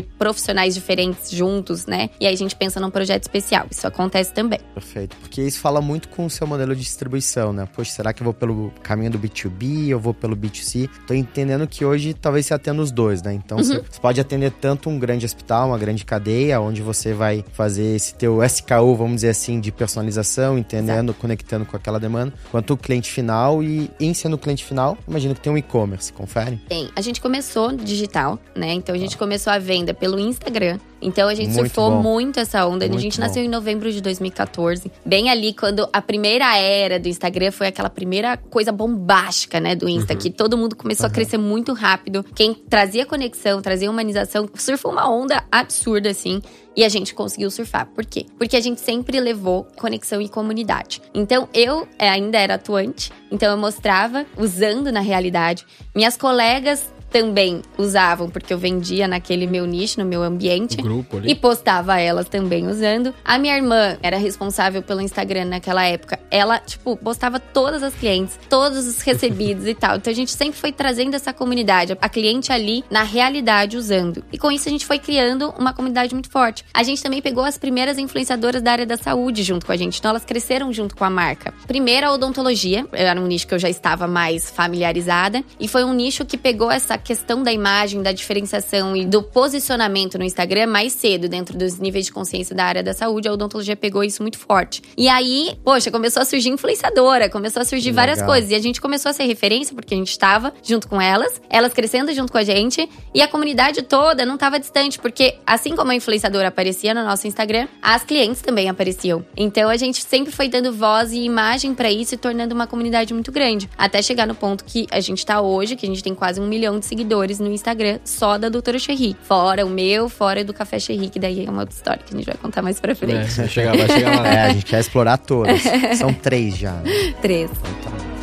profissionais 0.00 0.74
diferentes 0.74 1.30
juntos, 1.30 1.84
né? 1.84 2.08
E 2.18 2.26
aí 2.26 2.32
a 2.32 2.36
gente 2.36 2.56
pensa 2.56 2.80
num 2.80 2.90
projeto 2.90 3.24
especial. 3.24 3.66
Isso 3.70 3.86
acontece 3.86 4.32
também. 4.32 4.60
Perfeito. 4.72 5.14
Porque 5.18 5.42
isso 5.42 5.60
fala 5.60 5.82
muito 5.82 6.08
com 6.08 6.24
o 6.24 6.30
seu 6.30 6.46
modelo 6.46 6.74
de 6.74 6.80
distribuição, 6.80 7.52
né? 7.52 7.68
Poxa, 7.74 7.92
será 7.92 8.14
que 8.14 8.22
eu 8.22 8.24
vou 8.24 8.32
pelo 8.32 8.72
caminho 8.82 9.10
do 9.10 9.18
B2B, 9.18 9.88
eu 9.88 10.00
vou 10.00 10.14
pelo 10.14 10.34
B2C? 10.34 10.88
Tô 11.06 11.12
entendendo 11.12 11.66
que 11.66 11.84
hoje 11.84 12.14
talvez 12.14 12.46
você 12.46 12.54
atenda 12.54 12.80
os 12.80 12.90
dois, 12.90 13.22
né? 13.22 13.34
Então 13.34 13.58
você 13.58 13.82
você 13.90 14.00
pode 14.00 14.20
atender 14.20 14.50
tanto 14.52 14.88
um 14.88 14.98
grande 14.98 15.26
hospital, 15.26 15.68
uma 15.68 15.78
grande 15.78 16.04
cadeia, 16.04 16.60
onde 16.60 16.80
você 16.80 17.12
vai 17.12 17.44
fazer 17.52 17.96
esse 17.96 18.14
teu 18.14 18.42
SKU, 18.42 18.94
vamos 18.96 19.16
dizer 19.16 19.30
assim, 19.30 19.60
de 19.60 19.70
personalização, 19.70 20.56
entendendo, 20.56 21.12
conectando 21.12 21.66
com 21.66 21.76
aquela 21.76 22.00
demanda, 22.00 22.32
quanto 22.50 22.74
o 22.74 22.76
cliente 22.76 23.10
final 23.10 23.62
e 23.62 23.90
em 24.00 24.14
sendo 24.14 24.38
cliente 24.38 24.64
final, 24.64 24.96
imagino 25.06 25.34
que 25.34 25.40
tem 25.40 25.52
um 25.52 25.58
e-commerce, 25.58 26.12
confere? 26.12 26.56
Tem. 26.68 26.90
A 26.96 27.00
gente 27.00 27.20
começou 27.20 27.71
digital, 27.76 28.38
né? 28.54 28.72
Então 28.72 28.94
a 28.94 28.98
gente 28.98 29.16
começou 29.16 29.52
a 29.52 29.58
venda 29.58 29.92
pelo 29.94 30.18
Instagram. 30.18 30.78
Então 31.02 31.28
a 31.28 31.34
gente 31.34 31.48
Muito 31.48 31.66
surfou 31.66 31.90
bom. 31.90 32.00
muito 32.02 32.38
essa 32.38 32.64
onda. 32.64 32.84
a 32.84 32.88
Muito 32.88 33.00
gente 33.00 33.16
bom. 33.18 33.26
nasceu 33.26 33.42
em 33.42 33.48
novembro 33.48 33.90
de 33.90 34.00
2014. 34.00 34.90
Bem 35.04 35.30
ali 35.30 35.52
quando 35.52 35.88
a 35.92 36.00
primeira 36.00 36.56
era 36.56 36.98
do 36.98 37.08
Instagram 37.08 37.50
foi 37.50 37.66
aquela 37.66 37.90
primeira 37.90 38.36
coisa 38.36 38.70
bombástica, 38.70 39.58
né, 39.58 39.74
do 39.74 39.88
Insta, 39.88 40.14
que 40.14 40.30
todo 40.30 40.56
mundo 40.56 40.76
começou 40.76 41.06
a 41.06 41.10
crescer 41.10 41.38
muito 41.38 41.72
rápido. 41.72 42.24
Quem 42.34 42.54
trazia 42.54 43.04
conexão, 43.04 43.60
trazia 43.60 43.90
humanização, 43.90 44.48
surfou 44.54 44.92
uma 44.92 45.10
onda 45.10 45.42
absurda 45.50 46.10
assim. 46.10 46.40
E 46.74 46.84
a 46.84 46.88
gente 46.88 47.14
conseguiu 47.14 47.50
surfar. 47.50 47.86
Por 47.94 48.06
quê? 48.06 48.24
Porque 48.38 48.56
a 48.56 48.60
gente 48.60 48.80
sempre 48.80 49.20
levou 49.20 49.66
conexão 49.76 50.22
e 50.22 50.28
comunidade. 50.28 51.02
Então, 51.12 51.46
eu 51.52 51.86
eh, 51.98 52.08
ainda 52.08 52.38
era 52.38 52.54
atuante, 52.54 53.12
então 53.30 53.50
eu 53.50 53.58
mostrava 53.58 54.24
usando 54.38 54.90
na 54.90 55.00
realidade. 55.00 55.66
Minhas 55.94 56.16
colegas 56.16 56.90
também 57.12 57.60
usavam, 57.76 58.30
porque 58.30 58.52
eu 58.52 58.58
vendia 58.58 59.06
naquele 59.06 59.46
meu 59.46 59.66
nicho, 59.66 60.00
no 60.00 60.06
meu 60.06 60.22
ambiente. 60.22 60.80
O 60.80 60.82
grupo 60.82 61.18
ali. 61.18 61.30
E 61.30 61.34
postava 61.34 62.00
elas 62.00 62.28
também 62.28 62.66
usando. 62.66 63.14
A 63.24 63.38
minha 63.38 63.54
irmã 63.54 63.98
era 64.02 64.16
responsável 64.16 64.82
pelo 64.82 65.02
Instagram 65.02 65.44
naquela 65.44 65.84
época. 65.84 66.18
Ela, 66.30 66.58
tipo, 66.58 66.96
postava 66.96 67.38
todas 67.38 67.82
as 67.82 67.94
clientes, 67.94 68.38
todos 68.48 68.86
os 68.86 69.00
recebidos 69.02 69.66
e 69.66 69.74
tal. 69.74 69.96
Então 69.96 70.10
a 70.10 70.16
gente 70.16 70.32
sempre 70.32 70.58
foi 70.58 70.72
trazendo 70.72 71.14
essa 71.14 71.32
comunidade, 71.32 71.96
a 72.00 72.08
cliente 72.08 72.50
ali 72.50 72.82
na 72.90 73.02
realidade 73.02 73.76
usando. 73.76 74.24
E 74.32 74.38
com 74.38 74.50
isso 74.50 74.68
a 74.68 74.72
gente 74.72 74.86
foi 74.86 74.98
criando 74.98 75.52
uma 75.58 75.74
comunidade 75.74 76.14
muito 76.14 76.30
forte. 76.30 76.64
A 76.72 76.82
gente 76.82 77.02
também 77.02 77.20
pegou 77.20 77.44
as 77.44 77.58
primeiras 77.58 77.98
influenciadoras 77.98 78.62
da 78.62 78.72
área 78.72 78.86
da 78.86 78.96
saúde 78.96 79.42
junto 79.42 79.66
com 79.66 79.72
a 79.72 79.76
gente. 79.76 79.98
Então 79.98 80.10
elas 80.10 80.24
cresceram 80.24 80.72
junto 80.72 80.96
com 80.96 81.04
a 81.04 81.10
marca. 81.10 81.52
Primeiro 81.66 82.06
a 82.06 82.12
odontologia, 82.12 82.86
era 82.92 83.20
um 83.20 83.26
nicho 83.26 83.46
que 83.46 83.54
eu 83.54 83.58
já 83.58 83.68
estava 83.68 84.06
mais 84.06 84.50
familiarizada. 84.50 85.44
E 85.60 85.68
foi 85.68 85.84
um 85.84 85.92
nicho 85.92 86.24
que 86.24 86.38
pegou 86.38 86.70
essa 86.70 86.96
questão 87.02 87.42
da 87.42 87.52
imagem, 87.52 88.02
da 88.02 88.12
diferenciação 88.12 88.96
e 88.96 89.04
do 89.04 89.22
posicionamento 89.22 90.18
no 90.18 90.24
Instagram 90.24 90.66
mais 90.66 90.92
cedo, 90.92 91.28
dentro 91.28 91.56
dos 91.56 91.78
níveis 91.78 92.06
de 92.06 92.12
consciência 92.12 92.54
da 92.54 92.64
área 92.64 92.82
da 92.82 92.94
saúde, 92.94 93.28
a 93.28 93.32
odontologia 93.32 93.76
pegou 93.76 94.04
isso 94.04 94.22
muito 94.22 94.38
forte. 94.38 94.82
E 94.96 95.08
aí, 95.08 95.56
poxa, 95.64 95.90
começou 95.90 96.22
a 96.22 96.24
surgir 96.24 96.50
influenciadora, 96.50 97.28
começou 97.28 97.62
a 97.62 97.64
surgir 97.64 97.92
várias 97.92 98.18
Legal. 98.18 98.32
coisas. 98.32 98.50
E 98.50 98.54
a 98.54 98.58
gente 98.58 98.80
começou 98.80 99.10
a 99.10 99.12
ser 99.12 99.24
referência, 99.24 99.74
porque 99.74 99.94
a 99.94 99.96
gente 99.96 100.10
estava 100.10 100.52
junto 100.62 100.88
com 100.88 101.00
elas, 101.00 101.40
elas 101.48 101.72
crescendo 101.72 102.12
junto 102.12 102.32
com 102.32 102.38
a 102.38 102.44
gente, 102.44 102.88
e 103.14 103.20
a 103.20 103.28
comunidade 103.28 103.82
toda 103.82 104.24
não 104.24 104.34
estava 104.34 104.58
distante, 104.58 104.98
porque 104.98 105.36
assim 105.46 105.74
como 105.74 105.90
a 105.90 105.94
influenciadora 105.94 106.48
aparecia 106.48 106.94
no 106.94 107.04
nosso 107.04 107.26
Instagram, 107.26 107.68
as 107.80 108.04
clientes 108.04 108.42
também 108.42 108.68
apareciam. 108.68 109.24
Então 109.36 109.68
a 109.68 109.76
gente 109.76 110.02
sempre 110.02 110.32
foi 110.32 110.48
dando 110.48 110.72
voz 110.72 111.12
e 111.12 111.18
imagem 111.18 111.74
pra 111.74 111.90
isso 111.90 112.14
e 112.14 112.18
tornando 112.18 112.54
uma 112.54 112.66
comunidade 112.66 113.12
muito 113.12 113.32
grande. 113.32 113.68
Até 113.76 114.02
chegar 114.02 114.26
no 114.26 114.34
ponto 114.34 114.64
que 114.64 114.86
a 114.90 115.00
gente 115.00 115.24
tá 115.24 115.40
hoje, 115.40 115.76
que 115.76 115.86
a 115.86 115.88
gente 115.88 116.02
tem 116.02 116.14
quase 116.14 116.40
um 116.40 116.46
milhão 116.46 116.78
de 116.78 116.86
seguidores 116.92 117.38
no 117.40 117.50
Instagram 117.50 117.98
só 118.04 118.36
da 118.36 118.50
Doutora 118.50 118.78
Cherry. 118.78 119.16
Fora 119.22 119.64
o 119.64 119.70
meu, 119.70 120.10
fora 120.10 120.44
do 120.44 120.52
Café 120.52 120.78
Cherry, 120.78 121.08
que 121.08 121.18
daí 121.18 121.46
é 121.46 121.50
uma 121.50 121.60
outra 121.62 121.74
história 121.74 122.02
que 122.04 122.12
a 122.12 122.16
gente 122.18 122.26
vai 122.26 122.36
contar 122.36 122.60
mais 122.60 122.78
pra 122.78 122.92
É, 122.92 122.94
frente. 122.94 123.30
vai 123.32 123.48
chegar, 123.48 123.74
vai 123.76 123.88
chegar 123.88 124.20
lá. 124.20 124.28
É, 124.28 124.42
a 124.42 124.52
gente 124.52 124.66
quer 124.66 124.80
explorar 124.80 125.16
todas. 125.16 125.62
São 125.96 126.12
três 126.12 126.54
já. 126.58 126.72
Né? 126.72 127.14
Três. 127.22 127.50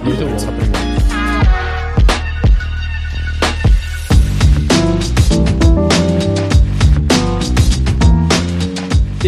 Muito 0.04 0.24
bom. 0.24 0.38
Só 0.40 0.50
a 0.50 0.52
primeira. 0.52 0.99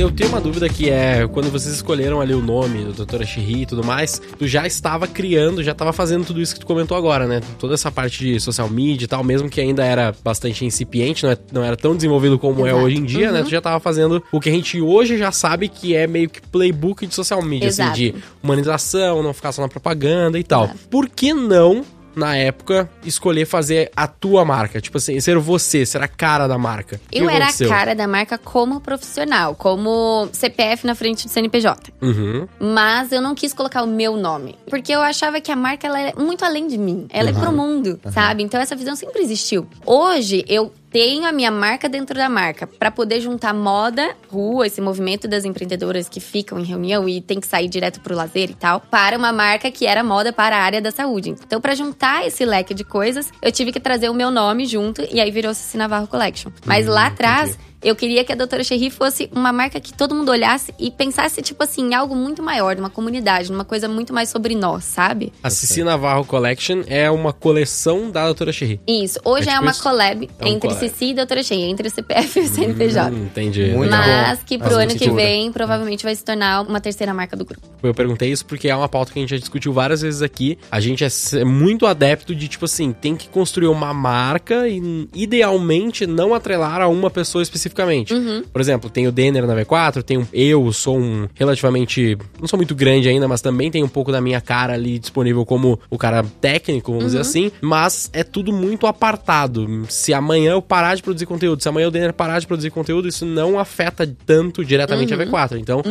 Eu 0.01 0.09
tenho 0.09 0.31
uma 0.31 0.41
dúvida 0.41 0.67
que 0.67 0.89
é, 0.89 1.27
quando 1.27 1.51
vocês 1.51 1.75
escolheram 1.75 2.19
ali 2.19 2.33
o 2.33 2.41
nome 2.41 2.85
do 2.85 2.91
Doutora 2.91 3.23
Xirri 3.23 3.61
e 3.61 3.65
tudo 3.67 3.83
mais, 3.83 4.19
tu 4.39 4.47
já 4.47 4.65
estava 4.65 5.05
criando, 5.05 5.61
já 5.63 5.73
estava 5.73 5.93
fazendo 5.93 6.25
tudo 6.25 6.41
isso 6.41 6.55
que 6.55 6.59
tu 6.59 6.65
comentou 6.65 6.97
agora, 6.97 7.27
né? 7.27 7.39
Toda 7.59 7.75
essa 7.75 7.91
parte 7.91 8.17
de 8.17 8.39
social 8.39 8.67
media 8.67 9.05
e 9.05 9.07
tal, 9.07 9.23
mesmo 9.23 9.47
que 9.47 9.61
ainda 9.61 9.85
era 9.85 10.11
bastante 10.23 10.65
incipiente, 10.65 11.23
não, 11.23 11.31
é- 11.31 11.37
não 11.51 11.63
era 11.63 11.77
tão 11.77 11.95
desenvolvido 11.95 12.39
como 12.39 12.65
é 12.65 12.71
Exato. 12.71 12.83
hoje 12.83 12.97
em 12.97 13.05
dia, 13.05 13.31
né? 13.31 13.43
Tu 13.43 13.51
já 13.51 13.59
estava 13.59 13.79
fazendo 13.79 14.23
o 14.31 14.39
que 14.39 14.49
a 14.49 14.51
gente 14.51 14.81
hoje 14.81 15.19
já 15.19 15.31
sabe 15.31 15.67
que 15.67 15.95
é 15.95 16.07
meio 16.07 16.27
que 16.31 16.41
playbook 16.41 17.05
de 17.05 17.13
social 17.13 17.39
media, 17.43 17.69
assim, 17.69 17.83
Exato. 17.83 17.95
de 17.97 18.15
humanização, 18.41 19.21
não 19.21 19.33
ficar 19.35 19.51
só 19.51 19.61
na 19.61 19.67
propaganda 19.69 20.39
e 20.39 20.43
tal. 20.43 20.63
Exato. 20.63 20.79
Por 20.89 21.07
que 21.07 21.31
não 21.31 21.83
na 22.15 22.35
época, 22.35 22.89
escolher 23.03 23.45
fazer 23.45 23.91
a 23.95 24.07
tua 24.07 24.43
marca? 24.45 24.81
Tipo 24.81 24.97
assim, 24.97 25.19
ser 25.19 25.37
você, 25.37 25.85
ser 25.85 26.01
a 26.01 26.07
cara 26.07 26.47
da 26.47 26.57
marca. 26.57 26.99
Eu 27.11 27.29
era 27.29 27.47
a 27.47 27.67
cara 27.67 27.95
da 27.95 28.07
marca 28.07 28.37
como 28.37 28.79
profissional, 28.79 29.55
como 29.55 30.27
CPF 30.31 30.85
na 30.85 30.95
frente 30.95 31.25
do 31.25 31.31
CNPJ. 31.31 31.93
Uhum. 32.01 32.47
Mas 32.59 33.11
eu 33.11 33.21
não 33.21 33.35
quis 33.35 33.53
colocar 33.53 33.83
o 33.83 33.87
meu 33.87 34.17
nome. 34.17 34.57
Porque 34.69 34.91
eu 34.91 35.01
achava 35.01 35.39
que 35.41 35.51
a 35.51 35.55
marca 35.55 35.87
ela 35.87 35.99
é 35.99 36.13
muito 36.17 36.43
além 36.43 36.67
de 36.67 36.77
mim. 36.77 37.07
Ela 37.09 37.29
é 37.29 37.33
pro 37.33 37.51
mundo, 37.51 37.99
sabe? 38.11 38.43
Então 38.43 38.59
essa 38.59 38.75
visão 38.75 38.95
sempre 38.95 39.21
existiu. 39.21 39.67
Hoje 39.85 40.43
eu 40.47 40.71
tenho 40.91 41.25
a 41.25 41.31
minha 41.31 41.49
marca 41.49 41.87
dentro 41.87 42.15
da 42.15 42.27
marca 42.27 42.67
para 42.67 42.91
poder 42.91 43.21
juntar 43.21 43.53
moda, 43.53 44.13
rua, 44.29 44.67
esse 44.67 44.81
movimento 44.81 45.27
das 45.27 45.45
empreendedoras 45.45 46.09
que 46.09 46.19
ficam 46.19 46.59
em 46.59 46.63
reunião 46.63 47.07
e 47.07 47.21
tem 47.21 47.39
que 47.39 47.47
sair 47.47 47.69
direto 47.69 48.01
pro 48.01 48.13
lazer 48.13 48.51
e 48.51 48.53
tal, 48.53 48.81
para 48.81 49.17
uma 49.17 49.31
marca 49.31 49.71
que 49.71 49.87
era 49.87 50.03
moda 50.03 50.33
para 50.33 50.57
a 50.57 50.59
área 50.59 50.81
da 50.81 50.91
saúde. 50.91 51.29
Então, 51.29 51.61
para 51.61 51.73
juntar 51.73 52.27
esse 52.27 52.43
leque 52.45 52.73
de 52.73 52.83
coisas, 52.83 53.31
eu 53.41 53.51
tive 53.51 53.71
que 53.71 53.79
trazer 53.79 54.09
o 54.09 54.13
meu 54.13 54.29
nome 54.29 54.65
junto 54.65 55.01
e 55.11 55.21
aí 55.21 55.31
virou 55.31 55.53
Cici 55.53 55.77
Navarro 55.77 56.07
Collection. 56.07 56.51
Mas 56.65 56.85
lá 56.85 57.07
atrás, 57.07 57.57
eu 57.83 57.95
queria 57.95 58.23
que 58.23 58.31
a 58.31 58.35
Doutora 58.35 58.63
Cherry 58.63 58.89
fosse 58.89 59.29
uma 59.33 59.51
marca 59.51 59.79
que 59.79 59.93
todo 59.93 60.13
mundo 60.15 60.29
olhasse 60.29 60.73
e 60.79 60.91
pensasse, 60.91 61.41
tipo 61.41 61.63
assim, 61.63 61.89
em 61.89 61.93
algo 61.95 62.15
muito 62.15 62.41
maior, 62.43 62.75
numa 62.75 62.89
comunidade, 62.89 63.51
numa 63.51 63.65
coisa 63.65 63.87
muito 63.87 64.13
mais 64.13 64.29
sobre 64.29 64.55
nós, 64.55 64.83
sabe? 64.83 65.31
A 65.43 65.49
Cici 65.49 65.83
Navarro 65.83 66.25
Collection 66.25 66.83
é 66.87 67.09
uma 67.09 67.33
coleção 67.33 68.09
da 68.11 68.25
Doutora 68.25 68.51
Cherry. 68.51 68.79
Isso. 68.87 69.19
Hoje 69.23 69.47
É 69.49 69.51
é, 69.51 69.53
tipo 69.55 69.63
uma 69.63 69.71
isso? 69.71 69.83
collab 69.83 70.29
É 70.39 70.45
um 70.45 70.47
entre 70.47 70.69
collab. 70.69 70.89
Cici 70.89 71.05
e 71.05 71.13
Doutora 71.13 71.43
Cherry, 71.43 71.63
entre 71.63 71.87
o 71.87 71.91
CPF 71.91 72.39
e 72.39 72.43
o 72.43 72.47
CNPJ. 72.47 73.11
Hum, 73.11 73.23
entendi. 73.25 73.71
Muito 73.71 73.89
Mas 73.91 74.39
bom. 74.39 74.45
que 74.45 74.57
pro 74.57 74.75
ano 74.75 74.95
que 74.95 75.09
vem, 75.11 75.51
provavelmente 75.51 76.03
vai 76.03 76.15
se 76.15 76.23
tornar 76.23 76.61
uma 76.61 76.79
terceira 76.79 77.13
marca 77.13 77.35
do 77.35 77.45
grupo. 77.45 77.67
Eu 77.83 77.93
perguntei 77.93 78.31
isso 78.31 78.45
porque 78.45 78.69
é 78.69 78.75
uma 78.75 78.87
pauta 78.89 79.11
que 79.11 79.19
a 79.19 79.21
gente 79.21 79.31
já 79.31 79.37
discutiu 79.37 79.73
várias 79.73 80.01
vezes 80.01 80.21
aqui. 80.21 80.57
A 80.69 80.79
gente 80.79 81.03
é 81.03 81.07
s- 81.07 81.43
muito 81.43 81.85
adepto 81.85 82.33
de, 82.35 82.47
tipo 82.47 82.65
assim, 82.65 82.91
tem 82.93 83.15
que 83.15 83.27
construir 83.29 83.67
uma 83.67 83.93
marca 83.93 84.67
e, 84.67 85.07
idealmente, 85.13 86.05
não 86.05 86.33
atrelar 86.33 86.81
a 86.81 86.87
uma 86.87 87.09
pessoa 87.09 87.41
especificamente. 87.71 88.13
Uhum. 88.13 88.43
Por 88.51 88.61
exemplo, 88.61 88.89
tem 88.89 89.07
o 89.07 89.11
Denner 89.11 89.45
na 89.47 89.55
V4, 89.55 90.03
tem 90.03 90.17
um, 90.17 90.27
eu 90.33 90.71
sou 90.73 90.97
um 90.99 91.27
relativamente. 91.33 92.17
Não 92.39 92.47
sou 92.47 92.57
muito 92.57 92.75
grande 92.75 93.09
ainda, 93.09 93.27
mas 93.27 93.41
também 93.41 93.71
tem 93.71 93.83
um 93.83 93.87
pouco 93.87 94.11
da 94.11 94.21
minha 94.21 94.41
cara 94.41 94.73
ali 94.73 94.99
disponível 94.99 95.45
como 95.45 95.79
o 95.89 95.97
cara 95.97 96.23
técnico, 96.39 96.91
vamos 96.91 97.05
dizer 97.07 97.17
Uhum. 97.17 97.21
assim. 97.21 97.51
Mas 97.61 98.09
é 98.13 98.23
tudo 98.23 98.51
muito 98.53 98.85
apartado. 98.87 99.85
Se 99.89 100.13
amanhã 100.13 100.51
eu 100.53 100.61
parar 100.61 100.95
de 100.95 101.03
produzir 101.03 101.25
conteúdo, 101.25 101.61
se 101.61 101.69
amanhã 101.69 101.87
o 101.87 101.91
Denner 101.91 102.13
parar 102.13 102.39
de 102.39 102.47
produzir 102.47 102.69
conteúdo, 102.69 103.07
isso 103.07 103.25
não 103.25 103.57
afeta 103.59 104.11
tanto 104.25 104.63
diretamente 104.63 105.13
Uhum. 105.13 105.21
a 105.21 105.25
V4. 105.25 105.57
Então, 105.57 105.81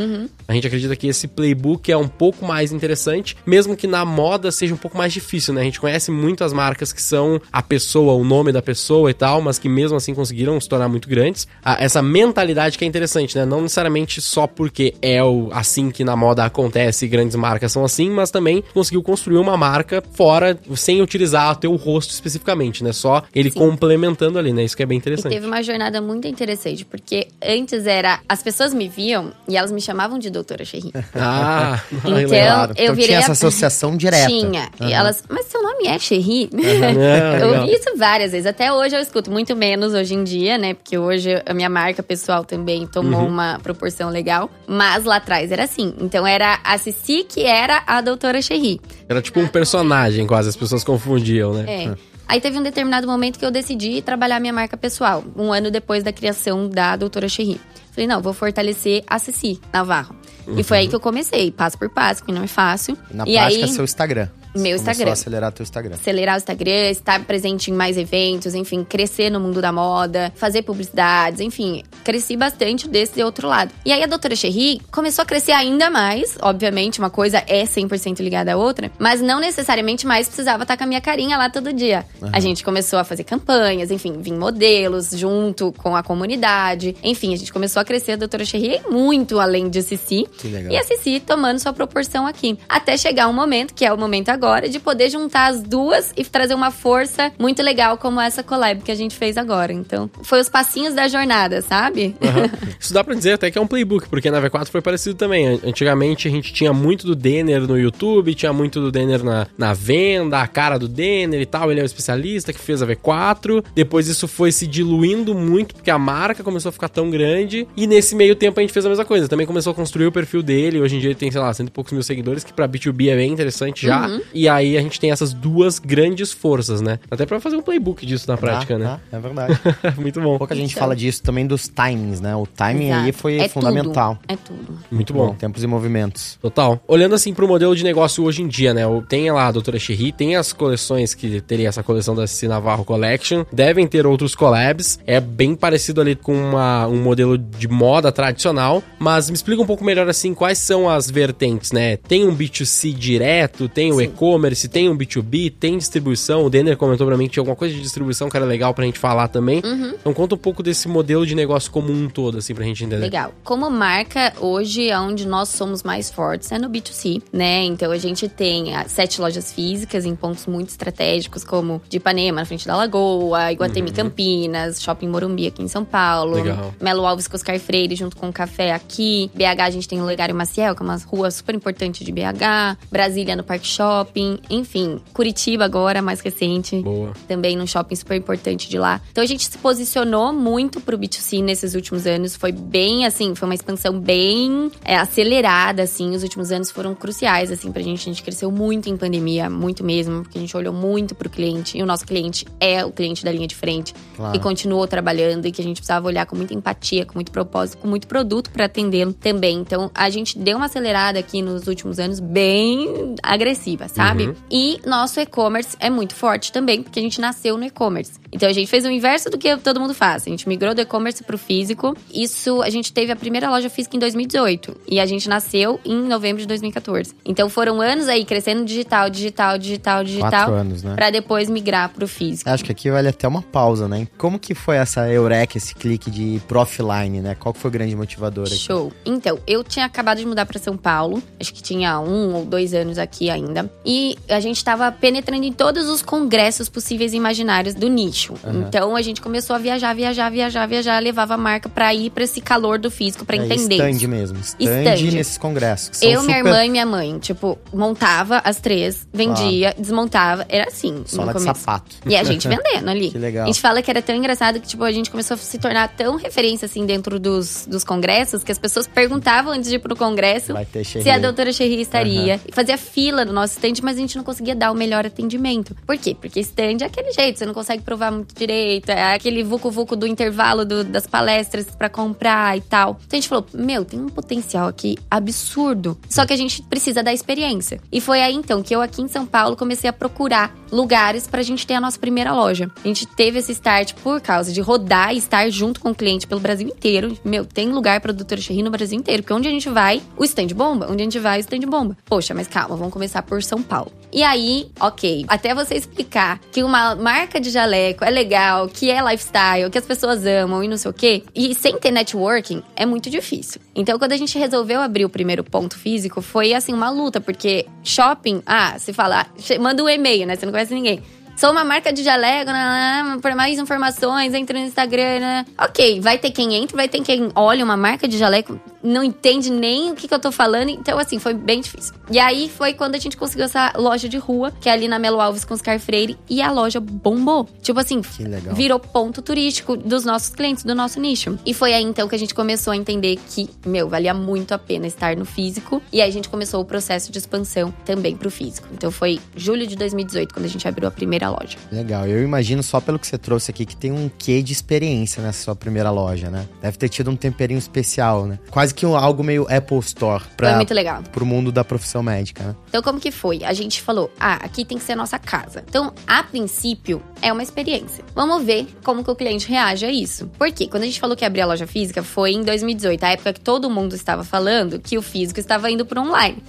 a 0.47 0.53
gente 0.53 0.67
acredita 0.67 0.95
que 0.97 1.09
esse 1.09 1.27
playbook 1.29 1.91
é 1.91 1.97
um 1.97 2.09
pouco 2.09 2.45
mais 2.45 2.73
interessante, 2.73 3.37
mesmo 3.47 3.77
que 3.77 3.87
na 3.87 4.05
moda 4.05 4.51
seja 4.51 4.75
um 4.75 4.77
pouco 4.77 4.97
mais 4.97 5.13
difícil, 5.13 5.55
né? 5.55 5.61
A 5.63 5.65
gente 5.65 5.81
conhece 5.81 6.11
muitas 6.11 6.53
marcas 6.53 6.93
que 6.93 7.03
são 7.03 7.41
a 7.53 7.63
pessoa, 7.63 8.13
o 8.15 8.25
nome 8.25 8.53
da 8.53 8.63
pessoa 8.63 9.11
e 9.11 9.15
tal, 9.15 9.41
mas 9.41 9.59
que 9.59 9.69
mesmo 9.69 9.97
assim 9.97 10.15
conseguiram 10.15 10.61
se 10.61 10.69
tornar 10.69 10.89
muito 10.89 11.09
grandes. 11.09 11.47
Ah, 11.71 11.77
essa 11.81 12.03
mentalidade 12.03 12.77
que 12.79 12.85
é 12.85 12.89
interessante, 12.89 13.37
né? 13.37 13.45
Não 13.45 13.61
necessariamente 13.63 14.21
só 14.21 14.47
porque 14.47 14.95
é 15.03 15.23
o, 15.23 15.49
assim 15.53 15.91
que 15.91 16.03
na 16.05 16.17
moda 16.17 16.45
acontece, 16.45 17.07
grandes 17.07 17.37
marcas 17.37 17.73
são 17.73 17.85
assim, 17.85 18.11
mas 18.11 18.31
também 18.31 18.63
conseguiu 18.75 19.03
construir 19.03 19.39
uma 19.39 19.57
marca 19.57 20.03
fora, 20.15 20.59
sem 20.75 21.01
utilizar 21.03 21.53
o 21.53 21.57
teu 21.57 21.75
rosto 21.77 22.11
especificamente, 22.13 22.83
né? 22.85 22.93
Só 22.93 23.23
ele 23.35 23.51
Sim. 23.51 23.59
complementando 23.59 24.39
ali, 24.39 24.53
né? 24.53 24.65
Isso 24.65 24.77
que 24.77 24.83
é 24.83 24.87
bem 24.87 24.97
E 24.97 24.99
interessante. 24.99 25.33
teve 25.33 25.47
uma 25.47 25.63
jornada 25.63 26.01
muito 26.01 26.27
interessante, 26.29 26.85
porque 26.85 27.29
antes 27.45 27.87
era. 27.87 28.21
As 28.29 28.43
pessoas 28.43 28.73
me 28.75 28.89
viam 28.89 29.33
e 29.49 29.57
elas 29.57 29.71
me 29.73 29.81
chamavam 29.81 30.19
de 30.19 30.31
Doutora 30.31 30.65
Cherry. 30.65 30.93
Ah, 31.15 31.81
Então, 31.93 32.29
Claro. 32.29 32.73
eu 32.77 32.85
Então 32.85 32.95
virei 32.95 33.09
tinha 33.09 33.19
a- 33.19 33.23
essa 33.23 33.33
associação 33.33 33.97
direta. 33.97 34.27
Tinha. 34.27 34.71
E 34.81 34.93
elas, 34.93 35.23
mas 35.29 35.47
seu 35.47 35.63
nome 35.63 35.87
é 35.87 35.99
Cherry? 35.99 36.49
É, 36.55 37.43
eu 37.43 37.61
ouvi 37.61 37.73
isso 37.75 37.97
várias 37.97 38.33
vezes. 38.33 38.47
Até 38.47 38.73
hoje 38.73 38.97
eu 38.97 39.01
escuto 39.01 39.31
muito 39.31 39.55
menos 39.57 39.93
hoje 39.95 40.15
em 40.15 40.25
dia, 40.25 40.57
né? 40.59 40.75
Porque 40.75 40.97
hoje 40.99 41.31
a 41.45 41.55
minha 41.61 41.69
marca 41.69 42.03
pessoal 42.03 42.43
também 42.43 42.87
tomou 42.87 43.21
Uhum. 43.21 43.29
uma 43.29 43.59
proporção 43.63 44.09
legal. 44.09 44.51
Mas 44.67 45.05
lá 45.05 45.17
atrás 45.17 45.53
era 45.53 45.65
assim. 45.65 45.95
Então 46.01 46.27
era 46.27 46.59
a 46.65 46.79
Cici 46.79 47.23
que 47.29 47.45
era 47.45 47.83
a 47.87 48.01
doutora 48.01 48.41
Cherry. 48.41 48.81
Era 49.07 49.21
tipo 49.21 49.39
um 49.41 49.47
personagem, 49.47 50.27
quase, 50.27 50.49
as 50.49 50.57
pessoas 50.57 50.83
confundiam, 50.83 51.53
né? 51.53 51.65
É. 51.85 51.95
Aí 52.27 52.41
teve 52.41 52.57
um 52.59 52.63
determinado 52.63 53.07
momento 53.07 53.39
que 53.39 53.45
eu 53.45 53.51
decidi 53.51 54.01
trabalhar 54.01 54.41
minha 54.41 54.53
marca 54.53 54.77
pessoal, 54.77 55.23
um 55.37 55.53
ano 55.53 55.71
depois 55.71 56.03
da 56.03 56.13
criação 56.13 56.69
da 56.69 56.97
doutora 56.97 57.29
Cherry. 57.29 57.61
Falei, 57.91 58.07
não, 58.07 58.23
vou 58.23 58.33
fortalecer 58.33 59.03
a 59.07 59.19
Cici 59.19 59.61
Navarro. 59.73 60.15
E 60.57 60.63
foi 60.63 60.79
aí 60.79 60.89
que 60.89 60.95
eu 60.95 61.01
comecei, 61.01 61.51
passo 61.51 61.77
por 61.77 61.91
passo, 61.91 62.25
que 62.25 62.33
não 62.33 62.43
é 62.43 62.47
fácil. 62.47 62.97
Na 63.11 63.25
e 63.27 63.35
prática, 63.35 63.65
aí, 63.67 63.69
seu 63.73 63.85
Instagram. 63.85 64.29
Meu 64.55 64.77
Instagram. 64.77 65.05
Começou 65.05 65.09
a 65.09 65.13
acelerar 65.13 65.53
teu 65.53 65.63
Instagram. 65.63 65.95
acelerar 65.95 66.35
o 66.35 66.39
Instagram, 66.39 66.91
estar 66.91 67.25
presente 67.25 67.71
em 67.71 67.75
mais 67.75 67.97
eventos, 67.97 68.55
enfim, 68.55 68.85
crescer 68.85 69.31
no 69.31 69.39
mundo 69.39 69.61
da 69.61 69.73
moda, 69.73 70.33
fazer 70.35 70.63
publicidades, 70.63 71.41
enfim, 71.41 71.83
cresci 72.03 72.37
bastante 72.37 72.89
desse 72.89 73.23
outro 73.23 73.47
lado. 73.49 73.73
E 73.85 73.93
aí 73.93 74.03
a 74.03 74.07
doutora 74.07 74.35
Cherry 74.35 74.81
começou 74.91 75.23
a 75.23 75.27
crescer 75.27 75.53
ainda 75.53 75.91
mais, 75.91 76.37
obviamente, 76.43 76.99
uma 76.99 77.11
coisa 77.11 77.43
é 77.47 77.65
100% 77.65 78.21
ligada 78.21 78.53
à 78.53 78.57
outra, 78.57 78.91
mas 78.99 79.21
não 79.21 79.39
necessariamente 79.41 80.07
mais 80.07 80.27
precisava 80.27 80.65
estar 80.65 80.77
com 80.77 80.85
a 80.85 80.87
minha 80.87 81.01
carinha 81.01 81.37
lá 81.37 81.49
todo 81.49 81.73
dia. 81.73 82.05
A 82.33 82.41
gente 82.41 82.65
começou 82.65 82.99
a 82.99 83.05
fazer 83.05 83.25
campanhas, 83.25 83.91
enfim, 83.91 84.21
vir 84.21 84.33
modelos 84.33 85.11
junto 85.11 85.73
com 85.73 85.95
a 85.95 86.03
comunidade, 86.03 86.97
enfim, 87.03 87.33
a 87.33 87.37
gente 87.37 87.53
começou 87.53 87.81
a 87.81 87.85
crescer 87.85 88.13
a 88.13 88.17
doutora 88.17 88.45
Cherry 88.45 88.81
muito 88.91 89.39
além 89.39 89.69
de 89.69 89.83
Cici. 89.83 90.27
Que 90.39 90.49
legal. 90.49 90.73
E 90.73 90.77
a 90.77 90.83
Cici 90.83 91.21
tomando 91.21 91.59
sua 91.59 91.73
proporção 91.73 92.27
aqui. 92.27 92.59
Até 92.69 92.97
chegar 92.97 93.29
um 93.29 93.33
momento, 93.33 93.75
que 93.75 93.85
é 93.85 93.93
o 93.93 93.99
momento 93.99 94.29
agora, 94.29 94.40
de 94.69 94.79
poder 94.79 95.11
juntar 95.11 95.49
as 95.51 95.63
duas 95.63 96.13
e 96.17 96.25
trazer 96.25 96.55
uma 96.55 96.71
força 96.71 97.33
muito 97.39 97.63
legal 97.63 97.97
como 97.99 98.21
essa 98.21 98.43
collab 98.43 98.83
que 98.83 98.91
a 98.91 98.95
gente 98.95 99.15
fez 99.17 99.37
agora. 99.37 99.73
Então, 99.73 100.11
foi 100.23 100.41
os 100.41 100.49
passinhos 100.49 100.95
da 100.95 101.07
jornada, 101.09 101.63
sabe? 101.63 102.15
Aham. 102.23 102.51
Isso 102.81 102.93
dá 102.95 103.05
pra 103.05 103.15
dizer 103.15 103.33
até 103.35 103.51
que 103.51 103.59
é 103.59 103.61
um 103.61 103.67
playbook, 103.67 104.09
porque 104.09 104.31
na 104.31 104.41
V4 104.41 104.69
foi 104.69 104.81
parecido 104.81 105.15
também. 105.17 105.47
An- 105.47 105.59
Antigamente 105.65 106.27
a 106.27 106.31
gente 106.31 106.53
tinha 106.53 106.73
muito 106.73 107.07
do 107.07 107.15
Denner 107.15 107.63
no 107.67 107.79
YouTube, 107.79 108.35
tinha 108.35 108.53
muito 108.53 108.81
do 108.81 108.91
Denner 108.91 109.23
na, 109.23 109.47
na 109.57 109.73
venda, 109.73 110.41
a 110.41 110.47
cara 110.47 110.79
do 110.79 110.89
Denner 110.89 111.41
e 111.41 111.47
tal. 111.47 111.71
Ele 111.71 111.81
é 111.81 111.83
o 111.83 111.87
especialista 111.87 112.53
que 112.53 112.59
fez 112.59 112.83
a 112.83 112.87
V4. 112.87 113.65
Depois 113.75 114.09
isso 114.09 114.27
foi 114.27 114.51
se 114.53 114.67
diluindo 114.67 115.35
muito, 115.35 115.75
porque 115.75 115.91
a 115.91 115.99
marca 115.99 116.43
começou 116.43 116.71
a 116.71 116.73
ficar 116.73 116.89
tão 116.89 117.11
grande. 117.11 117.67
E 117.77 117.87
nesse 117.87 118.15
meio 118.15 118.35
tempo 118.35 118.59
a 118.59 118.63
gente 118.63 118.73
fez 118.73 118.85
a 118.87 118.89
mesma 118.89 119.05
coisa. 119.05 119.29
Também 119.29 119.47
começou 119.47 119.73
a 119.73 119.75
construir 119.75 120.07
o 120.07 120.13
perfil 120.13 120.43
dele. 120.43 120.81
Hoje 120.81 120.97
em 120.97 120.99
dia 121.01 121.09
ele 121.11 121.15
tem, 121.19 121.31
sei 121.31 121.41
lá, 121.41 121.53
cento 121.53 121.69
e 121.69 121.71
poucos 121.73 121.93
mil 121.93 122.03
seguidores, 122.03 122.43
que 122.45 122.53
pra 122.53 122.69
B2B 122.69 123.09
é 123.11 123.17
bem 123.17 123.33
interessante 123.33 123.87
já. 123.87 124.07
E 124.33 124.49
aí 124.49 124.77
a 124.77 124.81
gente 124.83 124.99
tem 125.01 125.11
essas 125.11 125.33
duas 125.33 125.79
grandes 125.79 126.33
forças, 126.33 126.81
né? 126.81 126.99
Até 127.11 127.27
pra 127.27 127.41
fazer 127.41 127.57
um 127.57 127.63
playbook 127.63 128.05
disso 128.07 128.27
na 128.29 128.37
prática, 128.37 128.75
Ah, 128.75 128.79
né? 128.79 129.01
ah, 129.13 129.17
é 129.17 129.21
verdade. 129.21 129.61
muito 129.99 130.21
bom. 130.21 130.39
Pouca 130.39 130.55
gente 130.55 130.71
Então. 130.71 130.81
fala 130.81 130.95
disso 130.97 131.23
também 131.23 131.47
dos 131.47 131.69
timings, 131.69 132.21
né? 132.21 132.35
O 132.37 132.47
timing 132.47 132.91
aí 132.93 133.03
Exato. 133.09 133.19
foi 133.19 133.39
É 133.39 133.49
fundamental. 133.49 134.17
Tudo, 134.27 134.33
é 134.33 134.37
tudo. 134.37 134.79
Muito 134.91 135.13
bom. 135.13 135.35
Tempos 135.35 135.63
e 135.63 135.67
movimentos. 135.67 136.39
Total. 136.41 136.81
Olhando 136.87 137.15
assim 137.15 137.33
pro 137.35 137.47
modelo 137.49 137.75
de 137.75 137.83
negócio 137.85 138.25
hoje 138.25 138.43
em 138.43 138.49
dia, 138.49 138.73
né? 138.75 138.83
Tem 139.09 139.31
lá 139.31 139.47
a 139.49 139.53
Doutora 139.53 139.79
Cherry, 139.79 140.13
tem 140.13 140.37
as 140.37 140.53
coleções 140.53 141.15
que 141.15 141.41
teria 141.41 141.69
essa 141.69 141.83
coleção 141.83 142.15
da 142.15 142.27
Cici 142.27 142.47
Navarro 142.49 142.85
Collection, 142.85 143.45
devem 143.53 143.87
ter 143.87 144.07
outros 144.07 144.35
collabs. 144.35 144.99
É 145.07 145.21
bem 145.21 145.55
parecido 145.55 146.01
ali 146.01 146.15
com 146.15 146.35
uma- 146.35 146.87
um 146.87 147.03
modelo 147.03 147.37
de 147.39 147.69
moda 147.69 148.11
tradicional, 148.13 148.83
mas 148.99 149.29
me 149.31 149.35
explica 149.37 149.63
um 149.63 149.67
pouco 149.67 149.85
melhor 149.85 150.09
assim 150.09 150.35
quais 150.35 150.59
são 150.59 150.89
as 150.89 151.11
vertentes, 151.11 151.73
né? 151.73 151.97
Tem 151.97 152.27
um 152.27 152.35
B2C 152.35 152.93
direto, 152.93 153.69
tem 153.69 153.93
o 153.93 154.01
e-commerce, 154.21 154.69
tem 154.69 154.89
um 154.91 154.97
B2B, 154.97 155.53
tem 155.59 155.79
distribuição. 155.79 156.45
O 156.45 156.51
Denner 156.51 156.77
comentou 156.77 157.07
pra 157.07 157.17
mim 157.17 157.25
que 157.25 157.33
tinha 157.33 157.41
alguma 157.41 157.57
coisa 157.57 157.75
de 157.75 157.81
distribuição 157.81 158.29
que 158.29 158.37
era 158.37 158.45
legal 158.45 158.75
pra 158.75 158.85
gente 158.85 158.99
falar 158.99 159.29
também. 159.29 159.63
Então 159.99 160.13
conta 160.13 160.35
um 160.35 160.39
pouco 160.39 160.63
desse 160.63 160.87
modelo 160.89 161.27
de 161.27 161.35
negócio 161.35 161.71
como 161.71 161.91
um 161.91 162.09
todo, 162.09 162.39
assim, 162.39 162.55
pra 162.55 162.65
gente 162.65 162.85
entender. 162.85 163.01
Legal. 163.01 163.33
Como 163.43 163.71
marca, 163.71 164.35
hoje, 164.39 164.93
onde 164.95 165.27
nós 165.27 165.49
somos 165.49 165.83
mais 165.83 166.11
fortes 166.11 166.53
é 166.53 166.59
no 166.59 166.69
B2C, 166.69 167.23
né? 167.33 167.65
Então 167.65 167.91
a 167.91 167.97
gente 167.97 168.29
tem 168.29 168.75
ah, 168.75 168.85
sete 168.87 169.21
lojas 169.21 169.53
físicas 169.53 170.05
em 170.05 170.15
pontos 170.15 170.47
muito 170.47 170.69
estratégicos, 170.69 171.43
como 171.43 171.81
de 171.89 171.97
Ipanema, 171.97 172.41
na 172.41 172.45
frente 172.45 172.67
da 172.67 172.77
Lagoa, 172.77 173.53
Iguatemi 173.53 173.91
Campinas, 173.91 174.83
Shopping 174.83 175.09
Morumbi 175.09 175.47
aqui 175.47 175.63
em 175.63 175.69
São 175.69 175.85
Paulo, 175.85 176.35
Legal. 176.35 176.75
Melo 176.81 177.07
Alves 177.07 177.27
com 177.27 177.37
Oscar 177.37 177.59
Freire, 177.59 177.97
junto 177.97 178.17
com 178.17 178.29
o 178.29 178.33
Café 178.33 178.73
aqui. 178.73 179.31
BH 179.35 179.61
a 179.61 179.71
gente 179.71 179.89
tem 179.89 180.01
o 180.01 180.05
Legário 180.05 180.35
Maciel, 180.35 180.75
que 180.75 180.83
é 180.83 180.85
uma 180.85 180.97
rua 180.97 181.31
super 181.31 181.55
importante 181.55 182.05
de 182.05 182.13
BH. 182.13 182.77
Brasília 182.91 183.35
no 183.35 183.43
Parque 183.43 183.67
Shopping. 183.67 184.10
Enfim, 184.49 185.01
Curitiba 185.13 185.65
agora, 185.65 186.03
mais 186.03 186.21
recente 186.21 186.81
Boa. 186.81 187.13
também 187.29 187.57
num 187.57 187.67
shopping 187.67 187.95
super 187.95 188.17
importante 188.17 188.69
de 188.69 188.79
lá. 188.79 189.01
Então 189.11 189.23
a 189.23 189.27
gente 189.27 189.45
se 189.45 189.59
posicionou 189.59 190.33
muito 190.33 190.81
pro 190.81 190.99
B2C 190.99 191.43
nesses 191.43 191.75
últimos 191.75 192.07
anos. 192.07 192.37
Foi 192.37 192.53
bem, 192.53 193.07
assim, 193.07 193.35
foi 193.35 193.49
uma 193.49 193.55
expansão 193.55 193.99
bem 193.99 194.71
é, 194.85 194.97
acelerada, 194.97 195.83
assim. 195.83 196.15
Os 196.15 196.23
últimos 196.23 196.51
anos 196.51 196.71
foram 196.71 196.95
cruciais, 196.95 197.51
assim, 197.51 197.71
pra 197.71 197.83
gente. 197.83 198.01
A 198.01 198.13
gente 198.13 198.23
cresceu 198.23 198.51
muito 198.51 198.89
em 198.89 198.97
pandemia, 198.97 199.49
muito 199.51 199.85
mesmo, 199.85 200.23
porque 200.23 200.39
a 200.39 200.41
gente 200.41 200.57
olhou 200.57 200.73
muito 200.73 201.15
pro 201.15 201.29
cliente. 201.29 201.79
E 201.79 201.83
o 201.83 201.87
nosso 201.87 202.07
cliente 202.07 202.47
é 202.59 202.85
o 202.85 202.91
cliente 202.91 203.25
da 203.25 203.33
linha 203.33 203.47
de 203.47 203.55
frente. 203.55 203.95
Claro. 204.17 204.37
E 204.37 204.41
continuou 204.41 204.87
trabalhando 204.87 205.47
e 205.47 205.53
que 205.53 205.61
a 205.61 205.65
gente 205.65 205.77
precisava 205.77 206.07
olhar 206.07 206.27
com 206.27 206.37
muita 206.37 206.55
empatia, 206.55 207.05
com 207.05 207.15
muito 207.15 207.31
propósito, 207.31 207.79
com 207.79 207.89
muito 207.89 208.07
produto 208.07 208.51
pra 208.51 208.67
atendê-lo 208.67 209.13
também. 209.13 209.59
Então 209.59 209.91
a 209.95 210.11
gente 210.11 210.39
deu 210.39 210.57
uma 210.57 210.67
acelerada 210.67 211.19
aqui 211.19 211.43
nos 211.43 211.67
últimos 211.67 211.99
anos 211.99 212.21
bem 212.21 213.15
agressiva, 213.23 213.89
sabe? 213.89 214.00
Uhum. 214.29 214.35
E 214.51 214.81
nosso 214.87 215.19
e-commerce 215.21 215.77
é 215.81 215.89
muito 215.89 216.15
forte 216.15 216.53
também, 216.53 216.83
porque 216.83 216.99
a 216.99 217.03
gente 217.03 217.21
nasceu 217.21 217.57
no 217.57 217.65
e-commerce. 217.65 218.20
Então 218.33 218.49
a 218.49 218.53
gente 218.53 218.69
fez 218.69 218.85
o 218.85 218.91
inverso 218.91 219.31
do 219.31 219.39
que 219.39 219.57
todo 219.57 219.81
mundo 219.81 219.95
faz. 219.95 220.27
A 220.27 220.31
gente 220.31 220.49
migrou 220.49 220.75
do 220.75 220.81
e-commerce 220.81 221.23
pro 221.23 221.37
físico. 221.37 221.97
Isso, 222.13 222.63
a 222.63 222.71
gente 222.71 222.93
teve 222.93 223.13
a 223.13 223.17
primeira 223.17 223.51
loja 223.51 223.69
física 223.69 223.97
em 223.97 224.01
2018 224.01 224.77
e 224.89 225.01
a 225.01 225.07
gente 225.07 225.29
nasceu 225.29 225.81
em 225.85 226.03
novembro 226.03 226.41
de 226.41 226.47
2014. 226.47 227.15
Então 227.25 227.49
foram 227.49 227.81
anos 227.81 228.09
aí 228.09 228.25
crescendo 228.25 228.65
digital, 228.65 229.11
digital, 229.11 229.59
digital, 229.59 230.05
digital, 230.05 230.31
Quatro 230.31 230.55
anos, 230.55 230.83
né? 230.83 230.95
Pra 230.95 231.11
depois 231.11 231.51
migrar 231.51 231.91
pro 231.91 232.07
físico. 232.07 232.49
Acho 232.49 232.65
que 232.65 232.73
aqui 232.73 232.91
vale 232.91 233.09
até 233.09 233.27
uma 233.27 233.43
pausa, 233.43 233.89
né? 233.89 234.07
Como 234.17 234.39
que 234.39 234.55
foi 234.55 234.77
essa 234.77 235.09
eureka, 235.11 235.57
esse 235.57 235.75
clique 235.75 236.11
de 236.11 236.41
pro 236.47 236.61
offline, 236.61 237.21
né? 237.21 237.35
Qual 237.35 237.53
que 237.53 237.61
foi 237.61 237.69
o 237.69 237.73
grande 237.73 237.97
motivador 237.97 238.47
aqui? 238.47 238.57
Show. 238.57 238.93
Então, 239.05 239.39
eu 239.47 239.65
tinha 239.65 239.85
acabado 239.85 240.19
de 240.19 240.27
mudar 240.27 240.47
pra 240.47 240.59
São 240.59 240.77
Paulo. 240.77 241.23
Acho 241.41 241.53
que 241.53 241.63
tinha 241.63 241.99
um 242.01 242.35
ou 242.35 242.45
dois 242.45 242.75
anos 242.75 242.99
aqui 242.99 243.31
ainda. 243.31 243.71
E 243.85 244.17
a 244.29 244.41
gente 244.41 244.65
tava 244.65 244.91
penetrando 244.93 245.45
em 245.45 245.53
todos 245.53 245.89
os 245.89 246.03
congressos 246.03 246.69
possíveis 246.69 247.13
e 247.13 247.17
imaginários 247.17 247.75
do 247.75 247.89
nicho. 247.89 248.20
Então, 248.69 248.95
a 248.97 249.03
gente 249.03 249.21
começou 249.21 249.57
a 249.57 249.59
viajar, 249.59 249.95
viajar, 249.95 250.31
viajar, 250.31 250.67
viajar. 250.67 250.99
Levava 251.03 251.35
a 251.35 251.37
marca 251.37 251.69
pra 251.69 251.95
ir 251.95 252.11
pra 252.11 252.25
esse 252.25 252.41
calor 252.41 252.79
do 252.79 252.91
físico, 252.91 253.25
pra 253.25 253.37
É, 253.37 253.41
entender. 253.41 253.75
stand 253.77 254.09
mesmo. 254.09 254.39
Stand, 254.41 254.95
Stand. 254.97 255.11
nesses 255.13 255.39
congressos. 255.39 256.03
Eu, 256.03 256.23
minha 256.23 256.37
super- 256.39 256.51
irmã 256.51 256.65
e 256.65 256.69
minha 256.69 256.87
mãe, 256.87 257.19
tipo, 257.19 257.59
montava 257.73 258.41
as 258.45 258.61
três, 258.61 259.07
vendia, 259.13 259.75
desmontava. 259.79 260.45
Era 260.49 260.69
assim, 260.69 261.03
Sola 261.07 261.33
no 261.33 261.39
de 261.39 261.45
sapato. 261.45 261.97
E 262.07 262.17
a 262.17 262.23
gente 262.25 262.47
vendendo 262.49 262.89
ali. 262.89 263.11
Que 263.11 263.19
legal. 263.19 263.45
A 263.45 263.47
gente 263.47 263.61
fala 263.61 263.81
que 263.83 263.91
era 263.91 264.03
tão 264.03 264.15
engraçado 264.15 264.61
que, 264.61 264.67
tipo, 264.69 264.85
a 264.85 264.93
gente 264.93 265.11
começou 265.11 265.35
a 265.35 265.39
se 265.39 265.59
tornar 265.59 265.89
tão 265.89 266.17
referência, 266.17 266.67
assim, 266.67 266.85
dentro 266.87 267.19
dos, 267.19 267.67
dos 267.69 267.85
congressos, 267.85 268.43
que 268.45 268.53
as 268.53 268.59
pessoas 268.59 268.87
perguntavam 268.87 269.53
antes 269.53 269.69
de 269.71 269.77
ir 269.77 269.79
pro 269.79 269.97
congresso 269.97 270.53
se 270.85 271.09
a 271.11 271.19
doutora 271.19 271.53
Cherry 271.53 271.81
estaria. 271.81 272.41
E 272.47 272.53
fazia 272.53 272.77
fila 272.77 273.25
no 273.25 273.33
nosso 273.33 273.55
stand, 273.55 273.75
mas 273.83 273.97
a 273.97 274.01
gente 274.01 274.17
não 274.17 274.25
conseguia 274.25 274.55
dar 274.55 274.71
o 274.71 274.75
melhor 274.75 275.07
atendimento. 275.07 275.75
Por 275.87 275.97
quê? 275.97 276.17
Porque 276.21 276.41
stand 276.41 276.79
é 276.83 276.85
aquele 276.85 277.13
jeito, 277.13 277.39
você 277.39 277.47
não 277.47 277.55
consegue 277.55 277.83
provar 277.83 278.10
muito 278.11 278.35
direito, 278.35 278.91
é 278.91 279.15
aquele 279.15 279.43
vucu-vucu 279.43 279.97
do 279.97 280.07
intervalo 280.07 280.65
do- 280.65 280.85
das 280.85 281.07
palestras 281.07 281.67
pra 281.77 281.89
comprar 281.89 282.57
e 282.57 282.61
tal. 282.61 282.99
Então 283.07 283.17
a 283.19 283.21
gente 283.21 283.29
falou, 283.29 283.47
meu, 283.55 283.85
tem 283.85 284.01
um 284.01 284.09
potencial 284.09 284.69
aqui 284.69 284.97
absurdo. 285.11 285.99
Só 286.09 286.27
que 286.27 286.33
a 286.33 286.37
gente 286.37 286.63
precisa 286.63 287.03
da 287.03 287.13
experiência. 287.13 287.81
E 287.93 288.01
foi 288.01 288.21
aí 288.23 288.35
então 288.35 288.63
que 288.63 288.75
eu 288.75 288.81
aqui 288.83 289.03
em 289.03 289.09
São 289.09 289.25
Paulo 289.27 289.57
comecei 289.57 289.89
a 289.89 289.93
procurar 289.93 290.55
lugares 290.71 291.27
pra 291.27 291.43
gente 291.43 291.67
ter 291.67 291.75
a 291.75 291.81
nossa 291.81 291.99
primeira 291.99 292.33
loja. 292.33 292.71
A 292.85 292.87
gente 292.89 293.07
teve 293.07 293.39
esse 293.39 293.53
start 293.53 293.95
por 294.03 294.21
causa 294.21 294.53
de 294.53 294.61
rodar 294.61 295.15
e 295.15 295.19
estar 295.19 295.49
junto 295.51 295.81
com 295.81 295.91
o 295.91 295.95
cliente 295.95 296.27
pelo 296.27 296.41
Brasil 296.41 296.69
inteiro. 296.69 297.17
Meu, 297.25 297.45
tem 297.45 297.69
lugar 297.71 298.01
pra 298.01 298.13
doutora 298.13 298.41
Cherry 298.41 298.63
no 298.63 298.71
Brasil 298.71 298.99
inteiro, 298.99 299.23
porque 299.23 299.35
onde 299.35 299.49
a 299.49 299.51
gente 299.51 299.69
vai, 299.69 300.03
o 300.17 300.25
stand 300.25 300.49
bomba. 300.49 300.87
Onde 300.91 301.03
a 301.03 301.05
gente 301.05 301.19
vai, 301.19 301.39
o 301.39 301.41
stand 301.41 301.61
bomba. 301.61 301.97
Poxa, 302.05 302.35
mas 302.35 302.47
calma, 302.49 302.77
vamos 302.77 302.93
começar 302.93 303.23
por 303.23 303.43
São 303.43 303.63
Paulo. 303.63 303.91
E 304.13 304.23
aí, 304.23 304.71
ok, 304.81 305.25
até 305.29 305.55
você 305.55 305.75
explicar 305.77 306.41
que 306.51 306.63
uma 306.65 306.95
marca 306.97 307.41
de 307.41 307.51
jaleco 307.51 308.05
é 308.05 308.11
legal, 308.11 308.69
que 308.69 308.91
é 308.91 309.01
lifestyle, 309.01 309.71
que 309.71 309.79
as 309.79 309.85
pessoas 309.85 310.27
amam 310.27 310.65
e 310.65 310.69
não 310.69 310.77
sei 310.77 310.91
o 310.91 310.95
quê, 310.95 311.23
e 311.35 311.55
sem 311.55 311.79
ter 311.79 311.91
networking, 311.91 312.63
é 312.75 312.85
muito 312.85 313.09
difícil. 313.09 313.61
Então, 313.75 313.99
quando 313.99 314.13
a 314.13 314.17
gente 314.17 314.37
resolveu 314.39 314.81
abrir 314.81 315.05
o 315.05 315.09
primeiro 315.09 315.45
ponto 315.45 315.79
físico, 315.79 316.21
foi 316.21 316.53
assim, 316.55 316.73
uma 316.73 316.91
luta, 316.91 317.21
porque 317.21 317.67
shopping, 317.85 318.43
ah, 318.47 318.79
se 318.79 318.93
fala, 318.93 319.27
che- 319.39 319.59
manda 319.59 319.83
um 319.83 319.89
e-mail, 319.89 320.27
né? 320.27 320.35
Você 320.35 320.45
não 320.45 320.53
conhece 320.53 320.75
ninguém. 320.75 321.01
Sou 321.41 321.53
uma 321.53 321.65
marca 321.65 321.91
de 321.91 322.03
jaleco, 322.03 322.53
né, 322.53 323.03
né, 323.15 323.19
por 323.23 323.35
mais 323.35 323.59
informações, 323.59 324.35
entra 324.35 324.59
no 324.59 324.67
Instagram, 324.67 325.21
né? 325.21 325.47
Ok, 325.59 325.99
vai 325.99 326.19
ter 326.19 326.33
quem 326.33 326.55
entra, 326.55 326.77
vai 326.77 326.87
ter 326.87 327.01
quem 327.01 327.31
olha 327.35 327.65
uma 327.65 327.79
marca 327.79 328.07
de 328.07 328.19
jaleco, 328.19 328.61
não 328.83 329.03
entende 329.03 329.51
nem 329.51 329.91
o 329.91 329.95
que, 329.95 330.07
que 330.07 330.13
eu 330.13 330.19
tô 330.19 330.31
falando. 330.31 330.69
Então, 330.69 330.99
assim, 330.99 331.19
foi 331.19 331.33
bem 331.33 331.63
difícil. 331.63 331.95
E 332.11 332.19
aí 332.19 332.51
foi 332.51 332.75
quando 332.75 332.95
a 332.95 332.99
gente 332.99 333.17
conseguiu 333.17 333.47
essa 333.47 333.73
loja 333.77 334.07
de 334.07 334.19
rua, 334.19 334.53
que 334.61 334.69
é 334.69 334.73
ali 334.73 334.87
na 334.87 334.99
Melo 334.99 335.19
Alves 335.19 335.43
com 335.43 335.55
Oscar 335.55 335.81
Freire, 335.81 336.19
e 336.29 336.43
a 336.43 336.53
loja 336.53 336.79
bombou. 336.79 337.49
Tipo 337.63 337.81
assim, 337.81 338.03
Que 338.03 338.25
legal. 338.25 338.55
virou 338.55 338.79
ponto 338.79 339.23
turístico 339.23 339.79
dos 339.79 340.05
nossos 340.05 340.29
clientes, 340.29 340.63
do 340.63 340.75
nosso 340.75 341.01
nicho. 341.01 341.39
E 341.47 341.55
foi 341.55 341.73
aí 341.73 341.83
então 341.83 342.07
que 342.07 342.15
a 342.15 342.19
gente 342.19 342.35
começou 342.35 342.75
a 342.75 342.77
entender 342.77 343.19
que, 343.31 343.49
meu, 343.65 343.89
valia 343.89 344.13
muito 344.13 344.53
a 344.53 344.59
pena 344.59 344.87
estar 344.87 345.17
no 345.17 345.25
físico. 345.25 345.83
E 345.91 346.03
aí 346.03 346.09
a 346.11 346.13
gente 346.13 346.29
começou 346.29 346.61
o 346.61 346.67
processo 346.67 347.11
de 347.11 347.17
expansão 347.17 347.73
também 347.87 348.15
pro 348.15 348.31
físico. 348.31 348.69
Então 348.73 348.91
foi 348.91 349.19
julho 349.35 349.67
de 349.67 349.75
2018 349.75 350.35
quando 350.35 350.45
a 350.45 350.49
gente 350.49 350.69
abriu 350.69 350.87
a 350.87 350.91
primeira 350.91 351.30
loja. 351.31 351.57
Legal, 351.71 352.07
eu 352.07 352.23
imagino 352.23 352.63
só 352.63 352.81
pelo 352.81 352.99
que 352.99 353.07
você 353.07 353.19
trouxe 353.19 353.51
aqui 353.51 353.65
que 353.65 353.77
tem 353.77 353.93
um 353.93 354.11
quê 354.19 354.43
de 354.43 354.53
experiência 354.53 355.23
nessa 355.23 355.45
sua 355.45 355.57
primeira 355.57 355.91
loja, 355.91 356.31
né? 356.31 356.47
Deve 356.61 356.77
ter 356.77 356.89
tido 356.89 357.11
um 357.11 357.17
temperinho 357.17 357.59
especial, 357.59 358.27
né? 358.27 358.39
Quase 358.51 358.75
que 358.75 358.85
um, 358.85 358.97
algo 358.97 359.23
meio 359.23 359.47
Apple 359.55 359.79
Store 359.79 360.25
pra, 360.37 360.49
Foi 360.49 360.57
muito 360.57 360.75
legal. 360.75 361.03
pro 361.13 361.25
mundo 361.25 361.51
da 361.53 361.65
profissão 361.65 362.03
médica, 362.03 362.43
né? 362.45 362.57
Então, 362.69 362.83
como 362.83 363.01
que 363.01 363.11
foi? 363.11 363.45
A 363.45 363.53
gente 363.53 363.81
falou, 363.83 364.11
ah, 364.19 364.35
aqui 364.35 364.65
tem 364.65 364.79
que 364.79 364.85
ser 364.85 364.93
a 364.93 364.97
nossa 364.97 365.19
casa. 365.19 365.65
Então, 365.69 365.93
a 366.07 366.23
princípio, 366.23 367.03
é 367.23 367.33
uma 367.33 367.43
experiência. 367.43 368.05
Vamos 368.15 368.45
ver 368.45 368.67
como 368.83 369.05
que 369.05 369.11
o 369.11 369.17
cliente 369.17 369.49
reage 369.49 369.85
a 369.85 369.91
isso. 369.91 370.27
Por 370.39 370.51
quê? 370.53 370.67
Quando 370.69 370.83
a 370.85 370.87
gente 370.87 371.01
falou 371.01 371.17
que 371.17 371.25
ia 371.25 371.29
abrir 371.29 371.43
a 371.43 371.47
loja 371.47 371.67
física, 371.67 372.03
foi 372.03 372.33
em 372.33 372.43
2018, 372.43 373.05
a 373.05 373.09
época 373.11 373.33
que 373.35 373.41
todo 373.41 373.69
mundo 373.71 373.95
estava 373.95 374.25
falando 374.25 374.79
que 374.79 374.97
o 374.97 375.03
físico 375.03 375.39
estava 375.39 375.71
indo 375.71 375.85
pro 375.85 376.01
online. 376.01 376.43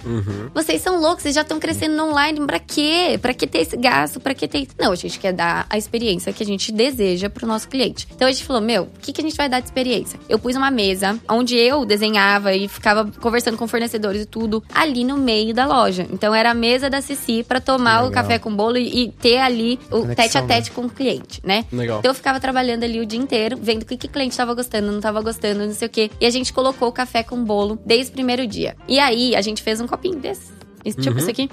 Vocês 0.54 0.80
são 0.82 1.00
loucos, 1.00 1.22
vocês 1.22 1.34
já 1.34 1.42
estão 1.42 1.58
crescendo 1.58 1.96
no 1.96 2.08
online, 2.10 2.44
pra 2.46 2.58
quê? 2.58 3.18
Pra 3.20 3.34
que 3.34 3.46
ter 3.46 3.58
esse 3.58 3.76
gasto? 3.76 4.20
Pra 4.20 4.34
que 4.34 4.46
ter 4.48 4.61
isso? 4.62 4.72
Não, 4.78 4.92
a 4.92 4.96
gente 4.96 5.18
quer 5.18 5.32
dar 5.32 5.66
a 5.68 5.78
experiência 5.78 6.32
que 6.32 6.42
a 6.42 6.46
gente 6.46 6.72
deseja 6.72 7.28
pro 7.28 7.46
nosso 7.46 7.68
cliente. 7.68 8.06
Então, 8.14 8.28
a 8.28 8.32
gente 8.32 8.44
falou, 8.44 8.62
meu, 8.62 8.84
o 8.84 9.00
que, 9.00 9.12
que 9.12 9.20
a 9.20 9.24
gente 9.24 9.36
vai 9.36 9.48
dar 9.48 9.60
de 9.60 9.66
experiência? 9.66 10.18
Eu 10.28 10.38
pus 10.38 10.56
uma 10.56 10.70
mesa 10.70 11.18
onde 11.28 11.56
eu 11.56 11.84
desenhava 11.84 12.54
e 12.54 12.68
ficava 12.68 13.10
conversando 13.20 13.56
com 13.56 13.66
fornecedores 13.66 14.22
e 14.22 14.26
tudo 14.26 14.62
ali 14.74 15.04
no 15.04 15.16
meio 15.16 15.54
da 15.54 15.66
loja. 15.66 16.06
Então, 16.10 16.34
era 16.34 16.50
a 16.50 16.54
mesa 16.54 16.88
da 16.88 17.00
Cici 17.00 17.42
pra 17.42 17.60
tomar 17.60 18.02
o 18.02 18.08
Legal. 18.08 18.22
café 18.22 18.38
com 18.38 18.54
bolo 18.54 18.76
e, 18.76 19.04
e 19.04 19.08
ter 19.10 19.38
ali 19.38 19.78
o 19.90 20.00
Conexão, 20.00 20.14
tete 20.14 20.38
a 20.38 20.42
tete 20.42 20.70
com 20.70 20.82
o 20.82 20.90
cliente, 20.90 21.40
né? 21.44 21.64
Legal. 21.72 21.98
Então 21.98 22.10
eu 22.10 22.14
ficava 22.14 22.40
trabalhando 22.40 22.84
ali 22.84 23.00
o 23.00 23.06
dia 23.06 23.18
inteiro, 23.18 23.58
vendo 23.60 23.82
o 23.82 23.86
que, 23.86 23.96
que 23.96 24.06
o 24.06 24.10
cliente 24.10 24.36
tava 24.36 24.54
gostando, 24.54 24.90
não 24.90 25.00
tava 25.00 25.20
gostando, 25.20 25.66
não 25.66 25.74
sei 25.74 25.86
o 25.86 25.90
quê. 25.90 26.10
E 26.20 26.26
a 26.26 26.30
gente 26.30 26.52
colocou 26.52 26.88
o 26.88 26.92
café 26.92 27.22
com 27.22 27.42
bolo 27.44 27.78
desde 27.84 28.10
o 28.10 28.14
primeiro 28.14 28.46
dia. 28.46 28.76
E 28.88 28.98
aí 28.98 29.34
a 29.34 29.40
gente 29.40 29.62
fez 29.62 29.80
um 29.80 29.86
copinho 29.86 30.18
desse. 30.18 30.52
Esse- 30.84 31.00
Tipo 31.00 31.18
isso 31.18 31.30
aqui, 31.30 31.48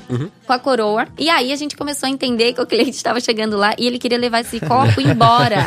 com 0.46 0.54
a 0.54 0.60
coroa. 0.60 1.08
E 1.18 1.30
aí 1.30 1.52
a 1.52 1.56
gente 1.56 1.76
começou 1.76 2.08
a 2.08 2.10
entender 2.10 2.54
que 2.54 2.62
o 2.62 2.66
cliente 2.66 2.92
estava 2.92 3.20
chegando 3.20 3.58
lá 3.58 3.74
e 3.78 3.86
ele 3.88 3.98
queria 4.00 4.18
levar 4.18 4.42
esse 4.42 4.60
copo 4.60 5.00
embora. 5.02 5.58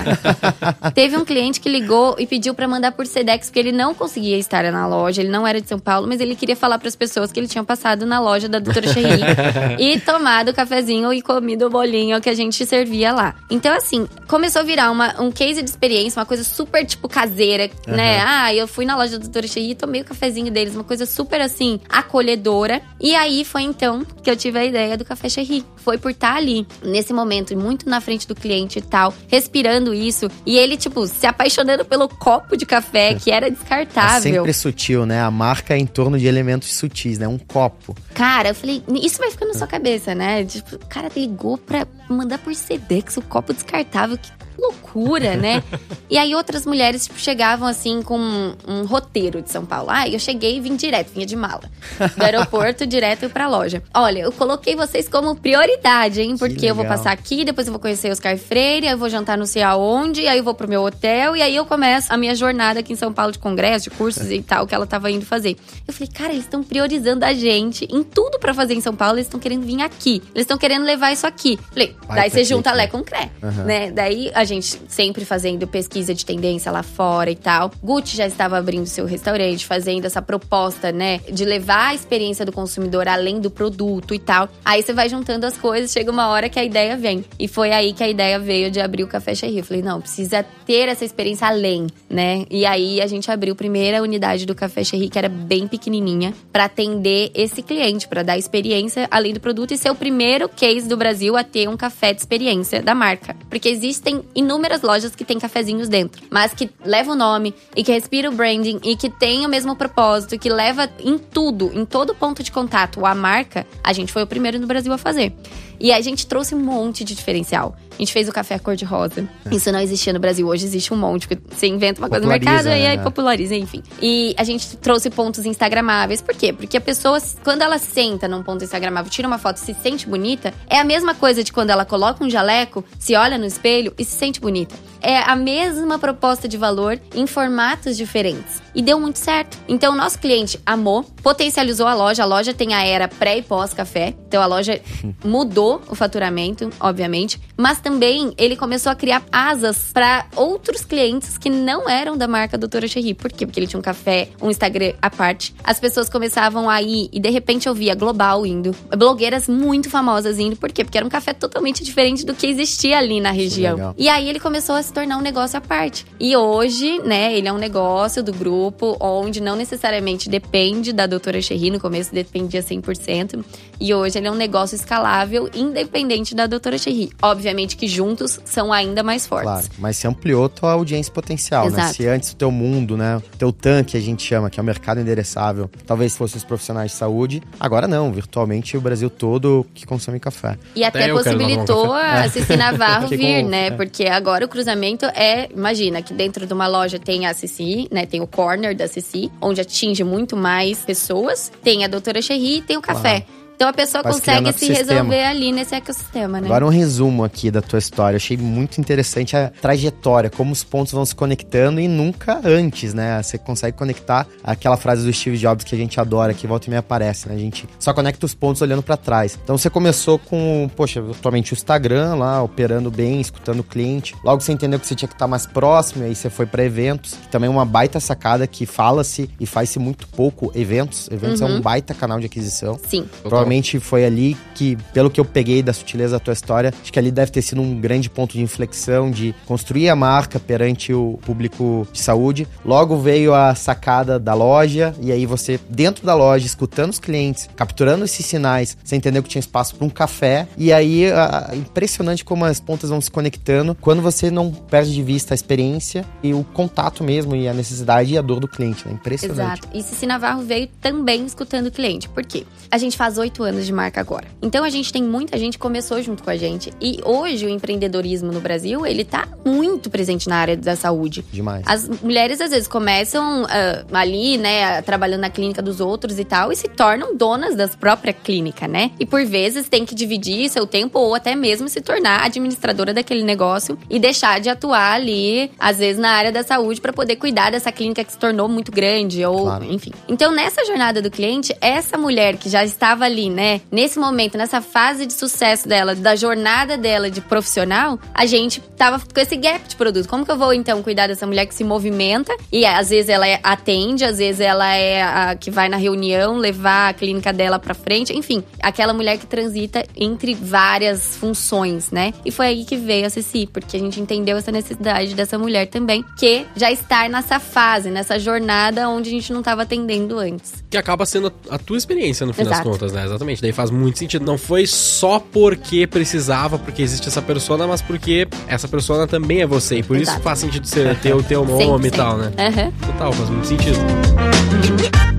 Teve 0.95 1.17
um 1.17 1.25
cliente 1.25 1.61
que 1.61 1.69
ligou 1.69 2.17
e 2.19 2.27
pediu 2.27 2.55
pra 2.55 2.67
mandar 2.69 2.93
por 2.93 3.07
Sedex, 3.07 3.47
porque 3.49 3.59
ele 3.59 3.73
não 3.73 3.95
conseguia 3.95 4.37
estar 4.39 4.63
na 4.71 4.87
loja, 4.87 5.21
ele 5.23 5.31
não 5.31 5.47
era 5.47 5.61
de 5.61 5.69
São 5.69 5.79
Paulo, 5.79 6.07
mas 6.07 6.21
ele 6.21 6.35
queria 6.37 6.57
falar 6.57 6.79
pras 6.79 6.95
pessoas 6.97 7.33
que 7.33 7.41
ele 7.41 7.49
tinha 7.49 7.65
passado 7.65 8.07
na 8.07 8.21
loja 8.21 8.49
da 8.49 8.59
Doutora 8.59 8.87
Cherry 8.93 9.23
e 9.79 9.99
tomado 10.01 10.51
o 10.51 10.55
cafezinho 10.55 11.13
e 11.13 11.21
comido 11.23 11.67
o 11.67 11.71
bolinho 11.71 12.21
que 12.21 12.29
a 12.31 12.35
gente 12.35 12.65
servia 12.67 13.13
lá. 13.13 13.35
Então, 13.51 13.75
assim, 13.75 14.07
começou 14.29 14.61
a 14.61 14.65
virar 14.65 14.91
uma, 14.91 15.21
um 15.21 15.31
case 15.31 15.63
de 15.63 15.69
experiência, 15.71 16.21
uma 16.21 16.27
coisa 16.27 16.45
super, 16.45 16.85
tipo, 16.85 17.09
caseira, 17.09 17.71
né? 17.87 18.21
Ah, 18.25 18.55
eu 18.55 18.67
fui 18.69 18.85
na 18.85 18.97
loja 18.97 19.13
da 19.19 19.25
Doutora 19.25 19.47
Cherry 19.47 19.71
e 19.71 19.75
tomei 19.75 20.01
o 20.03 20.05
cafezinho 20.05 20.51
deles, 20.51 20.75
uma 20.75 20.85
coisa 20.85 21.07
super, 21.07 21.41
assim, 21.41 21.81
acolhedora. 21.89 22.81
E 23.01 23.15
aí 23.15 23.45
foi 23.53 23.63
então 23.63 24.03
que 24.23 24.31
eu 24.31 24.37
tive 24.37 24.59
a 24.59 24.65
ideia 24.65 24.97
do 24.97 25.05
Café 25.05 25.29
Cherry. 25.29 25.63
Foi 25.77 25.99
por 25.99 26.11
estar 26.11 26.37
ali, 26.37 26.67
nesse 26.83 27.13
momento, 27.13 27.55
muito 27.55 27.87
na 27.89 28.01
frente 28.01 28.27
do 28.27 28.35
cliente 28.35 28.79
e 28.79 28.83
tal, 28.83 29.13
respirando 29.29 29.93
isso. 29.93 30.31
E 30.47 30.57
ele, 30.57 30.77
tipo, 30.79 31.07
se 31.07 31.27
apaixonando 31.27 31.85
pelo 31.85 32.09
copo 32.09 32.57
de 32.57 32.65
café, 32.65 33.15
que 33.15 33.31
era 33.31 33.49
É 33.49 33.51
descartável. 33.51 34.23
sempre 34.23 34.53
sutil, 34.55 35.05
né? 35.05 35.21
A 35.23 35.31
marca 35.31 35.75
é 35.75 35.79
em 35.79 35.85
torno 35.87 36.19
de 36.19 36.27
elementos 36.27 36.75
sutis, 36.75 37.19
né? 37.19 37.29
Um 37.29 37.37
copo. 37.39 37.95
Cara, 38.15 38.49
eu 38.51 38.55
falei, 38.55 38.83
isso 39.03 39.19
vai 39.19 39.31
ficando 39.31 39.49
na 39.49 39.59
sua 39.59 39.67
cabeça, 39.67 40.15
né? 40.15 40.45
Tipo, 40.45 40.77
o 40.77 40.87
cara 40.89 41.09
ligou 41.15 41.59
pra 41.59 41.87
mandar 42.09 42.39
por 42.39 42.55
Sedex 42.55 43.19
o 43.19 43.23
copo 43.23 43.53
descartável. 43.53 44.17
Que 44.17 44.31
loucura, 44.63 45.37
né? 45.37 45.63
e 46.09 46.17
aí 46.19 46.35
outras 46.35 46.65
mulheres 46.65 47.07
tipo, 47.07 47.19
chegavam 47.19 47.67
assim 47.69 48.03
com 48.03 48.19
um, 48.19 48.55
um 48.67 48.85
roteiro 48.85 49.43
de 49.43 49.51
São 49.51 49.65
Paulo. 49.65 49.89
Ah, 49.91 50.09
eu 50.09 50.19
cheguei 50.19 50.57
e 50.57 50.61
vim 50.61 50.77
direto, 50.77 51.13
vinha 51.13 51.27
de 51.27 51.37
mala. 51.37 51.71
Do 52.17 52.25
aeroporto 52.25 52.87
direto 52.87 53.29
pra 53.29 53.49
loja. 53.49 53.83
Olha, 53.95 54.21
eu 54.21 54.33
coloquei 54.33 54.75
vocês 54.77 55.09
como 55.09 55.35
prioridade, 55.37 56.21
hein? 56.23 56.37
Porque 56.37 56.67
eu 56.67 56.75
vou 56.75 56.85
passar 56.85 57.13
aqui, 57.13 57.45
depois 57.45 57.67
eu 57.67 57.73
vou 57.73 57.81
conhecer 57.81 58.11
Oscar 58.11 58.37
Freire, 58.39 58.87
aí 58.87 58.93
eu 58.93 58.99
vou 58.99 59.09
jantar 59.09 59.37
não 59.37 59.47
sei 59.47 59.63
aonde, 59.63 60.27
aí 60.27 60.39
eu 60.39 60.45
vou 60.45 60.55
pro 60.55 60.69
meu 60.69 60.83
hotel, 60.85 61.37
e 61.37 61.43
aí 61.43 61.55
eu 61.57 61.65
começo 61.67 62.13
a 62.13 62.17
minha 62.17 62.35
jornada 62.35 62.81
aqui 62.81 62.93
em 62.93 62.97
São 62.97 63.13
Paulo 63.13 63.33
de 63.33 63.39
congresso, 63.39 63.91
de 63.91 63.97
cursos 63.97 64.31
e 64.31 64.41
tal, 64.43 64.67
que 64.67 64.75
ela 64.75 64.87
tava 64.87 65.11
indo 65.11 65.25
fazer. 65.25 65.57
Eu 65.87 65.93
falei, 65.93 66.09
cara, 66.13 66.33
eles 66.33 66.45
estão 66.45 66.63
priorizando 66.63 67.25
a 67.25 67.33
gente 67.33 67.87
em 67.91 68.03
tudo 68.03 68.39
pra 68.39 68.53
fazer 68.55 68.75
em 68.75 68.81
São 68.81 68.95
Paulo, 68.95 69.17
eles 69.17 69.27
estão 69.27 69.41
querendo 69.41 69.65
vir 69.65 69.81
aqui. 69.83 70.23
Eles 70.35 70.43
estão 70.43 70.59
querendo 70.59 70.85
levar 70.85 71.13
isso 71.13 71.27
aqui. 71.27 71.59
Falei, 71.71 71.97
Vai 72.07 72.17
daí 72.17 72.31
você 72.31 72.45
junta 72.45 72.71
aqui. 72.71 72.79
Lé 72.79 72.87
com 72.87 73.03
Cré, 73.03 73.31
Aham. 73.43 73.65
né? 73.65 73.91
Daí 73.91 74.31
a 74.35 74.45
gente 74.45 74.52
sempre 74.61 75.25
fazendo 75.25 75.67
pesquisa 75.67 76.15
de 76.15 76.25
tendência 76.25 76.71
lá 76.71 76.83
fora 76.83 77.31
e 77.31 77.37
tal. 77.37 77.71
Gucci 77.83 78.17
já 78.17 78.27
estava 78.27 78.59
abrindo 78.59 78.87
seu 78.87 79.07
restaurante, 79.07 79.67
fazendo 79.67 80.05
essa 80.05 80.21
proposta, 80.21 80.93
né, 80.93 81.21
de 81.31 81.45
levar 81.45 81.89
a 81.89 81.95
experiência 81.95 82.45
do 82.45 82.53
consumidor 82.53 83.09
além 83.09 83.41
do 83.41 83.51
produto 83.51 84.15
e 84.15 84.19
tal. 84.19 84.49
Aí 84.65 84.83
você 84.83 84.93
vai 84.93 85.09
juntando 85.09 85.47
as 85.47 85.57
coisas, 85.57 85.93
chega 85.93 86.11
uma 86.11 86.29
hora 86.29 86.49
que 86.49 86.59
a 86.59 86.65
ideia 86.65 86.97
vem. 86.97 87.25
E 87.39 87.49
foi 87.49 87.73
aí 87.73 87.93
que 87.93 88.03
a 88.03 88.09
ideia 88.09 88.39
veio 88.39 88.71
de 88.71 88.81
abrir 88.81 89.05
o 89.05 89.09
Café. 89.09 89.33
Eu 89.43 89.65
falei, 89.65 89.83
não, 89.83 90.01
precisa 90.01 90.45
ter 90.67 90.89
essa 90.89 91.05
experiência 91.05 91.47
além, 91.47 91.87
né? 92.09 92.45
E 92.51 92.67
aí 92.67 93.01
a 93.01 93.07
gente 93.07 93.31
abriu 93.31 93.55
a 93.55 93.57
primeira 93.57 94.03
unidade 94.03 94.45
do 94.45 94.55
Café 94.55 94.85
Cherry, 94.85 95.09
que 95.09 95.19
era 95.19 95.29
bem 95.29 95.67
pequenininha, 95.67 96.35
pra 96.53 96.65
atender 96.65 97.31
esse 97.35 97.63
cliente, 97.63 98.07
pra 98.09 98.23
dar 98.23 98.37
experiência 98.37 99.09
além 99.11 99.33
do 99.33 99.41
produto 99.41 99.73
e 99.73 99.79
ser 99.79 99.91
o 99.91 99.95
primeiro 99.95 100.49
case 100.49 100.89
do 100.89 100.97
Brasil 100.97 101.37
a 101.37 101.45
ter 101.45 101.69
um 101.69 101.77
café 101.77 102.13
de 102.13 102.21
experiência 102.21 102.83
da 102.83 102.95
marca. 102.95 103.37
Porque 103.49 103.69
existem 103.69 104.23
inúmeras 104.43 104.83
lojas 104.83 105.15
que 105.15 105.25
têm 105.25 105.39
cafezinhos 105.39 105.89
dentro, 105.89 106.23
mas 106.31 106.53
que 106.53 106.71
leva 106.85 107.13
o 107.13 107.15
nome 107.15 107.55
e 107.75 107.83
que 107.83 107.93
respira 107.93 108.29
o 108.29 108.33
branding 108.33 108.81
e 108.83 108.97
que 108.97 109.09
tem 109.09 109.47
o 109.47 109.49
mesmo 109.49 109.75
propósito, 109.77 110.39
que 110.39 110.51
leva 110.51 110.91
em 111.01 111.17
tudo, 111.17 111.71
em 111.73 111.85
todo 111.85 112.15
ponto 112.15 112.43
de 112.43 112.53
contato 112.53 113.07
a 113.07 113.15
marca, 113.15 113.67
a 113.83 113.93
gente 113.93 114.13
foi 114.13 114.23
o 114.23 114.27
primeiro 114.27 114.59
no 114.59 114.67
Brasil 114.67 114.93
a 114.93 114.99
fazer. 114.99 115.33
E 115.81 115.93
a 115.93 116.01
gente 116.01 116.27
trouxe 116.27 116.55
um 116.55 116.61
monte 116.61 117.03
de 117.03 117.15
diferencial. 117.15 117.75
A 118.03 118.05
gente 118.05 118.15
fez 118.15 118.29
o 118.29 118.33
café 118.33 118.59
cor-de-rosa. 118.59 119.29
Isso 119.49 119.71
não 119.71 119.79
existia 119.79 120.13
no 120.13 120.19
Brasil. 120.19 120.49
Hoje 120.49 120.65
existe 120.67 120.93
um 120.93 120.97
monte. 120.97 121.29
porque 121.29 121.41
Você 121.55 121.69
inventa 121.69 122.01
uma 122.01 122.09
coisa 122.09 122.25
no 122.25 122.29
mercado 122.29 122.67
e 122.67 122.73
aí 122.73 122.97
né? 122.97 123.03
populariza, 123.05 123.55
enfim. 123.55 123.81
E 124.01 124.35
a 124.37 124.43
gente 124.43 124.77
trouxe 124.79 125.09
pontos 125.09 125.47
instagramáveis. 125.47 126.21
Por 126.21 126.35
quê? 126.35 126.53
Porque 126.53 126.77
a 126.77 126.81
pessoa, 126.81 127.23
quando 127.45 127.63
ela 127.63 127.79
senta 127.79 128.27
num 128.27 128.43
ponto 128.43 128.65
instagramável, 128.65 129.09
tira 129.09 129.29
uma 129.29 129.39
foto 129.39 129.59
e 129.59 129.61
se 129.61 129.77
sente 129.81 130.09
bonita, 130.09 130.53
é 130.69 130.81
a 130.81 130.85
mesma 130.85 131.15
coisa 131.15 131.45
de 131.45 131.53
quando 131.53 131.71
ela 131.71 131.85
coloca 131.85 132.25
um 132.25 132.29
jaleco, 132.29 132.85
se 132.99 133.15
olha 133.15 133.39
no 133.39 133.47
espelho 133.47 133.95
e 133.97 134.05
se 134.05 134.17
sente 134.17 134.41
bonita. 134.41 134.75
É 135.03 135.19
a 135.19 135.35
mesma 135.35 135.99
proposta 135.99 136.47
de 136.49 136.57
valor 136.57 137.01
em 137.15 137.27
formatos 137.27 137.97
diferentes. 137.97 138.63
E 138.75 138.81
deu 138.81 138.99
muito 138.99 139.19
certo. 139.19 139.59
Então, 139.69 139.93
o 139.93 139.97
nosso 139.97 140.19
cliente 140.19 140.59
amou, 140.65 141.03
potencializou 141.23 141.87
a 141.87 141.95
loja. 141.95 142.23
A 142.23 142.27
loja 142.27 142.55
tem 142.55 142.73
a 142.73 142.85
era 142.85 143.09
pré 143.09 143.39
e 143.39 143.43
pós-café. 143.43 144.15
Então, 144.29 144.43
a 144.43 144.47
loja 144.47 144.81
mudou 145.25 145.83
o 145.89 145.95
faturamento, 145.95 146.71
obviamente. 146.81 147.41
Mas 147.57 147.81
também 147.81 148.33
ele 148.39 148.57
começou 148.57 148.91
a 148.91 148.95
criar 148.95 149.23
asas 149.31 149.91
para 149.93 150.27
outros 150.37 150.85
clientes 150.85 151.37
que 151.37 151.51
não 151.51 151.89
eram 151.89 152.17
da 152.17 152.27
marca 152.27 152.57
Doutora 152.57 152.89
Cherry. 152.89 153.13
Por 153.13 153.31
quê? 153.31 153.45
Porque 153.45 153.61
ele 153.61 153.67
tinha 153.67 153.79
um 153.79 153.83
café, 153.83 154.29
um 154.41 154.51
Instagram 154.51 154.93
à 155.03 155.11
parte. 155.11 155.55
As 155.63 155.79
pessoas 155.79 156.09
começavam 156.09 156.71
a 156.71 156.81
ir 156.81 157.11
e 157.13 157.21
de 157.21 157.29
repente 157.29 157.69
eu 157.69 157.75
via 157.75 157.95
Global 157.95 158.47
indo. 158.47 158.75
Blogueiras 158.97 159.49
muito 159.49 159.91
famosas 159.91 160.39
indo. 160.39 160.57
Por 160.57 160.73
quê? 160.73 160.85
Porque 160.85 160.97
era 160.97 161.07
um 161.07 161.11
café 161.11 161.33
totalmente 161.33 161.85
diferente 161.85 162.25
do 162.25 162.35
que 162.35 162.47
existia 162.47 162.99
ali 162.99 163.21
na 163.21 163.31
região. 163.31 163.77
legal. 163.77 163.95
E 163.99 164.09
aí 164.09 164.29
ele 164.29 164.41
começou 164.41 164.75
a 164.75 164.81
se 164.93 164.95
tornar 164.95 165.17
um 165.17 165.23
negócio 165.23 165.57
à 165.57 165.61
parte. 165.61 166.05
E 166.21 166.37
hoje, 166.37 166.99
né, 166.99 167.35
ele 167.35 167.49
é 167.49 167.53
um 167.53 167.57
negócio 167.57 168.23
do 168.23 168.31
grupo 168.31 168.95
onde 169.01 169.41
não 169.41 169.57
necessariamente 169.57 170.29
depende 170.29 170.93
da 170.93 171.07
doutora 171.07 171.41
Cherry. 171.41 171.71
No 171.71 171.81
começo 171.81 172.15
dependia 172.15 172.63
100%. 172.63 173.43
E 173.83 173.93
hoje 173.93 174.17
ele 174.17 174.29
é 174.29 174.31
um 174.31 174.37
negócio 174.37 174.77
escalável, 174.77 175.51
independente 175.53 176.37
da 176.37 176.47
doutora 176.47 176.79
Cherry. 176.79 177.11
Obviamente 177.21 177.77
que 177.77 177.89
juntos 177.89 178.39
são 178.45 178.73
ainda 178.73 179.03
mais 179.03 179.27
fortes. 179.27 179.51
Claro, 179.51 179.67
mas 179.77 179.97
você 179.97 180.07
ampliou 180.07 180.49
tua 180.49 180.71
audiência 180.75 181.13
potencial, 181.13 181.65
né? 181.65 181.81
Exato. 181.81 181.95
Se 181.95 182.07
antes 182.07 182.31
o 182.31 182.37
teu 182.37 182.53
mundo, 182.53 182.97
né? 182.97 183.17
O 183.17 183.37
teu 183.37 183.53
tanque, 183.53 183.97
a 183.97 184.01
gente 184.01 184.23
chama, 184.23 184.49
que 184.49 184.61
é 184.61 184.63
o 184.63 184.65
mercado 184.65 185.01
endereçável, 185.01 185.69
talvez 185.85 186.17
fosse 186.17 186.37
os 186.37 186.45
profissionais 186.45 186.93
de 186.93 186.97
saúde, 186.97 187.43
agora 187.59 187.89
não, 187.89 188.13
virtualmente 188.13 188.77
o 188.77 188.81
Brasil 188.81 189.11
todo 189.11 189.67
que 189.75 189.85
consome 189.85 190.21
café. 190.21 190.57
E 190.77 190.85
até, 190.85 191.03
Até 191.03 191.13
possibilitou 191.13 191.93
a 191.93 192.29
Cici 192.29 192.57
Navarro 192.57 193.09
vir, 193.09 193.43
né? 193.43 193.67
é. 193.67 193.71
Porque 193.73 194.05
agora 194.05 194.45
o 194.45 194.49
cruzamento 194.49 195.07
é. 195.07 195.49
Imagina 195.53 196.03
que 196.03 196.15
dentro 196.15 196.47
de 196.47 196.55
uma 196.55 196.69
loja 196.69 197.01
tem 197.01 197.27
a 197.27 197.35
Cici, 197.35 197.89
né? 197.91 198.07
Tem 198.07 198.21
o 198.21 198.29
corner 198.29 198.77
da 198.77 198.87
Cici, 198.87 199.29
onde 199.41 199.61
atinge 199.61 200.05
muito 200.05 200.37
mais 200.37 200.79
pessoas. 200.85 201.51
Tem 201.65 201.85
a 201.85 201.89
doutora 201.89 202.23
Cherry 202.23 202.59
e 202.59 202.63
tem 202.63 202.77
o 202.77 202.81
café. 202.81 203.27
Então 203.63 203.71
a 203.71 203.73
pessoa 203.73 204.03
consegue 204.03 204.53
se 204.55 204.73
resolver 204.73 205.23
ali 205.23 205.53
nesse 205.53 205.73
ecossistema, 205.73 206.41
né? 206.41 206.49
Agora 206.49 206.67
um 206.67 206.69
resumo 206.69 207.23
aqui 207.23 207.49
da 207.49 207.63
tua 207.63 207.79
história. 207.79 208.17
Achei 208.17 208.37
muito 208.37 208.81
interessante 208.81 209.37
a 209.37 209.53
trajetória, 209.61 210.29
como 210.29 210.51
os 210.51 210.65
pontos 210.65 210.93
vão 210.93 211.05
se 211.05 211.15
conectando 211.15 211.81
e 211.81 211.87
nunca 211.87 212.41
antes, 212.43 212.93
né? 212.93 213.23
Você 213.23 213.39
consegue 213.39 213.77
conectar 213.77 214.27
aquela 214.43 214.77
frase 214.77 215.07
do 215.07 215.13
Steve 215.13 215.39
Jobs 215.39 215.65
que 215.65 215.77
a 215.77 215.79
gente 215.79 216.01
adora, 216.01 216.35
que 216.35 216.45
volta 216.45 216.67
e 216.67 216.71
meia 216.71 216.81
aparece, 216.81 217.29
né? 217.29 217.37
A 217.37 217.39
gente 217.39 217.69
só 217.79 217.95
conecta 217.95 218.27
os 218.27 218.35
pontos 218.35 218.61
olhando 218.63 218.83
pra 218.83 218.97
trás. 218.97 219.39
Então 219.41 219.57
você 219.57 219.71
começou 219.71 220.19
com, 220.19 220.69
poxa, 220.75 221.01
atualmente 221.01 221.53
o 221.53 221.55
Instagram 221.55 222.17
lá, 222.17 222.43
operando 222.43 222.91
bem, 222.91 223.21
escutando 223.21 223.61
o 223.61 223.65
cliente. 223.65 224.17
Logo 224.25 224.43
você 224.43 224.51
entendeu 224.51 224.81
que 224.81 224.89
você 224.89 224.97
tinha 224.97 225.09
que 225.09 225.15
estar 225.15 225.29
mais 225.29 225.47
próximo, 225.47 226.03
e 226.03 226.09
aí 226.09 226.17
você 226.17 226.29
foi 226.29 226.47
pra 226.47 226.65
eventos, 226.65 227.15
que 227.15 227.29
também 227.29 227.47
é 227.47 227.51
uma 227.51 227.65
baita 227.65 228.01
sacada 228.01 228.45
que 228.45 228.67
fala-se 228.67 229.31
e 229.39 229.47
faz-se 229.47 229.79
muito 229.79 230.09
pouco 230.09 230.51
eventos. 230.53 231.09
Eventos 231.13 231.41
é 231.41 231.45
um 231.45 231.61
baita 231.61 231.95
canal 231.95 232.19
de 232.19 232.27
aquisição. 232.27 232.77
Sim. 232.89 233.09
Provavelmente 233.23 233.52
realmente 233.53 233.79
foi 233.79 234.05
ali 234.05 234.37
que, 234.55 234.77
pelo 234.93 235.11
que 235.11 235.21
eu 235.21 235.25
peguei 235.25 235.63
da 235.63 235.73
sutileza 235.73 236.13
da 236.13 236.21
tua 236.21 236.33
história, 236.33 236.73
acho 236.83 236.93
que 236.93 236.99
ali 236.99 237.11
deve 237.11 237.31
ter 237.31 237.43
sido 237.43 237.61
um 237.61 237.79
grande 237.79 238.09
ponto 238.09 238.33
de 238.33 238.43
inflexão 238.43 239.11
de 239.11 239.35
construir 239.47 239.89
a 239.91 239.97
marca 239.97 240.41
perante 240.41 240.93
o 240.93 241.19
público 241.23 241.87
de 241.93 242.01
saúde. 242.01 242.49
Logo 242.65 242.97
veio 242.99 243.35
a 243.35 243.55
sacada 243.55 244.19
da 244.19 244.35
loja, 244.35 244.95
e 245.01 245.13
aí 245.13 245.27
você, 245.27 245.61
dentro 245.69 246.07
da 246.07 246.15
loja, 246.15 246.47
escutando 246.47 246.91
os 246.91 246.99
clientes, 246.99 247.49
capturando 247.55 248.05
esses 248.05 248.25
sinais, 248.25 248.77
você 248.83 248.97
entendeu 248.97 249.23
que 249.23 249.29
tinha 249.29 249.41
espaço 249.41 249.75
para 249.77 249.87
um 249.87 249.91
café, 249.91 250.49
e 250.57 250.73
aí 250.73 251.11
a, 251.11 251.51
impressionante 251.55 252.25
como 252.25 252.45
as 252.45 252.61
pontas 252.61 252.91
vão 252.91 253.01
se 253.01 253.11
conectando 253.11 253.77
quando 253.81 254.01
você 254.01 254.31
não 254.31 254.51
perde 254.51 254.95
de 254.95 255.03
vista 255.03 255.35
a 255.35 255.37
experiência 255.37 256.05
e 256.23 256.33
o 256.33 256.45
contato 256.45 257.05
mesmo, 257.05 257.37
e 257.37 257.49
a 257.49 257.55
necessidade 257.55 258.15
e 258.15 258.19
a 258.19 258.23
dor 258.23 258.41
do 258.41 258.49
cliente, 258.49 258.87
né? 258.87 258.95
Impressionante. 258.95 259.63
Exato. 259.65 259.69
E 259.75 259.83
Cici 259.83 260.07
Navarro 260.07 260.43
veio 260.43 260.69
também 260.81 261.27
escutando 261.27 261.67
o 261.67 261.71
cliente. 261.71 262.09
Por 262.09 262.25
quê? 262.25 262.47
A 262.71 262.79
gente 262.79 262.97
faz 262.97 263.19
oito 263.19 263.32
anos 263.41 263.65
de 263.65 263.73
marca 263.73 264.01
agora. 264.01 264.27
Então 264.43 264.65
a 264.65 264.69
gente 264.71 264.93
tem 264.93 265.03
muita 265.03 265.39
gente 265.39 265.53
que 265.55 265.63
começou 265.63 266.03
junto 266.03 266.25
com 266.25 266.31
a 266.31 266.37
gente. 266.37 266.73
E 266.81 266.99
hoje 267.05 267.47
o 267.47 267.49
empreendedorismo 267.49 268.33
no 268.33 268.41
Brasil, 268.41 268.85
ele 268.85 269.05
tá 269.05 269.29
muito 269.45 269.89
presente 269.89 270.29
na 270.29 270.37
área 270.37 270.57
da 270.57 270.75
saúde. 270.75 271.25
Demais. 271.33 271.63
As 271.67 271.89
mulheres 272.03 272.41
às 272.41 272.51
vezes 272.51 272.67
começam 272.67 273.45
uh, 273.45 273.47
ali, 273.93 274.37
né, 274.39 274.83
trabalhando 274.83 275.21
na 275.21 275.31
clínica 275.31 275.63
dos 275.63 275.81
outros 275.81 276.19
e 276.19 276.25
tal, 276.25 276.51
e 276.51 276.57
se 276.57 276.69
tornam 276.69 277.17
donas 277.17 277.55
da 277.55 277.69
própria 277.69 278.13
clínica, 278.13 278.67
né? 278.67 278.91
E 278.99 279.07
por 279.07 279.25
vezes 279.25 279.69
tem 279.69 279.85
que 279.85 279.95
dividir 279.95 280.49
seu 280.49 280.67
tempo 280.67 280.99
ou 280.99 281.15
até 281.15 281.35
mesmo 281.37 281.69
se 281.69 281.81
tornar 281.81 282.25
administradora 282.25 282.93
daquele 282.93 283.23
negócio 283.23 283.79
e 283.89 283.99
deixar 283.99 284.41
de 284.41 284.49
atuar 284.49 284.95
ali, 284.95 285.51
às 285.59 285.79
vezes 285.79 286.01
na 286.01 286.11
área 286.11 286.33
da 286.33 286.43
saúde, 286.43 286.81
para 286.81 286.93
poder 286.93 287.17
cuidar 287.17 287.51
dessa 287.51 287.71
clínica 287.71 288.03
que 288.03 288.13
se 288.13 288.19
tornou 288.19 288.49
muito 288.49 288.73
grande 288.73 289.25
ou, 289.25 289.43
Claro. 289.43 289.65
enfim. 289.65 289.93
Então 290.09 290.33
nessa 290.33 290.65
jornada 290.65 291.01
do 291.01 291.11
cliente, 291.11 291.55
essa 291.61 291.97
mulher 291.97 292.37
que 292.37 292.49
já 292.49 292.65
estava 292.65 293.05
ali, 293.05 293.22
né, 293.31 293.61
nesse 293.71 293.99
momento, 293.99 294.37
nessa 294.37 294.61
fase 294.61 295.07
de 295.07 295.13
sucesso 295.13 295.69
dela, 295.69 295.95
da 295.95 296.15
jornada 296.17 296.77
dela 296.77 297.11
de 297.11 297.21
profissional, 297.21 297.99
a 298.15 298.27
gente 298.27 298.61
tava 298.77 298.99
com 299.01 299.21
esse 299.21 299.37
gap 299.37 299.69
de 299.69 299.77
produto. 299.77 300.09
Como 300.09 300.25
que 300.25 300.31
eu 300.31 300.39
vou 300.39 300.53
então 300.53 300.83
cuidar 300.83 301.07
dessa 301.07 301.27
mulher 301.27 301.47
que 301.47 301.55
se 301.55 301.65
movimenta 301.65 302.35
e 302.51 302.65
às 302.65 302.91
vezes 302.91 303.09
ela 303.09 303.27
é- 303.27 303.41
atende, 303.43 304.05
às 304.05 304.19
vezes 304.19 304.41
ela 304.41 304.75
é 304.75 305.03
a 305.03 305.37
que 305.37 305.51
vai 305.51 305.69
na 305.69 305.77
reunião 305.77 306.37
levar 306.37 306.91
a 306.91 306.93
clínica 306.93 307.33
dela 307.33 307.59
pra 307.59 307.75
frente, 307.75 308.13
enfim, 308.17 308.43
aquela 308.63 308.93
mulher 308.93 309.19
que 309.19 309.27
transita 309.27 309.85
entre 309.97 310.35
várias 310.35 311.17
funções, 311.17 311.91
né? 311.91 312.13
E 312.25 312.31
foi 312.31 312.47
aí 312.47 312.65
que 312.65 312.77
veio 312.77 313.07
a 313.07 313.11
Ceci, 313.11 313.47
porque 313.47 313.77
a 313.77 313.81
gente 313.81 314.01
entendeu 314.01 314.37
essa 314.37 314.53
necessidade 314.53 315.15
dessa 315.15 315.39
mulher 315.39 315.67
também, 315.67 316.05
que 316.19 316.47
já 316.57 316.71
está 316.71 317.09
nessa 317.09 317.39
fase, 317.41 317.91
nessa 317.91 318.19
jornada 318.19 318.89
onde 318.89 319.09
a 319.09 319.13
gente 319.13 319.33
não 319.33 319.41
estava 319.41 319.63
atendendo 319.63 320.19
antes. 320.19 320.53
Que 320.71 320.77
acaba 320.77 321.05
sendo 321.07 321.33
a 321.51 321.59
tua 321.59 321.77
experiência, 321.77 322.27
no 322.27 322.33
fim 322.33 322.45
das 322.45 322.55
Exato. 322.55 322.71
contas, 322.71 322.93
né? 322.93 323.07
Exatamente. 323.13 323.43
Daí 323.43 323.53
faz 323.53 323.71
muito 323.71 323.99
sentido. 323.99 324.25
Não 324.25 324.39
foi 324.39 324.67
só 324.67 325.19
porque 325.19 325.87
precisava, 325.87 326.59
porque 326.59 326.83
existe 326.83 327.09
essa 327.09 327.23
persona, 327.23 327.67
mas 327.67 327.81
porque 327.83 328.27
essa 328.49 328.67
persona 328.67 329.07
também 329.07 329.43
é 329.43 329.47
você. 329.47 329.77
E 329.79 329.83
por 329.83 329.97
isso 329.97 330.11
Exato. 330.11 330.23
faz 330.23 330.39
sentido 330.39 330.67
você 330.67 330.95
ter 331.03 331.15
o 331.15 331.23
teu 331.23 331.45
nome 331.47 331.89
e 331.89 331.91
100%. 331.91 331.95
tal, 331.97 332.17
né? 332.19 332.33
Aham. 332.39 332.73
Total, 332.87 333.13
faz 333.13 333.31
muito 333.31 333.47
sentido. 333.47 335.12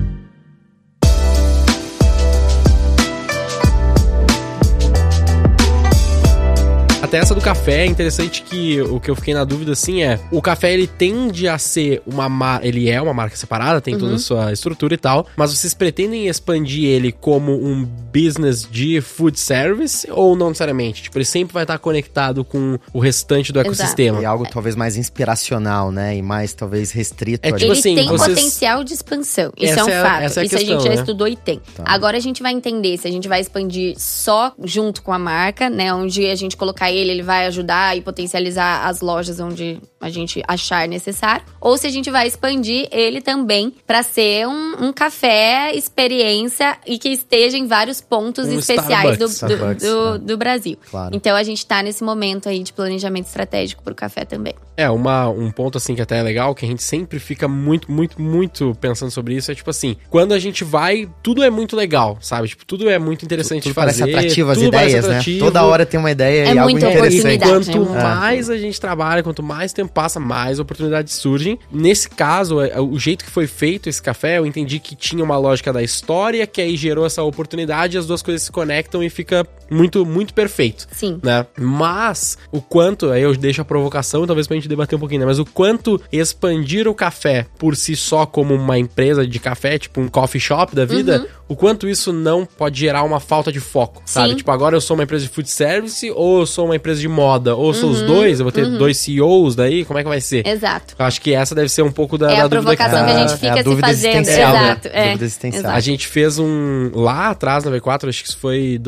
Até 7.14 7.22
essa 7.22 7.32
do 7.36 7.40
café 7.40 7.82
é 7.82 7.86
interessante 7.86 8.42
que 8.42 8.80
o 8.82 8.98
que 8.98 9.08
eu 9.08 9.14
fiquei 9.14 9.32
na 9.34 9.44
dúvida 9.44 9.70
assim 9.70 10.02
é, 10.02 10.18
o 10.32 10.42
café 10.42 10.72
ele 10.74 10.88
tende 10.88 11.46
a 11.46 11.56
ser 11.58 12.02
uma 12.04 12.28
marca, 12.28 12.66
ele 12.66 12.90
é 12.90 13.00
uma 13.00 13.14
marca 13.14 13.36
separada, 13.36 13.80
tem 13.80 13.96
toda 13.96 14.16
a 14.16 14.18
sua 14.18 14.52
estrutura 14.52 14.94
e 14.94 14.96
tal, 14.96 15.24
mas 15.36 15.52
vocês 15.56 15.72
pretendem 15.74 16.26
expandir 16.26 16.86
ele 16.88 17.12
como 17.12 17.52
um 17.52 17.84
business 18.12 18.66
de 18.68 19.00
food 19.00 19.38
service 19.38 20.08
ou 20.10 20.34
não 20.34 20.48
necessariamente? 20.48 21.04
Tipo, 21.04 21.18
ele 21.18 21.24
sempre 21.24 21.54
vai 21.54 21.62
estar 21.62 21.78
conectado 21.78 22.44
com 22.44 22.80
o 22.92 22.98
restante 22.98 23.52
do 23.52 23.60
Exato. 23.60 23.74
ecossistema. 23.74 24.20
E 24.20 24.24
algo 24.24 24.44
talvez 24.50 24.74
mais 24.74 24.96
inspiracional, 24.96 25.92
né? 25.92 26.16
E 26.16 26.22
mais 26.22 26.52
talvez 26.52 26.90
restrito 26.90 27.46
É 27.46 27.50
ali. 27.50 27.58
tipo 27.60 27.72
ele 27.72 27.78
assim, 27.78 27.94
tem 27.94 28.08
vocês- 28.08 28.36
potencial 28.36 28.82
de 28.82 28.92
expansão. 28.92 29.52
Isso 29.56 29.72
Essa 29.72 29.80
é 29.82 29.84
um 29.84 29.88
é 29.88 30.00
a- 30.00 30.02
fato. 30.02 30.22
essa 30.22 30.40
é 30.40 30.42
a 30.42 30.46
Isso 30.46 30.54
a 30.56 30.58
questão, 30.58 30.80
gente 30.80 30.88
já 30.88 30.94
né? 30.96 31.00
estudou 31.00 31.28
e 31.28 31.36
tem. 31.36 31.60
Agora 31.84 32.16
a 32.16 32.20
gente 32.20 32.42
vai 32.42 32.52
entender 32.52 32.98
se 32.98 33.06
a 33.06 33.10
gente 33.12 33.28
vai 33.28 33.40
expandir 33.40 33.94
só 33.98 34.52
junto 34.64 35.00
com 35.00 35.12
a 35.12 35.18
marca, 35.18 35.70
né? 35.70 35.94
Onde 35.94 36.26
a 36.26 36.34
gente 36.34 36.56
colocar 36.56 36.90
ele, 36.90 37.03
ele 37.10 37.22
vai 37.22 37.46
ajudar 37.46 37.96
e 37.96 38.00
potencializar 38.00 38.86
as 38.86 39.00
lojas 39.00 39.40
onde 39.40 39.78
a 40.00 40.08
gente 40.10 40.42
achar 40.46 40.86
necessário. 40.88 41.44
Ou 41.60 41.76
se 41.78 41.86
a 41.86 41.90
gente 41.90 42.10
vai 42.10 42.26
expandir 42.26 42.88
ele 42.92 43.20
também 43.20 43.74
para 43.86 44.02
ser 44.02 44.46
um, 44.46 44.86
um 44.86 44.92
café 44.92 45.74
experiência 45.74 46.76
e 46.86 46.98
que 46.98 47.08
esteja 47.08 47.56
em 47.56 47.66
vários 47.66 48.00
pontos 48.00 48.46
Um 48.48 48.58
especiais 48.58 49.16
do, 49.18 49.26
do, 49.28 49.48
do- 49.48 50.12
né? 50.12 50.18
do 50.18 50.36
Brasil. 50.36 50.76
Claro. 50.90 51.14
Então 51.16 51.34
a 51.36 51.42
gente 51.42 51.64
tá 51.64 51.82
nesse 51.82 52.04
momento 52.04 52.48
aí 52.48 52.62
de 52.62 52.72
planejamento 52.72 53.26
estratégico 53.26 53.82
pro 53.82 53.94
café 53.94 54.24
também. 54.24 54.54
É, 54.76 54.90
uma, 54.90 55.28
um 55.28 55.50
ponto 55.52 55.78
assim 55.78 55.94
que 55.94 56.02
até 56.02 56.18
é 56.18 56.22
legal, 56.22 56.54
que 56.54 56.64
a 56.64 56.68
gente 56.68 56.82
sempre 56.82 57.18
fica 57.20 57.46
muito, 57.46 57.90
muito, 57.90 58.20
muito 58.20 58.76
pensando 58.80 59.10
sobre 59.10 59.34
isso, 59.34 59.50
é 59.50 59.54
tipo 59.54 59.70
assim, 59.70 59.96
quando 60.10 60.32
a 60.34 60.38
gente 60.38 60.64
vai, 60.64 61.08
tudo 61.22 61.42
é 61.44 61.50
muito 61.50 61.76
legal, 61.76 62.18
sabe? 62.20 62.48
Tipo, 62.48 62.64
tudo 62.66 62.90
é 62.90 62.98
muito 62.98 63.24
interessante 63.24 63.62
Tudo 63.62 63.70
de 63.70 63.74
fazer. 63.74 64.00
parece 64.00 64.16
atrativo 64.16 64.50
as 64.50 64.58
tudo 64.58 64.70
parece 64.72 64.96
ideias, 64.98 65.26
né? 65.26 65.38
Toda 65.38 65.62
hora 65.64 65.86
tem 65.86 65.98
uma 66.00 66.10
ideia 66.10 66.48
É 66.48 66.54
e 66.54 66.58
algo 66.58 66.72
muita 66.72 66.86
E 66.90 66.93
interessante. 66.98 67.36
oportunidade. 67.36 67.78
quanto 67.78 67.92
né? 67.92 68.02
mais 68.02 68.50
a 68.50 68.56
gente 68.56 68.80
trabalha, 68.80 69.22
quanto 69.22 69.42
mais 69.42 69.72
tempo 69.72 69.92
passa, 69.92 70.18
mais 70.20 70.58
oportunidades 70.58 71.14
surgem. 71.14 71.58
Nesse 71.70 72.08
caso, 72.08 72.60
é, 72.60 72.80
o 72.80 72.98
jeito 72.98 73.24
que 73.24 73.30
foi 73.30 73.46
feito 73.46 73.88
esse 73.88 74.02
café, 74.02 74.38
eu 74.38 74.46
entendi 74.46 74.78
que 74.78 74.94
tinha 74.94 75.22
uma 75.22 75.36
lógica 75.36 75.72
da 75.72 75.82
história, 75.82 76.46
que 76.46 76.60
aí 76.60 76.76
gerou 76.76 77.06
essa 77.06 77.22
oportunidade, 77.22 77.96
e 77.96 77.98
as 77.98 78.06
duas 78.06 78.22
coisas 78.22 78.42
se 78.42 78.52
conectam 78.52 79.02
e 79.02 79.10
fica 79.10 79.46
muito, 79.70 80.04
muito 80.04 80.34
perfeito 80.34 80.86
Sim. 80.92 81.18
né? 81.22 81.46
Mas 81.58 82.38
o 82.52 82.60
quanto, 82.60 83.10
aí 83.10 83.22
eu 83.22 83.34
deixo 83.34 83.62
a 83.62 83.64
provocação, 83.64 84.26
talvez 84.26 84.46
pra 84.46 84.56
gente 84.56 84.68
debater 84.68 84.96
um 84.96 85.00
pouquinho, 85.00 85.20
né? 85.20 85.26
Mas 85.26 85.38
o 85.38 85.44
quanto 85.44 86.00
expandir 86.12 86.86
o 86.86 86.94
café 86.94 87.46
por 87.58 87.76
si 87.76 87.96
só 87.96 88.26
como 88.26 88.54
uma 88.54 88.78
empresa 88.78 89.26
de 89.26 89.38
café, 89.38 89.78
tipo 89.78 90.00
um 90.00 90.08
coffee 90.08 90.40
shop 90.40 90.74
da 90.74 90.84
vida, 90.84 91.26
o 91.48 91.56
quanto 91.56 91.88
isso 91.88 92.12
não 92.12 92.46
pode 92.46 92.80
gerar 92.80 93.02
uma 93.02 93.20
falta 93.20 93.52
de 93.52 93.60
foco, 93.60 94.02
sabe? 94.06 94.30
Sim. 94.30 94.36
Tipo, 94.36 94.50
agora 94.50 94.76
eu 94.76 94.80
sou 94.80 94.96
uma 94.96 95.04
empresa 95.04 95.24
de 95.24 95.30
food 95.30 95.50
service 95.50 96.10
ou 96.10 96.40
eu 96.40 96.46
sou 96.46 96.66
uma 96.66 96.76
empresa 96.84 97.00
de 97.00 97.08
moda, 97.08 97.54
ou 97.56 97.72
sou 97.72 97.90
os 97.90 98.02
dois, 98.02 98.38
eu 98.40 98.44
vou 98.44 98.52
ter 98.52 98.66
dois 98.78 98.96
CEOs 98.98 99.54
daí, 99.56 99.84
como 99.84 99.98
é 99.98 100.02
que 100.02 100.08
vai 100.08 100.20
ser? 100.20 100.46
Exato. 100.46 100.94
Eu 100.98 101.04
acho 101.06 101.20
que 101.20 101.32
essa 101.32 101.54
deve 101.54 101.68
ser 101.68 101.82
um 101.82 101.90
pouco 101.90 102.18
da, 102.18 102.30
É 102.32 102.36
da 102.36 102.44
a 102.44 102.48
dúvida 102.48 102.70
que 102.70 102.76
provocação 102.76 102.98
tá... 102.98 103.04
que 103.06 103.10
a 103.10 103.18
gente 103.20 103.30
É 103.30 103.34
a 103.34 103.36
fica 103.38 103.56
se 103.56 103.62
dúvida 103.62 103.86
fazendo. 103.86 104.14
existencial, 104.16 104.52
né? 104.52 104.62
Exato. 104.64 104.88
É. 104.92 105.04
Dúvida 105.08 105.24
existencial. 105.24 105.60
Exato. 105.62 105.76
A 105.76 105.80
gente 105.80 106.06
fez 106.06 106.38
um. 106.38 106.90
Lá 106.94 107.30
atrás 107.30 107.64
na 107.64 107.70
V4, 107.70 108.08
acho 108.08 108.22
que 108.22 108.28
isso 108.28 108.38
foi 108.38 108.78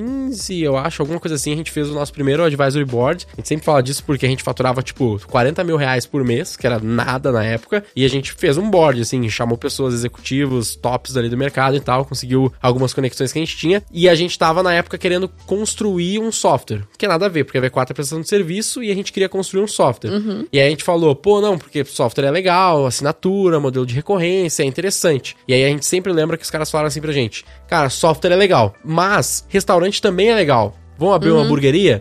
2015, 0.00 0.62
eu 0.62 0.76
acho, 0.76 1.02
alguma 1.02 1.20
coisa 1.20 1.36
assim. 1.36 1.52
A 1.52 1.56
gente 1.56 1.70
fez 1.70 1.88
o 1.88 1.94
nosso 1.94 2.12
primeiro 2.12 2.42
advisory 2.42 2.84
board. 2.84 3.26
A 3.32 3.36
gente 3.36 3.48
sempre 3.48 3.64
fala 3.64 3.82
disso 3.82 4.02
porque 4.04 4.26
a 4.26 4.28
gente 4.28 4.42
faturava, 4.42 4.82
tipo, 4.82 5.20
40 5.26 5.62
mil 5.64 5.76
reais 5.76 6.06
por 6.06 6.24
mês, 6.24 6.56
que 6.56 6.66
era 6.66 6.78
nada 6.78 7.30
na 7.30 7.44
época. 7.44 7.84
E 7.94 8.04
a 8.04 8.08
gente 8.08 8.32
fez 8.32 8.56
um 8.56 8.68
board, 8.68 9.00
assim, 9.00 9.28
chamou 9.28 9.56
pessoas, 9.56 9.94
executivos, 9.94 10.76
tops 10.76 11.16
ali 11.16 11.28
do 11.28 11.36
mercado 11.36 11.76
e 11.76 11.80
tal, 11.80 12.04
conseguiu 12.04 12.52
algumas 12.60 12.92
conexões 12.92 13.32
que 13.32 13.38
a 13.38 13.42
gente 13.42 13.56
tinha. 13.56 13.82
E 13.92 14.08
a 14.08 14.14
gente 14.14 14.38
tava 14.38 14.62
na 14.62 14.72
época 14.72 14.98
querendo 14.98 15.28
construir 15.46 16.18
um 16.18 16.32
software. 16.32 16.82
Que 16.98 17.06
é 17.06 17.08
nada 17.08 17.26
a 17.26 17.28
ver, 17.28 17.44
porque 17.44 17.58
a 17.58 17.62
V4 17.62 17.90
é 17.90 17.94
prestação 17.94 18.20
de 18.20 18.28
serviço 18.28 18.82
e 18.82 18.90
a 18.90 18.94
gente 18.94 19.12
queria 19.12 19.28
construir 19.28 19.62
um 19.62 19.68
software. 19.68 20.10
E 20.52 20.58
aí 20.58 20.66
a 20.66 20.70
gente 20.70 20.84
falou, 20.84 21.14
pô, 21.14 21.40
não, 21.40 21.58
porque 21.58 21.84
software 21.84 22.26
é 22.26 22.30
legal, 22.30 22.86
assinatura, 22.86 23.60
modelo 23.60 23.86
de 23.86 23.94
recorrência, 23.94 24.62
é 24.62 24.66
interessante. 24.66 25.36
E 25.46 25.54
aí 25.54 25.64
a 25.64 25.68
gente 25.68 25.86
sempre 25.86 26.12
lembra 26.12 26.36
que 26.36 26.44
os 26.44 26.50
caras 26.50 26.70
falaram 26.70 26.88
assim 26.88 27.00
pra 27.00 27.12
gente, 27.12 27.44
cara, 27.68 27.88
software 27.88 28.32
é 28.32 28.36
legal, 28.36 28.74
mas 28.84 29.44
restaurante 29.48 29.83
também 30.00 30.28
é 30.30 30.34
legal. 30.34 30.74
Vamos 30.96 31.16
abrir 31.16 31.32
uma 31.32 31.42
hamburgueria? 31.42 32.00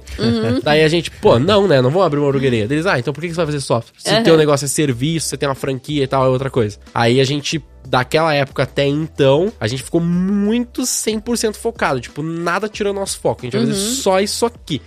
Daí 0.64 0.84
a 0.84 0.88
gente, 0.88 1.10
pô, 1.10 1.40
não, 1.40 1.68
né? 1.68 1.82
Não 1.82 1.90
vamos 1.90 2.06
abrir 2.06 2.20
uma 2.20 2.30
hamburgueria. 2.30 2.64
Eles, 2.66 2.86
ah, 2.86 3.00
então 3.00 3.12
por 3.12 3.22
que 3.22 3.28
que 3.28 3.34
você 3.34 3.38
vai 3.38 3.48
fazer 3.48 3.60
software? 3.60 3.94
Se 3.98 4.14
o 4.14 4.18
Uhum. 4.18 4.24
teu 4.24 4.38
negócio 4.38 4.66
é 4.66 4.68
serviço, 4.68 5.30
você 5.30 5.38
tem 5.38 5.50
uma 5.50 5.56
franquia 5.56 6.04
e 6.04 6.08
tal, 6.08 6.26
é 6.26 6.30
outra 6.30 6.50
coisa. 6.52 6.78
Aí 6.94 7.20
a 7.20 7.24
gente, 7.24 7.60
daquela 7.88 8.34
época 8.34 8.64
até 8.64 8.86
então, 8.88 9.52
a 9.60 9.68
gente 9.68 9.84
ficou 9.84 10.02
muito 10.02 10.82
100% 10.84 11.56
focado. 11.56 12.00
Tipo, 12.00 12.22
nada 12.24 12.68
tirou 12.70 12.94
nosso 12.94 13.20
foco. 13.20 13.42
A 13.42 13.46
gente 13.46 13.58
vai 13.58 13.66
fazer 13.68 13.80
só 13.80 14.20
isso 14.20 14.46
aqui. 14.46 14.82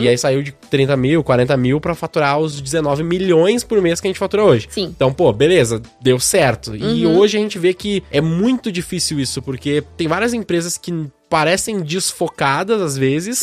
E 0.00 0.08
aí 0.08 0.16
saiu 0.18 0.42
de 0.42 0.52
30 0.52 0.96
mil, 0.96 1.22
40 1.24 1.56
mil 1.56 1.80
pra 1.80 1.94
faturar 1.94 2.38
os 2.38 2.60
19 2.60 3.02
milhões 3.02 3.62
por 3.64 3.80
mês 3.80 4.00
que 4.00 4.06
a 4.06 4.10
gente 4.10 4.18
fatura 4.18 4.44
hoje. 4.44 4.68
Sim. 4.70 4.84
Então, 4.96 5.12
pô, 5.12 5.32
beleza, 5.32 5.80
deu 6.00 6.18
certo. 6.18 6.74
E 6.76 7.06
hoje 7.06 7.36
a 7.36 7.40
gente 7.40 7.58
vê 7.58 7.72
que 7.74 8.02
é 8.10 8.20
muito 8.20 8.70
difícil 8.72 9.18
isso, 9.20 9.40
porque 9.42 9.82
tem 9.96 10.08
várias 10.08 10.32
empresas 10.34 10.76
que 10.78 10.92
parecem 11.28 11.80
desfocadas 11.80 12.80
às 12.80 12.96
vezes, 12.96 13.42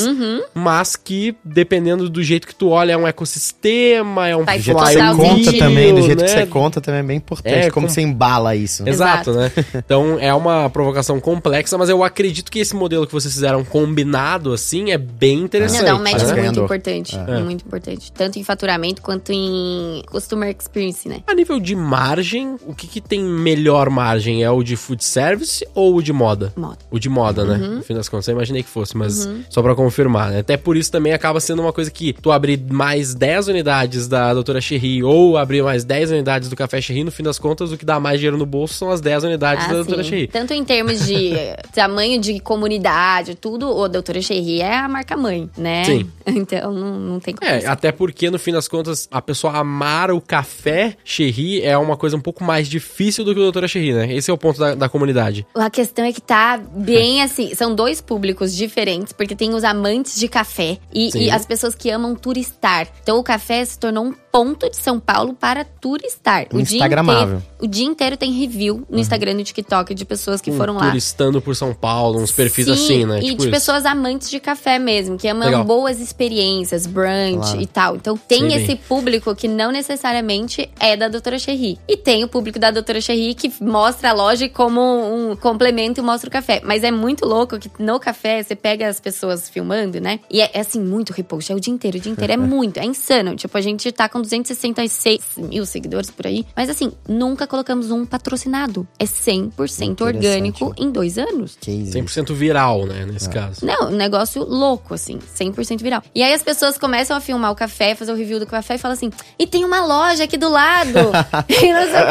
mas 0.53 0.95
que, 0.95 1.35
dependendo 1.43 2.09
do 2.09 2.23
jeito 2.23 2.47
que 2.47 2.55
tu 2.55 2.69
olha, 2.69 2.93
é 2.93 2.97
um 2.97 3.05
ecossistema, 3.05 4.27
é 4.27 4.35
um 4.37 4.45
Faz 4.45 4.61
Do 4.61 4.63
jeito 4.65 4.79
que 4.79 4.93
Total 4.93 5.15
você 5.15 5.21
conta 5.43 5.57
também, 5.57 5.93
do 5.95 6.01
jeito 6.01 6.23
que 6.23 6.31
né? 6.31 6.39
você 6.39 6.45
conta 6.45 6.81
também 6.81 6.99
é 7.01 7.03
bem 7.03 7.17
importante. 7.17 7.53
É, 7.53 7.69
como 7.71 7.87
com- 7.87 7.93
você 7.93 8.01
embala 8.01 8.55
isso. 8.55 8.83
né? 8.83 8.91
Exato, 8.93 9.31
né? 9.33 9.51
Então 9.75 10.17
é 10.19 10.33
uma 10.33 10.69
provocação 10.69 11.19
complexa, 11.19 11.77
mas 11.77 11.89
eu 11.89 12.03
acredito 12.03 12.51
que 12.51 12.59
esse 12.59 12.75
modelo 12.75 13.05
que 13.05 13.13
vocês 13.13 13.33
fizeram 13.33 13.63
combinado 13.63 14.53
assim 14.53 14.91
é 14.91 14.97
bem 14.97 15.39
interessante. 15.41 15.79
Não, 15.79 15.85
dá 15.85 15.95
um 15.95 15.99
match 15.99 16.11
Parece 16.11 16.25
muito 16.25 16.41
ganhador. 16.41 16.63
importante. 16.65 17.15
É. 17.15 17.39
Muito 17.39 17.65
importante. 17.65 18.11
Tanto 18.11 18.39
em 18.39 18.43
faturamento 18.43 19.01
quanto 19.01 19.31
em 19.31 20.01
customer 20.09 20.55
experience, 20.57 21.07
né? 21.07 21.21
A 21.27 21.33
nível 21.33 21.59
de 21.59 21.75
margem, 21.75 22.55
o 22.65 22.73
que, 22.73 22.87
que 22.87 23.01
tem 23.01 23.23
melhor 23.23 23.89
margem? 23.89 24.43
É 24.43 24.49
o 24.49 24.63
de 24.63 24.75
food 24.75 25.03
service 25.03 25.65
ou 25.73 25.95
o 25.97 26.01
de 26.01 26.13
moda? 26.13 26.53
Moda. 26.55 26.77
O 26.91 26.99
de 26.99 27.09
moda, 27.09 27.43
né? 27.45 27.57
No 27.57 27.83
fim 27.83 27.93
das 27.93 28.07
contas, 28.09 28.27
eu 28.27 28.33
imaginei 28.33 28.63
que 28.63 28.69
fosse, 28.69 28.95
mas 28.97 29.27
só 29.49 29.61
pra 29.61 29.75
confirmar, 29.75 30.31
né? 30.31 30.39
Até 30.39 30.57
por 30.57 30.77
isso 30.77 30.91
também 30.91 31.13
acaba 31.13 31.39
sendo 31.39 31.61
uma 31.61 31.73
coisa 31.73 31.89
que 31.91 32.13
tu 32.13 32.31
abrir 32.31 32.59
mais 32.71 33.13
10 33.13 33.47
unidades 33.49 34.07
da 34.07 34.33
doutora 34.33 34.61
Cherry 34.61 35.03
ou 35.03 35.37
abrir 35.37 35.63
mais 35.63 35.83
10 35.83 36.11
unidades 36.11 36.49
do 36.49 36.55
Café 36.55 36.81
Cherry, 36.81 37.03
no 37.03 37.11
fim 37.11 37.23
das 37.23 37.39
contas, 37.39 37.71
o 37.71 37.77
que 37.77 37.85
dá 37.85 37.99
mais 37.99 38.19
dinheiro 38.19 38.37
no 38.37 38.45
bolso 38.45 38.82
são 38.83 38.91
as 38.91 39.01
10 39.01 39.23
unidades 39.23 39.67
da 39.67 39.73
doutora 39.73 40.01
Ah. 40.01 40.03
Cherry. 40.03 40.27
Tanto 40.27 40.53
em 40.53 40.63
termos 40.63 41.05
de 41.05 41.31
tamanho 41.73 42.19
de 42.19 42.39
comunidade, 42.39 43.35
tudo, 43.35 43.69
o 43.69 43.87
Doutora 43.87 44.21
Cherry 44.21 44.61
é 44.61 44.77
a 44.77 44.87
marca 44.87 45.15
mãe, 45.15 45.49
né? 45.57 45.83
Sim. 45.85 46.09
Então 46.25 46.71
não, 46.73 46.99
não 46.99 47.19
tem 47.19 47.35
como. 47.35 47.49
É, 47.49 47.65
até 47.65 47.91
porque 47.91 48.29
no 48.31 48.39
fim 48.39 48.53
das 48.53 48.67
contas, 48.67 49.07
a 49.11 49.21
pessoa 49.21 49.57
amar 49.57 50.09
o 50.09 50.21
café 50.21 50.95
Cherry 51.03 51.61
é 51.61 51.77
uma 51.77 51.97
coisa 51.97 52.15
um 52.15 52.21
pouco 52.21 52.43
mais 52.45 52.67
difícil 52.69 53.25
do 53.25 53.33
que 53.33 53.39
o 53.39 53.43
doutora 53.43 53.67
Cherry, 53.67 53.91
né? 53.93 54.13
Esse 54.13 54.31
é 54.31 54.33
o 54.33 54.37
ponto 54.37 54.57
da, 54.57 54.73
da 54.73 54.87
comunidade. 54.89 55.45
A 55.53 55.69
questão 55.69 56.05
é 56.05 56.13
que 56.13 56.21
tá 56.21 56.57
bem 56.57 57.21
assim. 57.21 57.53
São 57.53 57.75
dois 57.75 57.99
públicos 57.99 58.55
diferentes, 58.55 59.11
porque 59.11 59.35
tem 59.35 59.53
os 59.53 59.63
amantes 59.65 60.17
de 60.17 60.27
café 60.29 60.77
e, 60.93 61.25
e 61.25 61.29
as 61.29 61.45
pessoas 61.45 61.75
que 61.75 61.89
amam 61.89 62.15
turistar. 62.15 62.87
Então 63.03 63.19
o 63.19 63.23
café 63.23 63.63
se 63.65 63.77
tornou 63.77 64.05
um 64.05 64.13
ponto 64.31 64.69
de 64.69 64.77
São 64.77 64.99
Paulo 64.99 65.33
para 65.33 65.63
turistar. 65.65 66.47
Um 66.53 66.61
Instagramável. 66.61 67.35
inteiro, 67.37 67.43
o 67.61 67.67
dia 67.67 67.85
inteiro 67.85 68.15
tem 68.17 68.31
review 68.31 68.72
no 68.89 68.99
Instagram 68.99 69.31
e 69.31 69.35
no 69.35 69.43
TikTok 69.43 69.93
de 69.93 70.05
pessoas 70.05 70.41
que 70.41 70.51
Um 70.51 70.57
foram 70.57 70.75
lá. 70.75 70.87
turistando 70.87 71.41
por 71.41 71.55
São 71.55 71.73
Paulo, 71.73 72.19
uns 72.19 72.31
perfis 72.31 72.65
Sim, 72.65 72.71
assim, 72.73 73.05
né? 73.05 73.19
E 73.19 73.23
Tipo 73.25 73.37
de 73.37 73.41
isso. 73.43 73.51
pessoas 73.51 73.85
amantes 73.85 74.29
de 74.29 74.39
café 74.39 74.79
mesmo, 74.79 75.17
que 75.17 75.27
amam 75.27 75.45
Legal. 75.47 75.63
boas 75.63 75.99
experiências, 75.99 76.85
brunch 76.85 77.37
Claro. 77.39 77.61
e 77.61 77.65
tal. 77.67 77.95
Então 77.95 78.17
tem 78.17 78.39
Sei 78.39 78.47
bem. 78.49 78.57
esse 78.63 78.75
público 78.75 79.35
que 79.35 79.47
não 79.47 79.71
necessariamente 79.71 80.69
é 80.79 80.95
da 80.97 81.07
Doutora 81.07 81.37
Cherry. 81.39 81.77
E 81.87 81.97
tem 81.97 82.23
o 82.23 82.27
público 82.27 82.59
da 82.59 82.71
Doutora 82.71 82.99
Cherry 83.01 83.33
que 83.33 83.51
mostra 83.61 84.09
a 84.09 84.13
loja 84.13 84.47
como 84.49 84.81
um 84.81 85.35
complemento 85.35 85.99
e 85.99 86.03
mostra 86.03 86.27
o 86.29 86.31
café. 86.31 86.61
Mas 86.63 86.83
é 86.83 86.91
muito 86.91 87.25
louco 87.25 87.57
que 87.59 87.69
no 87.79 87.99
café 87.99 88.41
você 88.43 88.55
pega 88.55 88.87
as 88.87 88.99
pessoas 88.99 89.49
filmando, 89.49 89.99
né? 89.99 90.19
E 90.29 90.41
é, 90.41 90.51
é, 90.53 90.59
assim, 90.59 90.79
muito 90.81 91.11
repost. 91.11 91.51
É 91.51 91.55
o 91.55 91.59
dia 91.59 91.73
inteiro, 91.73 91.97
o 91.97 92.01
dia 92.01 92.11
inteiro. 92.11 92.33
É 92.33 92.37
muito, 92.37 92.77
é 92.79 92.85
insano. 92.85 93.35
Tipo, 93.35 93.57
a 93.57 93.61
gente 93.61 93.91
tá 93.91 94.07
com 94.07 94.21
266 94.21 95.21
mil 95.37 95.65
seguidores 95.65 96.09
por 96.09 96.25
aí. 96.27 96.45
Mas 96.55 96.69
assim, 96.69 96.91
nunca 97.07 97.45
colocamos 97.47 97.91
um 97.91 98.05
patrocinado. 98.05 98.62
É 98.99 99.05
100% 99.05 100.01
orgânico 100.01 100.73
em 100.77 100.91
dois 100.91 101.17
anos. 101.17 101.57
Case. 101.59 101.91
100% 101.91 102.33
viral, 102.33 102.85
né? 102.85 103.05
Nesse 103.05 103.29
caso. 103.29 103.65
Não, 103.65 103.87
um 103.89 103.95
negócio 103.95 104.43
louco, 104.43 104.93
assim, 104.93 105.19
100% 105.39 105.81
viral. 105.81 106.01
E 106.13 106.21
aí 106.23 106.33
as 106.33 106.43
pessoas 106.43 106.77
começam 106.77 107.15
a 107.15 107.19
filmar 107.19 107.51
o 107.51 107.55
café, 107.55 107.95
fazer 107.95 108.11
o 108.11 108.15
review 108.15 108.39
do 108.39 108.45
café 108.45 108.75
e 108.75 108.77
falam 108.77 108.93
assim: 108.93 109.09
e 109.37 109.45
tem 109.47 109.63
uma 109.65 109.85
loja 109.85 110.23
aqui 110.23 110.37
do 110.37 110.49
lado. 110.49 110.99
e 111.49 111.73
não 111.73 111.83
sei 111.83 112.01
o 112.01 112.07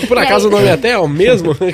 que. 0.00 0.06
Por 0.06 0.18
acaso 0.18 0.48
aí- 0.48 0.54
o 0.54 0.56
nome 0.56 0.68
é 0.68 0.72
até 0.72 0.90
é 0.90 0.98
o 0.98 1.08
mesmo? 1.08 1.50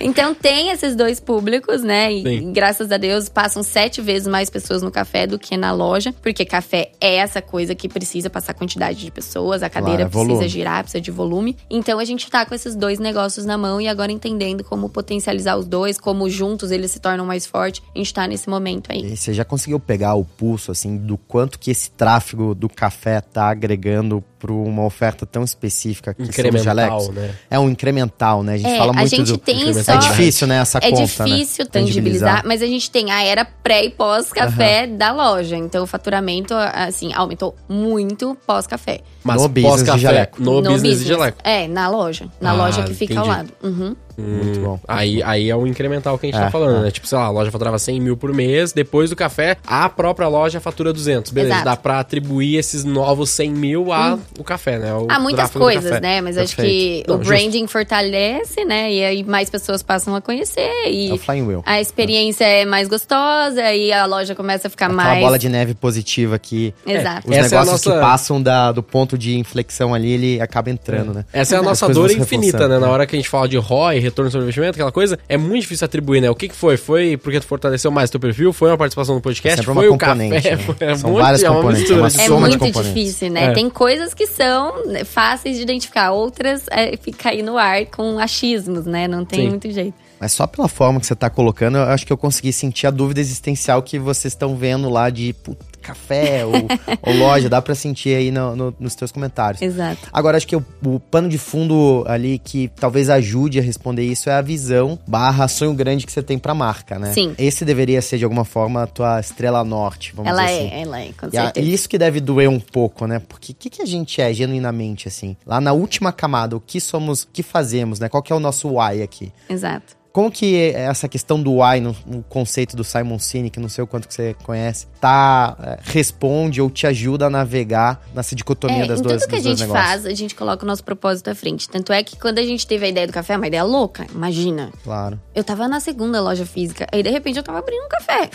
Então 0.00 0.34
tem 0.34 0.70
esses 0.70 0.94
dois 0.94 1.18
públicos, 1.20 1.82
né? 1.82 2.12
E 2.12 2.22
Sim. 2.22 2.52
graças 2.52 2.90
a 2.92 2.96
Deus 2.96 3.28
passam 3.28 3.62
sete 3.62 4.00
vezes 4.00 4.28
mais 4.28 4.48
pessoas 4.50 4.82
no 4.82 4.90
café 4.90 5.26
do 5.26 5.38
que 5.38 5.56
na 5.56 5.72
loja. 5.72 6.14
Porque 6.22 6.44
café 6.44 6.90
é 7.00 7.16
essa 7.16 7.40
coisa 7.42 7.74
que 7.74 7.88
precisa 7.88 8.28
passar 8.30 8.54
quantidade 8.54 8.98
de 9.00 9.10
pessoas, 9.10 9.62
a 9.62 9.68
cadeira 9.70 9.98
Claro, 10.04 10.08
é 10.08 10.10
precisa 10.10 10.28
volume. 10.34 10.48
girar, 10.48 10.82
precisa 10.82 11.00
de 11.00 11.10
volume. 11.10 11.56
Então 11.70 11.98
a 11.98 12.04
gente 12.04 12.30
tá 12.30 12.46
com 12.46 12.54
esses 12.54 12.76
dois 12.76 12.98
negócios 12.98 13.44
na 13.44 13.58
mão 13.58 13.80
e 13.80 13.88
agora 13.88 14.12
entendendo 14.12 14.62
como 14.62 14.88
potencializar 14.88 15.56
os 15.56 15.66
dois, 15.66 15.98
como 15.98 16.28
juntos 16.28 16.70
eles 16.70 16.90
se 16.90 17.00
tornam 17.00 17.26
mais 17.26 17.46
fortes. 17.46 17.82
A 17.94 17.98
gente 17.98 18.14
tá 18.14 18.26
nesse 18.26 18.48
momento 18.48 18.92
aí. 18.92 19.12
E 19.12 19.16
você 19.16 19.34
já 19.34 19.44
conseguiu 19.44 19.80
pegar 19.80 20.14
o 20.14 20.24
pulso, 20.24 20.70
assim, 20.70 20.96
do 20.96 21.16
quanto 21.16 21.58
que 21.58 21.70
esse 21.70 21.90
tráfego 21.90 22.54
do 22.54 22.68
café 22.68 23.20
tá 23.20 23.48
agregando 23.48 24.22
para 24.38 24.52
uma 24.52 24.84
oferta 24.84 25.24
tão 25.24 25.42
específica 25.42 26.12
que 26.14 26.24
são 26.32 26.50
os 26.54 26.62
jalecos? 26.62 27.08
né? 27.08 27.34
É 27.50 27.58
um 27.58 27.68
incremental, 27.70 28.42
né? 28.42 28.54
A 28.54 28.56
gente 28.58 28.70
É, 28.70 28.78
fala 28.78 28.92
a 28.92 28.94
muito 28.96 29.08
gente 29.10 29.32
do... 29.32 29.38
tem 29.38 29.56
incremental. 29.56 29.96
É 29.96 30.00
só. 30.00 30.08
difícil, 30.10 30.46
né, 30.46 30.56
essa 30.58 30.78
É 30.78 30.90
conta, 30.90 31.24
difícil 31.24 31.64
né? 31.64 31.70
tangibilizar, 31.72 32.42
mas 32.44 32.62
a 32.62 32.66
gente 32.66 32.90
tem 32.90 33.10
a 33.10 33.22
era 33.22 33.44
pré 33.44 33.84
e 33.84 33.90
pós-café 33.90 34.86
da 34.86 35.12
loja. 35.12 35.56
Então 35.56 35.82
o 35.82 35.86
faturamento, 35.86 36.54
assim, 36.54 37.12
aumentou 37.12 37.54
muito 37.68 38.36
pós-café. 38.46 39.00
Mas 39.24 39.40
No 39.42 39.48
business 39.48 39.64
de 39.64 39.70
pós-café, 39.84 39.98
jaleco. 40.00 40.42
no, 40.42 40.62
business, 40.62 40.98
de 41.00 41.08
jaleco. 41.08 41.38
É, 41.42 41.66
na 41.66 41.88
loja. 41.88 42.28
Na 42.40 42.50
Ah, 42.50 42.54
loja 42.54 42.82
que 42.84 42.94
fica 42.94 43.18
ao 43.20 43.26
entendi. 43.26 43.38
lado. 43.38 43.52
Uhum. 43.62 43.96
Muito 44.18 44.60
bom. 44.60 44.80
Aí, 44.86 45.22
aí 45.22 45.50
é 45.50 45.56
o 45.56 45.66
incremental 45.66 46.18
que 46.18 46.26
a 46.26 46.30
gente 46.30 46.38
tá 46.40 46.46
É, 46.46 46.50
falando, 46.50 46.78
é. 46.78 46.82
né? 46.84 46.90
Tipo, 46.90 47.06
sei 47.06 47.18
lá, 47.18 47.24
a 47.24 47.30
loja 47.30 47.50
faturava 47.50 47.78
100 47.78 48.00
mil 48.00 48.16
por 48.16 48.32
mês, 48.32 48.72
depois 48.72 49.10
do 49.10 49.16
café, 49.16 49.56
a 49.66 49.88
própria 49.88 50.28
loja 50.28 50.60
fatura 50.60 50.92
200. 50.92 51.30
Beleza, 51.32 51.54
Exato. 51.54 51.64
dá 51.64 51.76
pra 51.76 52.00
atribuir 52.00 52.56
esses 52.56 52.84
novos 52.84 53.30
100 53.30 53.50
mil 53.50 53.92
ao 53.92 54.18
o 54.38 54.44
café, 54.44 54.78
né? 54.78 54.92
O 54.94 55.06
Há 55.10 55.18
muitas 55.18 55.50
coisas, 55.50 55.84
café. 55.90 56.00
né? 56.00 56.20
Mas 56.20 56.36
acho 56.38 56.56
que 56.56 56.62
Perfeito. 56.62 57.08
Não, 57.08 57.14
o 57.16 57.18
justo. 57.18 57.28
branding 57.28 57.66
fortalece, 57.66 58.64
né? 58.64 58.92
E 58.92 59.04
aí 59.04 59.24
mais 59.24 59.50
pessoas 59.50 59.82
passam 59.82 60.14
a 60.14 60.20
conhecer. 60.20 60.70
E 60.88 61.10
É 61.10 61.14
o 61.14 61.18
Flying 61.18 61.42
Wheel. 61.46 61.62
a 61.66 61.80
experiência 61.80 62.44
é 62.44 62.64
mais 62.64 62.88
gostosa 62.88 63.72
e 63.72 63.92
a 63.92 64.06
loja 64.06 64.34
começa 64.34 64.68
a 64.68 64.70
ficar 64.70 64.86
Aquela 64.86 65.02
mais. 65.04 65.20
bola 65.24 65.38
de 65.38 65.48
neve 65.48 65.74
positiva 65.74 66.38
que 66.38 66.74
Exato. 66.86 67.28
os 67.28 67.36
Essa 67.36 67.54
é 67.56 67.58
negócios 67.58 67.84
nossa- 67.86 67.92
que 67.92 68.00
passam 68.00 68.42
da- 68.42 68.72
do 68.72 68.82
ponto 68.82 69.16
de 69.18 69.38
inflexão 69.38 69.94
ali, 69.94 70.12
ele 70.12 70.40
acaba 70.40 70.70
entrando, 70.70 71.12
né? 71.12 71.24
Essa 71.32 71.56
é 71.56 71.58
a 71.58 71.62
nossa 71.62 71.88
dor 71.88 72.10
infinita, 72.10 72.68
né? 72.68 72.78
Na 72.78 72.88
hora 72.90 73.06
que 73.06 73.16
a 73.16 73.18
gente 73.18 73.28
fala 73.28 73.48
de 73.48 73.56
ROI, 73.56 73.98
retorno 74.06 74.30
sobre 74.30 74.44
investimento, 74.44 74.72
aquela 74.76 74.92
coisa, 74.92 75.18
é 75.28 75.36
muito 75.36 75.62
difícil 75.62 75.84
atribuir, 75.84 76.20
né? 76.20 76.30
O 76.30 76.34
que 76.34 76.48
que 76.48 76.54
foi? 76.54 76.76
Foi 76.76 77.16
porque 77.16 77.38
tu 77.40 77.46
fortaleceu 77.46 77.90
mais 77.90 78.10
teu 78.10 78.18
perfil? 78.20 78.52
Foi 78.52 78.70
uma 78.70 78.78
participação 78.78 79.14
no 79.14 79.20
podcast? 79.20 79.66
Uma 79.68 79.74
foi 79.80 79.88
o 79.88 79.92
componente, 79.92 80.34
café? 80.34 80.56
né? 80.56 80.62
Foi 80.62 80.76
é 80.80 80.94
São 80.96 81.10
muito- 81.10 81.22
várias 81.22 81.42
é 81.42 81.50
uma 81.50 81.56
componentes, 81.56 81.80
mistura. 81.90 81.98
é 82.24 82.30
uma 82.30 82.36
É 82.36 82.40
muito 82.40 82.58
componentes. 82.58 82.94
difícil, 82.94 83.30
né? 83.30 83.44
É. 83.46 83.52
Tem 83.52 83.70
coisas 83.70 84.14
que 84.14 84.26
são 84.26 84.86
né, 84.86 85.04
fáceis 85.04 85.56
de 85.56 85.62
identificar, 85.62 86.12
outras 86.12 86.64
é, 86.70 86.96
fica 86.96 87.30
aí 87.30 87.42
no 87.42 87.56
ar 87.58 87.86
com 87.86 88.18
achismos, 88.18 88.86
né? 88.86 89.06
Não 89.06 89.24
tem 89.24 89.42
Sim. 89.42 89.48
muito 89.50 89.70
jeito. 89.70 89.94
Mas 90.18 90.32
só 90.32 90.46
pela 90.46 90.66
forma 90.66 90.98
que 90.98 91.06
você 91.06 91.14
tá 91.14 91.28
colocando, 91.28 91.76
eu 91.76 91.82
acho 91.84 92.06
que 92.06 92.12
eu 92.12 92.16
consegui 92.16 92.50
sentir 92.50 92.86
a 92.86 92.90
dúvida 92.90 93.20
existencial 93.20 93.82
que 93.82 93.98
vocês 93.98 94.32
estão 94.32 94.56
vendo 94.56 94.88
lá 94.88 95.10
de 95.10 95.34
puta, 95.34 95.62
café 95.86 96.44
ou, 96.44 96.52
ou 97.02 97.14
loja. 97.16 97.48
Dá 97.48 97.62
pra 97.62 97.74
sentir 97.74 98.16
aí 98.16 98.30
no- 98.30 98.56
no- 98.56 98.74
nos 98.78 98.94
teus 98.94 99.12
comentários. 99.12 99.62
Exato. 99.62 100.08
Agora, 100.12 100.36
acho 100.36 100.46
que 100.46 100.56
o, 100.56 100.64
o 100.84 100.98
pano 101.00 101.28
de 101.28 101.38
fundo 101.38 102.04
ali 102.06 102.38
que 102.38 102.68
talvez 102.76 103.08
ajude 103.08 103.58
a 103.58 103.62
responder 103.62 104.02
isso 104.04 104.28
é 104.28 104.34
a 104.34 104.40
visão 104.42 104.98
barra 105.06 105.46
sonho 105.48 105.72
grande 105.74 106.04
que 106.06 106.12
você 106.12 106.22
tem 106.22 106.38
pra 106.38 106.54
marca, 106.54 106.98
né? 106.98 107.12
Sim. 107.12 107.34
Esse 107.38 107.64
deveria 107.64 108.02
ser, 108.02 108.18
de 108.18 108.24
alguma 108.24 108.44
forma, 108.44 108.82
a 108.82 108.86
tua 108.86 109.20
estrela 109.20 109.62
norte, 109.64 110.12
vamos 110.14 110.30
Ela 110.30 110.44
dizer 110.44 110.54
é, 110.54 110.66
assim. 110.66 110.82
ela 110.82 111.00
é, 111.00 111.12
com 111.12 111.26
E 111.32 111.38
a- 111.38 111.42
certeza. 111.44 111.66
E 111.66 111.72
isso 111.72 111.88
que 111.88 111.98
deve 111.98 112.20
doer 112.20 112.48
um 112.50 112.60
pouco, 112.60 113.06
né? 113.06 113.20
Porque 113.28 113.52
o 113.52 113.54
que, 113.54 113.70
que 113.70 113.82
a 113.82 113.86
gente 113.86 114.20
é 114.20 114.32
genuinamente, 114.32 115.08
assim? 115.08 115.36
Lá 115.46 115.60
na 115.60 115.72
última 115.72 116.12
camada, 116.12 116.56
o 116.56 116.60
que 116.60 116.80
somos, 116.80 117.22
o 117.22 117.28
que 117.32 117.42
fazemos, 117.42 118.00
né? 118.00 118.08
Qual 118.08 118.22
que 118.22 118.32
é 118.32 118.36
o 118.36 118.40
nosso 118.40 118.68
why 118.78 119.02
aqui? 119.02 119.32
Exato. 119.48 119.94
Como 120.16 120.30
que 120.30 120.72
essa 120.74 121.06
questão 121.10 121.38
do 121.38 121.60
why, 121.60 121.78
no, 121.78 121.94
no 122.06 122.22
conceito 122.22 122.74
do 122.74 122.82
Simon 122.82 123.18
Sinek, 123.18 123.60
não 123.60 123.68
sei 123.68 123.84
o 123.84 123.86
quanto 123.86 124.08
que 124.08 124.14
você 124.14 124.34
conhece, 124.44 124.86
tá, 124.98 125.54
é, 125.62 125.78
responde 125.82 126.58
ou 126.58 126.70
te 126.70 126.86
ajuda 126.86 127.26
a 127.26 127.30
navegar 127.30 128.00
nessa 128.14 128.34
dicotomia 128.34 128.84
É, 128.84 128.86
das 128.86 129.00
em 129.00 129.02
duas 129.02 129.20
tudo 129.20 129.28
que 129.28 129.36
a 129.36 129.40
gente 129.40 129.60
negócios? 129.60 129.86
faz, 129.86 130.06
a 130.06 130.14
gente 130.14 130.34
coloca 130.34 130.64
o 130.64 130.66
nosso 130.66 130.82
propósito 130.82 131.28
à 131.28 131.34
frente. 131.34 131.68
Tanto 131.68 131.92
é 131.92 132.02
que 132.02 132.16
quando 132.16 132.38
a 132.38 132.42
gente 132.42 132.66
teve 132.66 132.86
a 132.86 132.88
ideia 132.88 133.06
do 133.06 133.12
café, 133.12 133.34
é 133.34 133.36
uma 133.36 133.46
ideia 133.46 133.62
louca, 133.62 134.06
imagina. 134.14 134.70
Claro. 134.82 135.20
Eu 135.34 135.44
tava 135.44 135.68
na 135.68 135.80
segunda 135.80 136.18
loja 136.18 136.46
física, 136.46 136.86
aí 136.90 137.02
de 137.02 137.10
repente 137.10 137.36
eu 137.36 137.42
tava 137.42 137.58
abrindo 137.58 137.84
um 137.84 137.88
café. 137.88 138.30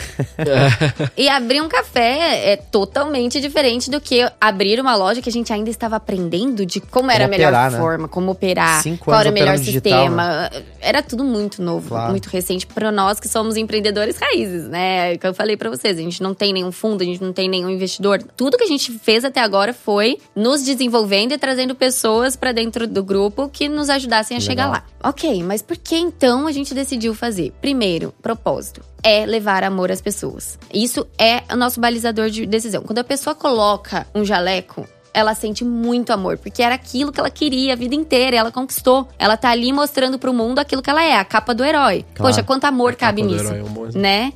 e 1.18 1.28
abrir 1.28 1.60
um 1.60 1.68
café 1.68 2.52
é 2.52 2.56
totalmente 2.58 3.40
diferente 3.40 3.90
do 3.90 4.00
que 4.00 4.24
abrir 4.40 4.78
uma 4.78 4.94
loja 4.94 5.20
que 5.20 5.28
a 5.28 5.32
gente 5.32 5.52
ainda 5.52 5.68
estava 5.68 5.96
aprendendo 5.96 6.64
de 6.64 6.80
como 6.80 7.10
era 7.10 7.24
a 7.24 7.28
melhor 7.28 7.48
operar, 7.48 7.72
né? 7.72 7.78
forma, 7.78 8.06
como 8.06 8.30
operar, 8.30 8.80
Cinco 8.84 9.06
qual 9.06 9.18
era 9.18 9.30
o 9.30 9.32
melhor 9.32 9.58
digital, 9.58 10.04
sistema. 10.04 10.48
Era 10.80 11.02
tudo 11.02 11.24
muito 11.24 11.60
novo, 11.60 11.71
Claro. 11.80 12.10
muito 12.10 12.26
recente 12.26 12.66
para 12.66 12.90
nós 12.90 13.18
que 13.20 13.28
somos 13.28 13.56
empreendedores 13.56 14.16
raízes, 14.18 14.68
né? 14.68 15.14
É 15.14 15.18
Que 15.18 15.26
eu 15.26 15.34
falei 15.34 15.56
para 15.56 15.70
vocês, 15.70 15.96
a 15.96 16.00
gente 16.00 16.22
não 16.22 16.34
tem 16.34 16.52
nenhum 16.52 16.72
fundo, 16.72 17.02
a 17.02 17.04
gente 17.04 17.22
não 17.22 17.32
tem 17.32 17.48
nenhum 17.48 17.70
investidor. 17.70 18.22
Tudo 18.36 18.56
que 18.56 18.64
a 18.64 18.68
gente 18.68 18.92
fez 18.98 19.24
até 19.24 19.40
agora 19.40 19.72
foi 19.72 20.18
nos 20.34 20.62
desenvolvendo 20.62 21.32
e 21.32 21.38
trazendo 21.38 21.74
pessoas 21.74 22.36
para 22.36 22.52
dentro 22.52 22.86
do 22.86 23.02
grupo 23.02 23.48
que 23.48 23.68
nos 23.68 23.88
ajudassem 23.88 24.36
a 24.36 24.40
chegar 24.40 24.68
lá. 24.68 24.84
Ok, 25.02 25.42
mas 25.42 25.62
por 25.62 25.76
que 25.76 25.96
então 25.96 26.46
a 26.46 26.52
gente 26.52 26.74
decidiu 26.74 27.14
fazer? 27.14 27.52
Primeiro, 27.60 28.12
propósito. 28.22 28.82
É 29.02 29.26
levar 29.26 29.64
amor 29.64 29.90
às 29.90 30.00
pessoas. 30.00 30.58
Isso 30.72 31.06
é 31.18 31.42
o 31.52 31.56
nosso 31.56 31.80
balizador 31.80 32.30
de 32.30 32.46
decisão. 32.46 32.82
Quando 32.82 32.98
a 32.98 33.04
pessoa 33.04 33.34
coloca 33.34 34.06
um 34.14 34.24
jaleco, 34.24 34.86
ela 35.14 35.34
sente 35.34 35.64
muito 35.64 36.12
amor, 36.12 36.38
porque 36.38 36.62
era 36.62 36.74
aquilo 36.74 37.12
que 37.12 37.20
ela 37.20 37.30
queria 37.30 37.74
a 37.74 37.76
vida 37.76 37.94
inteira, 37.94 38.36
e 38.36 38.38
ela 38.38 38.50
conquistou. 38.50 39.08
Ela 39.18 39.36
tá 39.36 39.50
ali 39.50 39.72
mostrando 39.72 40.18
pro 40.18 40.32
mundo 40.32 40.58
aquilo 40.58 40.82
que 40.82 40.90
ela 40.90 41.02
é, 41.02 41.16
a 41.16 41.24
capa 41.24 41.54
do 41.54 41.64
herói. 41.64 42.04
Claro. 42.14 42.34
Poxa, 42.34 42.42
quanto 42.42 42.64
amor 42.64 42.94
cabe 42.94 43.22
nisso, 43.22 43.52
é 43.52 43.62
um 43.62 43.68
bom 43.68 43.88
né? 43.94 44.32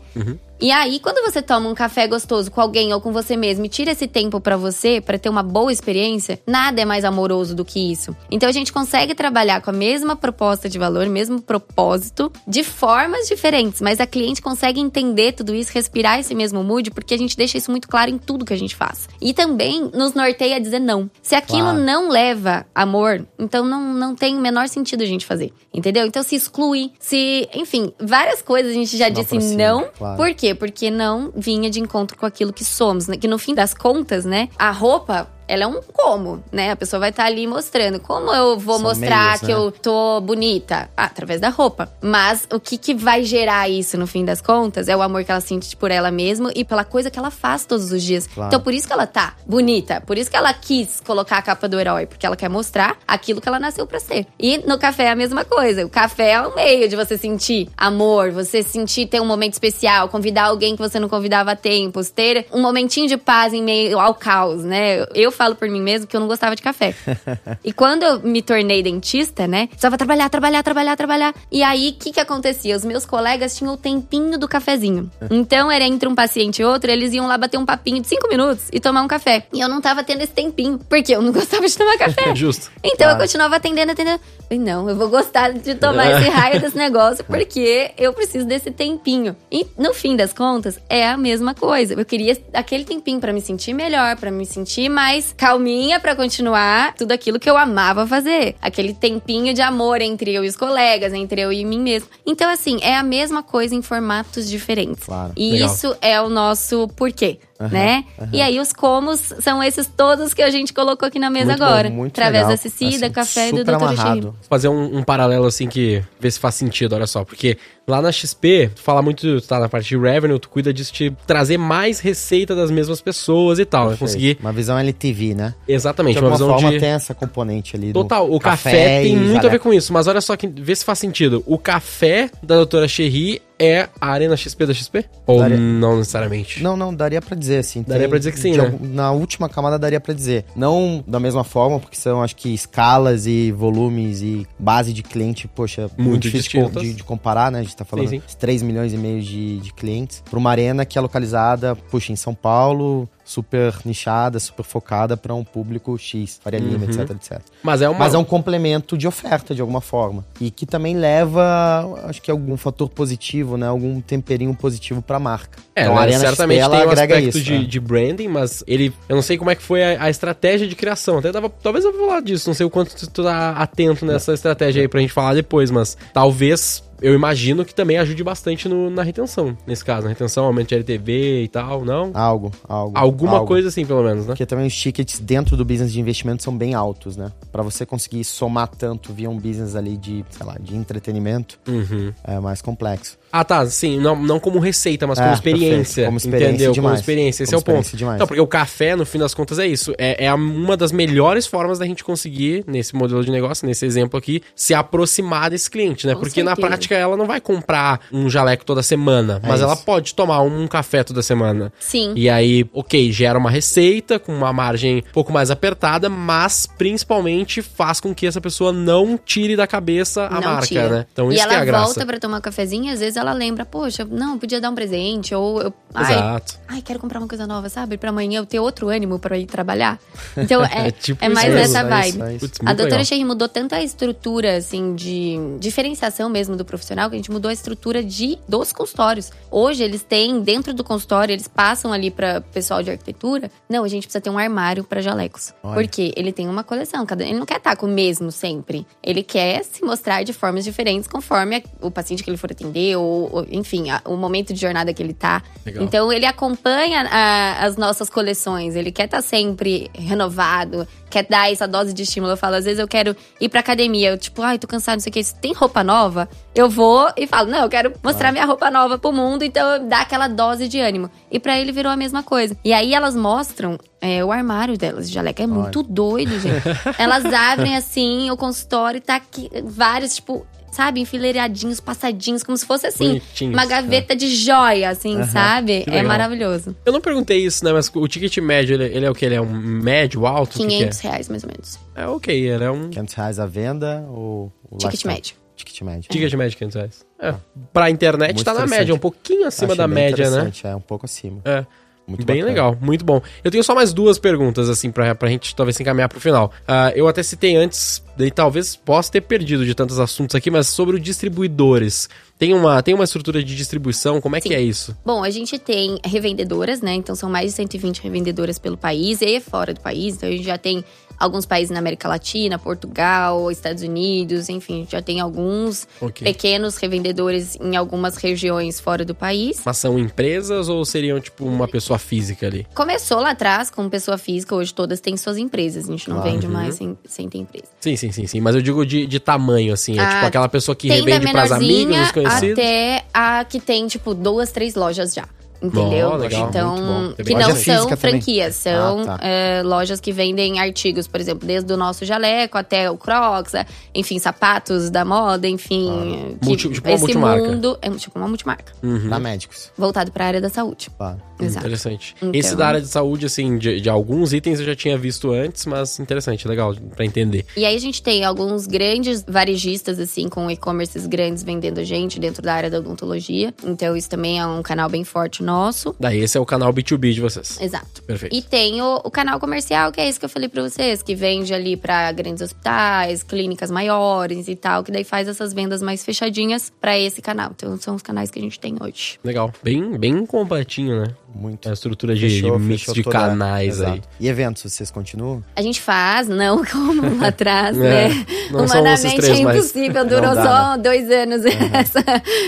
E 0.60 0.70
aí, 0.72 0.98
quando 1.00 1.22
você 1.24 1.42
toma 1.42 1.68
um 1.68 1.74
café 1.74 2.06
gostoso 2.06 2.50
com 2.50 2.60
alguém 2.60 2.92
ou 2.94 3.00
com 3.00 3.12
você 3.12 3.36
mesmo 3.36 3.64
e 3.66 3.68
tira 3.68 3.90
esse 3.92 4.06
tempo 4.06 4.40
para 4.40 4.56
você, 4.56 5.00
para 5.00 5.18
ter 5.18 5.28
uma 5.28 5.42
boa 5.42 5.70
experiência, 5.72 6.40
nada 6.46 6.80
é 6.80 6.84
mais 6.84 7.04
amoroso 7.04 7.54
do 7.54 7.64
que 7.64 7.92
isso. 7.92 8.16
Então 8.30 8.48
a 8.48 8.52
gente 8.52 8.72
consegue 8.72 9.14
trabalhar 9.14 9.60
com 9.60 9.68
a 9.70 9.72
mesma 9.72 10.16
proposta 10.16 10.68
de 10.68 10.78
valor, 10.78 11.06
mesmo 11.08 11.42
propósito, 11.42 12.32
de 12.46 12.64
formas 12.64 13.28
diferentes, 13.28 13.80
mas 13.82 14.00
a 14.00 14.06
cliente 14.06 14.40
consegue 14.40 14.80
entender 14.80 15.32
tudo 15.32 15.54
isso, 15.54 15.70
respirar 15.74 16.18
esse 16.20 16.34
mesmo 16.34 16.64
mood, 16.64 16.90
porque 16.90 17.12
a 17.14 17.18
gente 17.18 17.36
deixa 17.36 17.58
isso 17.58 17.70
muito 17.70 17.86
claro 17.88 18.10
em 18.10 18.16
tudo 18.18 18.44
que 18.44 18.52
a 18.54 18.58
gente 18.58 18.74
faz. 18.74 19.08
E 19.20 19.34
também 19.34 19.90
nos 19.92 20.14
norteia 20.14 20.56
a 20.56 20.58
dizer 20.58 20.78
não. 20.80 21.10
Se 21.22 21.34
aquilo 21.34 21.56
Claro. 21.66 21.80
não 21.80 22.08
leva 22.08 22.64
amor, 22.74 23.26
então 23.38 23.64
não, 23.64 23.92
não 23.92 24.14
tem 24.14 24.36
o 24.36 24.40
menor 24.40 24.68
sentido 24.68 25.02
a 25.02 25.06
gente 25.06 25.26
fazer. 25.26 25.52
Entendeu? 25.74 26.06
Então 26.06 26.22
se 26.22 26.34
exclui, 26.36 26.92
se. 26.98 27.48
Enfim, 27.54 27.92
várias 28.00 28.40
coisas 28.40 28.70
a 28.70 28.74
gente 28.74 28.96
já 28.96 29.10
Não 29.10 29.14
disse 29.14 29.56
não. 29.56 29.88
claro. 29.98 30.16
Por 30.16 30.32
quê? 30.46 30.54
Porque 30.54 30.90
não 30.90 31.32
vinha 31.34 31.68
de 31.68 31.80
encontro 31.80 32.16
com 32.16 32.24
aquilo 32.24 32.52
que 32.52 32.64
somos, 32.64 33.08
né? 33.08 33.16
Que 33.16 33.26
no 33.26 33.38
fim 33.38 33.54
das 33.54 33.74
contas, 33.74 34.24
né? 34.24 34.48
A 34.56 34.70
roupa. 34.70 35.35
Ela 35.48 35.64
é 35.64 35.66
um 35.66 35.80
como, 35.92 36.42
né? 36.50 36.70
A 36.72 36.76
pessoa 36.76 37.00
vai 37.00 37.10
estar 37.10 37.24
ali 37.24 37.46
mostrando. 37.46 38.00
Como 38.00 38.32
eu 38.32 38.58
vou 38.58 38.76
São 38.76 38.84
mostrar 38.84 39.26
meios, 39.26 39.40
que 39.40 39.46
né? 39.46 39.52
eu 39.54 39.70
tô 39.70 40.20
bonita? 40.20 40.88
Ah, 40.96 41.04
através 41.04 41.40
da 41.40 41.48
roupa. 41.48 41.90
Mas 42.00 42.46
o 42.52 42.58
que, 42.60 42.76
que 42.76 42.94
vai 42.94 43.24
gerar 43.24 43.68
isso 43.68 43.96
no 43.96 44.06
fim 44.06 44.24
das 44.24 44.40
contas 44.40 44.88
é 44.88 44.96
o 44.96 45.02
amor 45.02 45.24
que 45.24 45.30
ela 45.30 45.40
sente 45.40 45.76
por 45.76 45.90
ela 45.90 46.10
mesma 46.10 46.50
e 46.54 46.64
pela 46.64 46.84
coisa 46.84 47.10
que 47.10 47.18
ela 47.18 47.30
faz 47.30 47.64
todos 47.64 47.90
os 47.92 48.02
dias. 48.02 48.26
Claro. 48.26 48.48
Então 48.48 48.60
por 48.60 48.74
isso 48.74 48.86
que 48.86 48.92
ela 48.92 49.06
tá 49.06 49.34
bonita. 49.46 50.00
Por 50.00 50.18
isso 50.18 50.30
que 50.30 50.36
ela 50.36 50.52
quis 50.52 51.00
colocar 51.00 51.38
a 51.38 51.42
capa 51.42 51.68
do 51.68 51.78
herói. 51.78 52.06
Porque 52.06 52.26
ela 52.26 52.36
quer 52.36 52.48
mostrar 52.48 52.96
aquilo 53.06 53.40
que 53.40 53.48
ela 53.48 53.58
nasceu 53.58 53.86
pra 53.86 54.00
ser. 54.00 54.26
E 54.38 54.58
no 54.58 54.78
café 54.78 55.04
é 55.04 55.10
a 55.10 55.16
mesma 55.16 55.44
coisa. 55.44 55.84
O 55.84 55.88
café 55.88 56.32
é 56.32 56.40
um 56.40 56.54
meio 56.54 56.88
de 56.88 56.96
você 56.96 57.16
sentir 57.16 57.68
amor, 57.76 58.30
você 58.30 58.62
sentir 58.62 59.06
ter 59.06 59.20
um 59.20 59.26
momento 59.26 59.52
especial, 59.52 60.08
convidar 60.08 60.44
alguém 60.44 60.74
que 60.74 60.82
você 60.82 60.98
não 60.98 61.08
convidava 61.08 61.52
há 61.52 61.56
tempos, 61.56 62.10
ter 62.10 62.46
um 62.52 62.60
momentinho 62.60 63.08
de 63.08 63.16
paz 63.16 63.52
em 63.52 63.62
meio 63.62 63.98
ao 63.98 64.14
caos, 64.14 64.62
né? 64.64 65.04
Eu 65.14 65.30
falo 65.36 65.54
por 65.54 65.68
mim 65.68 65.80
mesmo 65.80 66.06
que 66.06 66.16
eu 66.16 66.20
não 66.20 66.26
gostava 66.26 66.56
de 66.56 66.62
café. 66.62 66.94
e 67.62 67.72
quando 67.72 68.02
eu 68.02 68.20
me 68.20 68.42
tornei 68.42 68.82
dentista, 68.82 69.46
né? 69.46 69.66
Precisava 69.68 69.96
trabalhar, 69.96 70.28
trabalhar, 70.28 70.62
trabalhar, 70.62 70.96
trabalhar. 70.96 71.34
E 71.52 71.62
aí, 71.62 71.90
o 71.90 72.02
que 72.02 72.12
que 72.12 72.20
acontecia? 72.20 72.74
Os 72.76 72.84
meus 72.84 73.04
colegas 73.06 73.56
tinham 73.56 73.74
o 73.74 73.76
tempinho 73.76 74.38
do 74.38 74.48
cafezinho. 74.48 75.10
Então, 75.30 75.70
era 75.70 75.84
entre 75.84 76.08
um 76.08 76.14
paciente 76.14 76.62
e 76.62 76.64
outro, 76.64 76.90
eles 76.90 77.12
iam 77.12 77.26
lá 77.26 77.36
bater 77.38 77.58
um 77.58 77.66
papinho 77.66 78.00
de 78.00 78.08
cinco 78.08 78.28
minutos 78.28 78.64
e 78.72 78.80
tomar 78.80 79.02
um 79.02 79.08
café. 79.08 79.46
E 79.52 79.60
eu 79.60 79.68
não 79.68 79.80
tava 79.80 80.02
tendo 80.02 80.22
esse 80.22 80.32
tempinho, 80.32 80.78
porque 80.88 81.14
eu 81.14 81.22
não 81.22 81.30
gostava 81.32 81.66
de 81.66 81.76
tomar 81.76 81.96
café. 81.98 82.34
Justo. 82.34 82.70
Então 82.82 83.06
eu 83.08 83.16
Claro. 83.16 83.18
continuava 83.20 83.56
atendendo, 83.56 83.92
atendendo. 83.92 84.20
Falei, 84.48 84.62
não, 84.62 84.88
eu 84.88 84.94
vou 84.96 85.08
gostar 85.08 85.52
de 85.52 85.74
tomar 85.74 86.10
esse 86.20 86.28
raio 86.30 86.60
desse 86.60 86.76
negócio, 86.76 87.24
porque 87.24 87.90
eu 87.98 88.12
preciso 88.12 88.46
desse 88.46 88.70
tempinho. 88.70 89.34
E 89.50 89.66
no 89.76 89.92
fim 89.92 90.14
das 90.16 90.32
contas, 90.32 90.78
é 90.88 91.08
a 91.08 91.16
mesma 91.16 91.52
coisa. 91.54 91.94
Eu 91.94 92.04
queria 92.04 92.36
aquele 92.54 92.84
tempinho 92.84 93.18
pra 93.18 93.32
me 93.32 93.40
sentir 93.40 93.72
melhor, 93.74 94.16
pra 94.16 94.30
me 94.30 94.46
sentir 94.46 94.88
mais 94.88 95.25
calminha 95.32 95.98
pra 96.00 96.14
continuar 96.14 96.94
tudo 96.94 97.12
aquilo 97.12 97.38
que 97.38 97.48
eu 97.48 97.56
amava 97.56 98.06
fazer. 98.06 98.56
Aquele 98.60 98.94
tempinho 98.94 99.54
de 99.54 99.62
amor 99.62 100.00
entre 100.00 100.34
eu 100.34 100.44
e 100.44 100.48
os 100.48 100.56
colegas, 100.56 101.12
entre 101.12 101.40
eu 101.40 101.52
e 101.52 101.64
mim 101.64 101.80
mesmo. 101.80 102.08
Então, 102.26 102.50
assim, 102.50 102.78
é 102.82 102.96
a 102.96 103.02
mesma 103.02 103.42
coisa 103.42 103.74
em 103.74 103.82
formatos 103.82 104.48
diferentes. 104.48 105.04
Claro. 105.04 105.32
E 105.36 105.52
Legal. 105.52 105.74
isso 105.74 105.96
é 106.00 106.20
o 106.20 106.28
nosso 106.28 106.88
porquê. 106.96 107.38
Aham, 107.60 107.68
né? 107.72 108.04
aham. 108.20 108.30
E 108.32 108.40
aí 108.42 108.60
os 108.60 108.72
comos 108.72 109.20
são 109.40 109.62
esses 109.62 109.86
todos 109.86 110.34
que 110.34 110.42
a 110.42 110.50
gente 110.50 110.72
colocou 110.72 111.06
aqui 111.08 111.18
na 111.18 111.30
mesa 111.30 111.46
Muito 111.46 111.58
bom, 111.58 111.64
agora. 111.64 111.90
muito 111.90 112.12
através 112.12 112.44
legal. 112.46 112.50
da 112.50 112.56
Cici, 112.56 112.98
da 112.98 113.06
Assim, 113.06 113.12
Café 113.12 113.48
e 113.48 113.52
do 113.52 113.64
Dr. 113.64 113.74
Amarrado. 113.74 114.36
fazer 114.48 114.68
um, 114.68 114.98
um 114.98 115.02
paralelo 115.02 115.46
assim 115.46 115.66
que 115.68 116.02
vê 116.20 116.30
se 116.30 116.38
faz 116.38 116.54
sentido, 116.54 116.94
olha 116.94 117.06
só. 117.06 117.24
Porque 117.24 117.56
lá 117.86 118.02
na 118.02 118.10
XP, 118.12 118.70
tu 118.74 118.82
fala 118.82 119.00
muito, 119.00 119.40
tu 119.40 119.46
tá 119.46 119.58
na 119.58 119.68
parte 119.68 119.88
de 119.88 119.96
revenue, 119.96 120.38
tu 120.38 120.48
cuida 120.48 120.72
disso 120.72 120.92
de 120.92 121.10
trazer 121.26 121.56
mais 121.56 122.00
receita 122.00 122.54
das 122.54 122.70
mesmas 122.70 123.00
pessoas 123.00 123.58
e 123.58 123.64
tal. 123.64 123.90
né? 123.90 123.96
Conseguir. 123.96 124.36
Uma 124.40 124.52
visão 124.52 124.78
LTV, 124.78 125.34
né? 125.34 125.54
Exatamente, 125.66 126.18
de 126.18 126.24
uma 126.24 126.30
visão 126.32 126.48
forma 126.48 126.70
de. 126.70 126.80
tem 126.80 126.90
essa 126.90 127.14
componente 127.14 127.76
ali. 127.76 127.92
do 127.92 128.02
Total, 128.02 128.30
o 128.30 128.38
café, 128.40 129.00
tem 129.02 129.14
e 129.14 129.16
muito 129.16 129.46
a 129.46 129.50
ver 129.50 129.60
com 129.60 129.72
isso, 129.72 129.92
mas 129.92 130.06
olha 130.06 130.20
só 130.20 130.36
que 130.36 130.46
vê 130.46 130.74
se 130.74 130.84
faz 130.84 130.98
sentido. 130.98 131.42
O 131.46 131.56
café 131.58 132.30
da 132.42 132.56
doutora 132.56 132.86
Cherry 132.88 133.40
é 133.58 133.88
a 134.00 134.08
Arena 134.10 134.36
XP 134.36 134.66
da 134.66 134.74
XP? 134.74 135.04
Ou 135.26 135.38
Daria- 135.38 135.56
não 135.56 135.98
necessariamente? 135.98 136.62
Não, 136.62 136.76
não, 136.76 136.94
daria 136.94 137.20
pra 137.22 137.36
dizer, 137.36 137.58
assim. 137.58 137.82
Daria 137.82 138.02
tem- 138.02 138.08
pra 138.08 138.18
dizer 138.18 138.32
que 138.32 138.38
sim, 138.40 138.52
né? 138.56 138.64
algum- 138.64 138.86
Na 138.86 139.12
última 139.12 139.48
camada 139.48 139.78
daria 139.78 140.00
pra 140.00 140.12
dizer. 140.14 140.44
Não 140.54 141.02
da 141.06 141.18
mesma 141.20 141.42
forma, 141.44 141.78
porque 141.80 141.96
são, 141.96 142.22
acho 142.22 142.36
que, 142.36 142.52
escalas 142.54 143.26
e 143.26 143.52
volumes 143.52 144.20
e 144.22 144.46
base 144.58 144.92
de 144.92 145.02
cliente, 145.02 145.48
poxa, 145.48 145.82
muito, 145.96 146.02
Muito 146.10 146.22
difícil 146.22 146.68
de, 146.70 146.92
de, 146.94 147.02
comparar, 147.04 147.50
né? 147.50 147.60
A 147.60 147.62
gente 147.62 147.76
tá 147.76 147.84
falando 147.84 148.08
Sim, 148.08 148.20
sim. 148.20 148.26
de 148.26 148.36
3 148.36 148.62
milhões 148.62 148.92
e 148.92 148.96
meio 148.96 149.22
de, 149.22 149.58
de 149.60 149.72
clientes. 149.72 150.22
Pra 150.28 150.38
uma 150.38 150.50
arena 150.50 150.84
que 150.84 150.98
é 150.98 151.00
localizada, 151.00 151.74
puxa, 151.90 152.12
em 152.12 152.16
São 152.16 152.34
Paulo, 152.34 153.08
super 153.26 153.74
nichada, 153.84 154.38
super 154.38 154.62
focada 154.62 155.16
pra 155.16 155.34
um 155.34 155.42
público 155.44 155.98
X, 155.98 156.40
Faria 156.42 156.60
Lima, 156.60 156.84
Uhum. 156.84 156.84
etc, 156.84 157.10
etc. 157.10 157.40
Mas 157.62 157.82
é 157.82 157.88
uma. 157.88 157.98
Mas 157.98 158.14
é 158.14 158.18
um 158.18 158.24
complemento 158.24 158.96
de 158.96 159.06
oferta, 159.08 159.52
de 159.54 159.60
alguma 159.60 159.80
forma. 159.80 160.24
E 160.40 160.50
que 160.50 160.64
também 160.64 160.96
leva, 160.96 162.00
acho 162.04 162.22
que 162.22 162.30
algum 162.30 162.56
fator 162.56 162.88
positivo, 162.88 163.56
né? 163.56 163.66
Algum 163.66 164.00
temperinho 164.00 164.54
positivo 164.54 165.02
pra 165.02 165.18
marca. 165.18 165.58
É, 165.74 165.82
Então, 165.82 165.94
a 165.94 165.96
né, 165.96 166.02
Arena 166.02 166.20
certamente 166.20 166.60
XP, 166.62 166.70
tem 166.76 166.86
um 166.86 166.90
aspecto 166.90 167.28
isso, 167.28 167.40
de, 167.42 167.58
né? 167.58 167.64
de 167.64 167.80
branding, 167.80 168.28
mas 168.28 168.62
ele. 168.66 168.92
Eu 169.08 169.16
não 169.16 169.22
sei 169.22 169.36
como 169.36 169.50
é 169.50 169.54
que 169.54 169.62
foi 169.62 169.82
a, 169.96 170.04
a 170.04 170.10
estratégia 170.10 170.66
de 170.66 170.76
criação. 170.76 171.18
Até 171.18 171.32
dava, 171.32 171.48
talvez 171.50 171.84
eu 171.84 171.92
vou 171.92 172.06
falar 172.08 172.20
disso, 172.20 172.48
não 172.48 172.54
sei 172.54 172.64
o 172.64 172.70
quanto 172.70 172.94
tu 173.10 173.22
tá 173.24 173.50
atento 173.50 174.06
nessa 174.06 174.32
estratégia 174.32 174.82
aí 174.82 174.88
pra 174.88 175.00
gente 175.00 175.12
falar 175.12 175.34
depois, 175.34 175.70
mas 175.70 175.96
talvez. 176.14 176.85
Eu 177.00 177.14
imagino 177.14 177.64
que 177.64 177.74
também 177.74 177.98
ajude 177.98 178.22
bastante 178.24 178.68
no- 178.68 178.90
na 178.90 179.02
retenção, 179.02 179.56
nesse 179.66 179.84
caso. 179.84 180.02
Na 180.04 180.08
retenção, 180.10 180.44
aumento 180.44 180.68
de 180.68 180.74
LTV 180.76 181.42
e 181.44 181.48
tal, 181.48 181.84
não? 181.84 182.10
Algo, 182.14 182.50
algo. 182.68 182.96
Alguma 182.96 183.32
algo. 183.34 183.46
coisa 183.46 183.68
assim, 183.68 183.84
pelo 183.84 184.02
menos, 184.02 184.22
né? 184.26 184.28
Porque 184.28 184.46
também 184.46 184.66
os 184.66 184.74
tickets 184.74 185.18
dentro 185.20 185.56
do 185.56 185.64
business 185.64 185.92
de 185.92 186.00
investimento 186.00 186.42
são 186.42 186.56
bem 186.56 186.74
altos, 186.74 187.16
né? 187.16 187.30
Pra 187.52 187.62
você 187.62 187.84
conseguir 187.86 188.24
somar 188.24 188.68
tanto 188.68 189.12
via 189.12 189.28
um 189.30 189.36
business 189.38 189.74
ali 189.76 189.96
de, 189.96 190.24
sei 190.30 190.46
lá, 190.46 190.56
de 190.60 190.74
entretenimento, 190.76 191.58
Uhum. 191.68 192.12
é 192.24 192.38
mais 192.40 192.62
complexo. 192.62 193.18
Ah, 193.32 193.44
tá, 193.44 193.66
sim, 193.66 193.98
não, 194.00 194.16
não 194.16 194.40
como 194.40 194.58
receita, 194.58 195.06
mas 195.06 195.18
É, 195.18 195.22
como 195.22 195.32
perfeito. 195.34 195.56
experiência. 195.58 196.04
Como 196.06 196.16
experiência 196.16 196.48
entendeu? 196.48 196.70
Como 196.70 196.74
demais. 196.82 197.00
experiência, 197.00 197.42
esse 197.42 197.52
Como 197.52 197.60
é 197.60 197.74
o 197.74 197.76
ponto. 197.82 197.96
demais. 197.96 198.18
Não, 198.18 198.26
porque 198.26 198.40
o 198.40 198.46
café, 198.46 198.96
no 198.96 199.04
fim 199.04 199.18
das 199.18 199.34
contas, 199.34 199.58
é 199.58 199.66
isso. 199.66 199.92
É, 199.98 200.24
é 200.26 200.32
uma 200.34 200.76
das 200.76 200.90
melhores 200.92 201.46
formas 201.46 201.78
da 201.78 201.84
gente 201.84 202.02
conseguir, 202.02 202.64
nesse 202.66 202.94
modelo 202.94 203.22
de 203.24 203.30
negócio, 203.30 203.66
nesse 203.66 203.84
exemplo 203.84 204.18
aqui, 204.18 204.40
se 204.54 204.72
aproximar 204.72 205.50
desse 205.50 205.70
cliente, 205.70 206.06
né? 206.06 206.14
Com 206.14 206.20
porque 206.20 206.42
na 206.42 206.50
certeza. 206.50 206.66
Prática 206.86 206.94
ela 206.96 207.16
não 207.16 207.26
vai 207.26 207.40
comprar 207.40 208.00
um 208.12 208.28
jaleco 208.30 208.64
toda 208.64 208.82
semana, 208.82 209.40
É 209.42 209.46
mas 209.48 209.60
ela 209.60 209.74
isso. 209.74 209.84
pode 209.84 210.14
tomar 210.14 210.40
um 210.40 210.66
café 210.66 211.02
toda 211.02 211.22
semana. 211.22 211.72
Sim. 211.78 212.12
E 212.16 212.28
aí, 212.30 212.64
ok, 212.72 213.10
gera 213.12 213.38
uma 213.38 213.50
receita 213.50 214.18
com 214.18 214.32
uma 214.32 214.52
margem 214.52 214.98
um 215.08 215.12
pouco 215.12 215.32
mais 215.32 215.50
apertada, 215.50 216.08
mas 216.08 216.66
principalmente 216.66 217.60
faz 217.62 218.00
com 218.00 218.14
que 218.14 218.26
essa 218.26 218.40
pessoa 218.40 218.72
não 218.72 219.18
tire 219.18 219.56
da 219.56 219.66
cabeça 219.66 220.26
a 220.26 220.40
não 220.40 220.52
marca, 220.52 220.66
tira. 220.66 220.88
né? 220.88 221.06
Então 221.12 221.30
e 221.30 221.34
isso 221.34 221.42
ela 221.44 221.52
que 221.52 221.58
é 221.58 221.62
a 221.62 221.64
graça. 221.64 221.84
volta 221.86 222.06
pra 222.06 222.18
tomar 222.18 222.38
um 222.38 222.40
cafezinho 222.40 222.84
e 222.86 222.90
às 222.90 223.00
vezes 223.00 223.16
ela 223.16 223.32
lembra, 223.32 223.64
poxa, 223.64 224.06
não, 224.08 224.32
eu 224.34 224.38
podia 224.38 224.60
dar 224.60 224.70
um 224.70 224.74
presente, 224.74 225.34
ou 225.34 225.60
eu. 225.62 225.74
Ai, 225.94 226.12
Exato. 226.14 226.54
ai, 226.68 226.82
quero 226.82 226.98
comprar 226.98 227.18
uma 227.18 227.28
coisa 227.28 227.46
nova, 227.46 227.68
sabe? 227.68 227.96
Pra 227.96 228.10
amanhã 228.10 228.38
eu 228.40 228.46
ter 228.46 228.60
outro 228.60 228.88
ânimo 228.88 229.18
pra 229.18 229.38
ir 229.38 229.46
trabalhar. 229.46 229.98
Então 230.36 230.62
é, 230.66 230.88
É 230.88 230.90
tipo 230.90 231.24
é 231.24 231.28
mais 231.28 231.48
isso 231.48 231.56
nessa 231.56 231.82
mesmo, 231.84 231.94
é 231.94 232.00
vibe. 232.00 232.08
isso, 232.16 232.22
é 232.24 232.30
isso. 232.34 232.40
Putz, 232.40 232.58
A 232.60 232.64
doutora 232.74 232.86
legal. 232.88 233.04
Sherry 233.04 233.24
mudou 233.24 233.48
tanto 233.48 233.74
a 233.74 233.82
estrutura, 233.82 234.56
assim, 234.56 234.94
de 234.94 235.36
diferenciação 235.58 236.28
mesmo 236.28 236.56
do 236.56 236.64
profissional, 236.76 237.08
que 237.10 237.16
a 237.16 237.18
gente 237.18 237.30
mudou 237.30 237.48
a 237.48 237.52
estrutura 237.52 238.02
de, 238.02 238.38
dos 238.48 238.72
consultórios. 238.72 239.30
Hoje, 239.50 239.82
eles 239.82 240.02
têm, 240.02 240.40
dentro 240.40 240.72
do 240.74 240.84
consultório, 240.84 241.32
eles 241.32 241.48
passam 241.48 241.92
ali 241.92 242.10
pra 242.10 242.40
pessoal 242.40 242.82
de 242.82 242.90
arquitetura. 242.90 243.50
Não, 243.68 243.84
a 243.84 243.88
gente 243.88 244.04
precisa 244.04 244.20
ter 244.20 244.30
um 244.30 244.38
armário 244.38 244.84
pra 244.84 245.00
jalecos. 245.00 245.52
Olha. 245.62 245.74
Porque 245.74 246.12
ele 246.16 246.32
tem 246.32 246.48
uma 246.48 246.62
coleção, 246.64 247.04
cada, 247.06 247.24
ele 247.24 247.38
não 247.38 247.46
quer 247.46 247.56
estar 247.58 247.76
com 247.76 247.86
o 247.86 247.88
mesmo 247.88 248.30
sempre. 248.30 248.86
Ele 249.02 249.22
quer 249.22 249.64
se 249.64 249.84
mostrar 249.84 250.22
de 250.22 250.32
formas 250.32 250.64
diferentes 250.64 251.08
conforme 251.08 251.64
o 251.80 251.90
paciente 251.90 252.22
que 252.22 252.30
ele 252.30 252.36
for 252.36 252.50
atender, 252.50 252.96
ou, 252.96 253.28
ou, 253.32 253.46
enfim, 253.50 253.90
a- 253.90 254.02
o 254.04 254.16
momento 254.16 254.52
de 254.52 254.60
jornada 254.60 254.92
que 254.92 255.02
ele 255.02 255.14
tá. 255.14 255.42
Legal. 255.64 255.84
Então, 255.84 256.12
ele 256.12 256.26
acompanha 256.26 257.02
a- 257.10 257.64
as 257.64 257.76
nossas 257.76 258.08
coleções, 258.10 258.74
ele 258.76 258.92
quer 258.92 259.04
estar 259.06 259.22
sempre 259.22 259.90
renovado, 259.94 260.86
quer 261.10 261.26
dar 261.28 261.50
essa 261.50 261.66
dose 261.66 261.92
de 261.92 262.02
estímulo. 262.02 262.32
Eu 262.32 262.36
falo, 262.36 262.56
às 262.56 262.64
vezes 262.64 262.78
eu 262.78 262.88
quero 262.88 263.16
ir 263.40 263.48
pra 263.48 263.60
academia, 263.60 264.10
eu 264.10 264.18
tipo, 264.18 264.42
ai, 264.42 264.58
tô 264.58 264.66
cansado, 264.66 264.96
não 264.96 265.00
sei 265.00 265.10
o 265.10 265.12
que, 265.12 265.22
se 265.22 265.34
tem 265.34 265.52
roupa 265.52 265.82
nova, 265.82 266.28
eu 266.54 266.68
vou 266.68 267.10
e 267.16 267.26
falo, 267.26 267.50
não, 267.50 267.62
eu 267.62 267.68
quero 267.68 267.92
mostrar 268.02 268.32
minha 268.32 268.44
roupa 268.44 268.70
nova 268.70 268.98
pro 268.98 269.12
mundo, 269.12 269.42
então 269.42 269.86
dá 269.88 270.00
aquela 270.00 270.28
dose 270.28 270.68
de 270.68 270.80
ânimo. 270.80 271.10
E 271.30 271.38
pra 271.38 271.58
ele 271.58 271.72
virou 271.72 271.92
a 271.92 271.96
mesma 271.96 272.22
coisa. 272.22 272.56
E 272.64 272.72
aí 272.72 272.94
elas 272.94 273.14
mostram 273.14 273.78
é, 274.00 274.24
o 274.24 274.30
armário 274.30 274.76
delas 274.76 275.08
de 275.08 275.14
jaleco. 275.14 275.42
É 275.42 275.46
muito 275.46 275.82
doido, 275.82 276.38
gente. 276.38 276.62
elas 276.98 277.24
abrem 277.24 277.76
assim 277.76 278.30
o 278.30 278.36
consultório 278.36 278.98
e 278.98 279.00
tá 279.00 279.16
aqui 279.16 279.50
vários, 279.64 280.16
tipo. 280.16 280.46
Sabe, 280.76 281.00
enfileiradinhos, 281.00 281.80
passadinhos, 281.80 282.42
como 282.42 282.54
se 282.54 282.66
fosse 282.66 282.86
assim, 282.86 283.08
Bonitinhos, 283.08 283.54
uma 283.54 283.64
gaveta 283.64 284.14
de 284.14 284.28
joia, 284.28 284.90
assim, 284.90 285.22
sabe? 285.24 285.84
Que 285.84 285.90
É 285.90 286.02
maravilhoso. 286.02 286.76
Eu 286.84 286.92
não 286.92 287.00
perguntei 287.00 287.38
isso, 287.38 287.64
né? 287.64 287.72
Mas 287.72 287.90
o 287.94 288.06
ticket 288.06 288.36
médio, 288.38 288.74
ele, 288.74 288.84
ele 288.94 289.06
é 289.06 289.10
o 289.10 289.14
que? 289.14 289.24
Ele 289.24 289.36
é 289.36 289.40
um 289.40 289.50
médio, 289.50 290.26
alto? 290.26 290.56
O 290.56 290.58
que 290.58 290.66
que 290.66 290.76
500 290.76 291.00
reais, 291.00 291.28
mais 291.30 291.44
ou 291.44 291.50
menos. 291.50 291.78
é? 291.94 292.02
É 292.02 292.06
ok, 292.06 292.50
ele 292.50 292.62
é 292.62 292.70
um... 292.70 292.90
500 292.90 293.14
reais 293.14 293.38
a 293.38 293.46
venda 293.46 294.04
ou 294.10 294.52
o 294.70 294.76
Ticket 294.76 294.84
lifestyle? 294.84 295.14
médio. 295.14 295.34
Ticket 295.56 295.80
médio. 295.80 296.10
Ticket 296.10 296.34
médio 296.34 296.58
500 296.58 296.74
reais. 296.74 297.06
É. 297.20 297.34
Pra 297.72 297.88
internet 297.88 298.34
Muito 298.34 298.44
tá 298.44 298.52
na 298.52 298.66
média, 298.66 298.94
um 298.94 298.98
pouquinho 298.98 299.46
acima 299.46 299.72
Achei 299.72 299.78
da 299.78 299.88
bem 299.88 299.94
média, 299.94 300.30
né? 300.30 300.52
É, 300.62 300.76
um 300.76 300.80
pouco 300.80 301.06
acima. 301.06 301.40
É. 301.42 301.64
Muito 302.06 302.24
Bem 302.24 302.36
bacana. 302.36 302.48
legal, 302.52 302.78
muito 302.80 303.04
bom. 303.04 303.20
Eu 303.42 303.50
tenho 303.50 303.64
só 303.64 303.74
mais 303.74 303.92
duas 303.92 304.16
perguntas, 304.18 304.68
assim, 304.68 304.92
pra, 304.92 305.14
pra 305.14 305.28
gente 305.28 305.54
talvez 305.56 305.76
se 305.76 305.82
encaminhar 305.82 306.08
pro 306.08 306.20
final. 306.20 306.52
Ah, 306.66 306.92
eu 306.94 307.08
até 307.08 307.22
citei 307.22 307.56
antes, 307.56 308.02
daí 308.16 308.30
talvez 308.30 308.76
possa 308.76 309.10
ter 309.10 309.22
perdido 309.22 309.66
de 309.66 309.74
tantos 309.74 309.98
assuntos 309.98 310.36
aqui, 310.36 310.48
mas 310.50 310.68
sobre 310.68 310.96
os 310.96 311.02
distribuidores. 311.02 312.08
Tem 312.38 312.52
uma, 312.54 312.82
tem 312.82 312.94
uma 312.94 313.04
estrutura 313.04 313.42
de 313.42 313.56
distribuição, 313.56 314.20
como 314.20 314.36
é 314.36 314.40
que 314.40 314.48
Sim. 314.50 314.54
é 314.54 314.60
isso? 314.60 314.96
Bom, 315.04 315.24
a 315.24 315.30
gente 315.30 315.58
tem 315.58 315.98
revendedoras, 316.04 316.80
né? 316.80 316.94
Então 316.94 317.14
são 317.16 317.30
mais 317.30 317.46
de 317.46 317.52
120 317.56 318.02
revendedoras 318.02 318.58
pelo 318.58 318.76
país 318.76 319.20
e 319.22 319.40
fora 319.40 319.72
do 319.74 319.80
país. 319.80 320.14
Então 320.14 320.28
a 320.28 320.32
gente 320.32 320.44
já 320.44 320.58
tem 320.58 320.84
alguns 321.18 321.46
países 321.46 321.70
na 321.70 321.78
América 321.78 322.08
Latina, 322.08 322.58
Portugal, 322.58 323.50
Estados 323.50 323.82
Unidos, 323.82 324.48
enfim, 324.48 324.74
a 324.74 324.76
gente 324.78 324.92
já 324.92 325.02
tem 325.02 325.20
alguns 325.20 325.86
Ok. 326.00 326.24
pequenos 326.26 326.76
revendedores 326.76 327.56
em 327.60 327.76
algumas 327.76 328.16
regiões 328.16 328.80
fora 328.80 329.04
do 329.04 329.14
país. 329.14 329.60
Mas 329.64 329.76
são 329.78 329.98
empresas 329.98 330.68
ou 330.68 330.84
seriam, 330.84 331.20
tipo, 331.20 331.44
uma 331.44 331.66
pessoa 331.68 331.98
física 331.98 332.46
ali? 332.46 332.66
Começou 332.74 333.20
lá 333.20 333.30
atrás 333.30 333.70
como 333.70 333.88
pessoa 333.90 334.18
física, 334.18 334.54
hoje 334.54 334.72
todas 334.74 335.00
têm 335.00 335.16
suas 335.16 335.36
empresas. 335.36 335.88
A 335.88 335.92
gente 335.92 336.08
não 336.08 336.16
Claro. 336.16 336.30
vende 336.32 336.46
Uhum. 336.46 336.52
mais 336.52 336.74
sem, 336.74 336.98
sem 337.06 337.28
ter 337.28 337.38
empresa. 337.38 337.66
Sim, 337.80 337.96
sim, 337.96 338.12
sim, 338.12 338.26
sim. 338.26 338.40
Mas 338.40 338.54
eu 338.54 338.62
digo 338.62 338.84
de, 338.84 339.06
de 339.06 339.18
tamanho, 339.20 339.72
assim. 339.72 339.98
É 339.98 340.02
Ah, 340.02 340.08
tipo 340.08 340.26
aquela 340.26 340.48
pessoa 340.48 340.74
que 340.76 340.88
revende 340.88 341.30
pras 341.30 341.52
amigos, 341.52 341.76
menorzinha 341.86 342.02
desconhecidos. 342.02 342.52
até 342.58 343.04
a 343.12 343.44
que 343.44 343.60
tem, 343.60 343.86
tipo, 343.86 344.14
duas, 344.14 344.50
três 344.52 344.74
lojas 344.74 345.14
já. 345.14 345.26
Entendeu? 345.62 346.08
Ó, 346.10 346.16
legal, 346.16 346.48
então, 346.48 346.76
bom. 346.76 347.12
que 347.24 347.32
não 347.32 347.40
loja 347.40 347.54
são 347.54 347.74
física 347.76 347.96
também? 347.96 347.98
franquias, 348.20 348.54
são 348.56 349.00
Ah, 349.00 349.04
tá. 349.04 349.18
é, 349.26 349.62
lojas 349.64 350.00
que 350.00 350.12
vendem 350.12 350.60
artigos, 350.60 351.06
por 351.06 351.20
exemplo, 351.20 351.46
desde 351.46 351.72
o 351.72 351.76
nosso 351.76 352.04
jaleco 352.04 352.58
até 352.58 352.90
o 352.90 352.96
Crocs, 352.98 353.54
é, 353.54 353.64
enfim, 353.94 354.18
sapatos 354.18 354.90
da 354.90 355.04
moda, 355.04 355.48
enfim. 355.48 356.36
que 356.40 356.46
Multi- 356.46 356.68
tipo 356.70 356.86
uma 356.88 356.94
esse 356.94 357.02
multimarca. 357.04 357.48
mundo 357.48 357.78
é 357.80 357.90
tipo 357.90 358.18
uma 358.18 358.28
multimarca, 358.28 358.72
Uhum. 358.82 359.08
Pra 359.08 359.18
médicos. 359.18 359.70
voltado 359.76 360.12
para 360.12 360.24
a 360.24 360.28
área 360.28 360.40
da 360.40 360.48
saúde. 360.50 360.88
Claro. 360.96 361.18
Exato. 361.44 361.66
Interessante. 361.66 362.14
Então- 362.18 362.32
Esse 362.34 362.56
da 362.56 362.66
área 362.68 362.80
de 362.80 362.88
saúde, 362.88 363.26
assim, 363.26 363.58
de, 363.58 363.80
de 363.80 363.88
alguns 363.90 364.32
itens 364.32 364.60
eu 364.60 364.66
já 364.66 364.74
tinha 364.74 364.96
visto 364.96 365.30
antes, 365.32 365.66
mas 365.66 365.98
interessante, 365.98 366.46
legal 366.48 366.74
pra 366.94 367.04
entender. 367.04 367.44
E 367.56 367.64
aí 367.64 367.74
a 367.76 367.80
gente 367.80 368.02
tem 368.02 368.24
alguns 368.24 368.66
grandes 368.66 369.24
varejistas, 369.26 369.98
assim, 369.98 370.28
com 370.28 370.50
e-commerces 370.50 371.06
grandes 371.06 371.42
vendendo 371.42 371.78
a 371.78 371.84
gente 371.84 372.18
dentro 372.18 372.42
da 372.42 372.54
área 372.54 372.70
da 372.70 372.78
odontologia. 372.78 373.52
Então, 373.64 373.96
isso 373.96 374.08
também 374.08 374.38
é 374.40 374.46
um 374.46 374.62
canal 374.62 374.88
bem 374.88 375.04
forte 375.04 375.42
nosso. 375.42 375.94
Daí 375.98 376.20
esse 376.20 376.36
é 376.36 376.40
o 376.40 376.46
canal 376.46 376.72
B2B 376.72 377.12
de 377.12 377.20
vocês. 377.20 377.58
Exato. 377.60 378.02
Perfeito. 378.02 378.34
E 378.34 378.42
tem 378.42 378.80
o, 378.82 378.96
o 379.04 379.10
canal 379.10 379.38
comercial, 379.40 379.92
que 379.92 380.00
é 380.00 380.08
isso 380.08 380.18
que 380.18 380.24
eu 380.24 380.28
falei 380.30 380.48
pra 380.48 380.62
vocês, 380.62 381.02
que 381.02 381.14
vende 381.14 381.52
ali 381.54 381.76
pra 381.76 382.10
grandes 382.12 382.42
hospitais, 382.42 383.22
clínicas 383.22 383.70
maiores 383.70 384.48
e 384.48 384.56
tal, 384.56 384.82
que 384.82 384.90
daí 384.92 385.04
faz 385.04 385.28
essas 385.28 385.52
vendas 385.52 385.82
mais 385.82 386.04
fechadinhas 386.04 386.72
pra 386.80 386.98
esse 386.98 387.20
canal. 387.22 387.50
Então 387.54 387.76
são 387.78 387.94
os 387.94 388.02
canais 388.02 388.30
que 388.30 388.38
a 388.38 388.42
gente 388.42 388.58
tem 388.58 388.76
hoje. 388.80 389.18
Legal. 389.24 389.52
Bem, 389.62 389.96
bem 389.98 390.24
completinho, 390.26 391.02
né? 391.02 391.14
Muito. 391.34 391.68
A 391.68 391.72
estrutura 391.72 392.14
de, 392.14 392.40
de 392.40 392.50
mix 392.52 392.80
fechou 392.82 392.94
de 392.94 393.04
canais 393.04 393.80
aí. 393.80 394.02
E 394.18 394.28
eventos, 394.28 394.62
vocês 394.62 394.90
continuam? 394.90 395.42
A 395.54 395.62
gente 395.62 395.80
faz, 395.80 396.28
não 396.28 396.64
como 396.66 397.02
lá 397.18 397.28
atrás, 397.28 397.76
É, 397.76 398.08
né? 398.08 398.26
Humanamente 398.50 399.16
três 399.16 399.38
é 399.38 399.42
impossível, 399.42 400.04
durou 400.08 400.34
dá, 400.34 400.42
só 400.42 400.76
dois 400.76 401.10
anos 401.10 401.44
essa, 401.44 402.04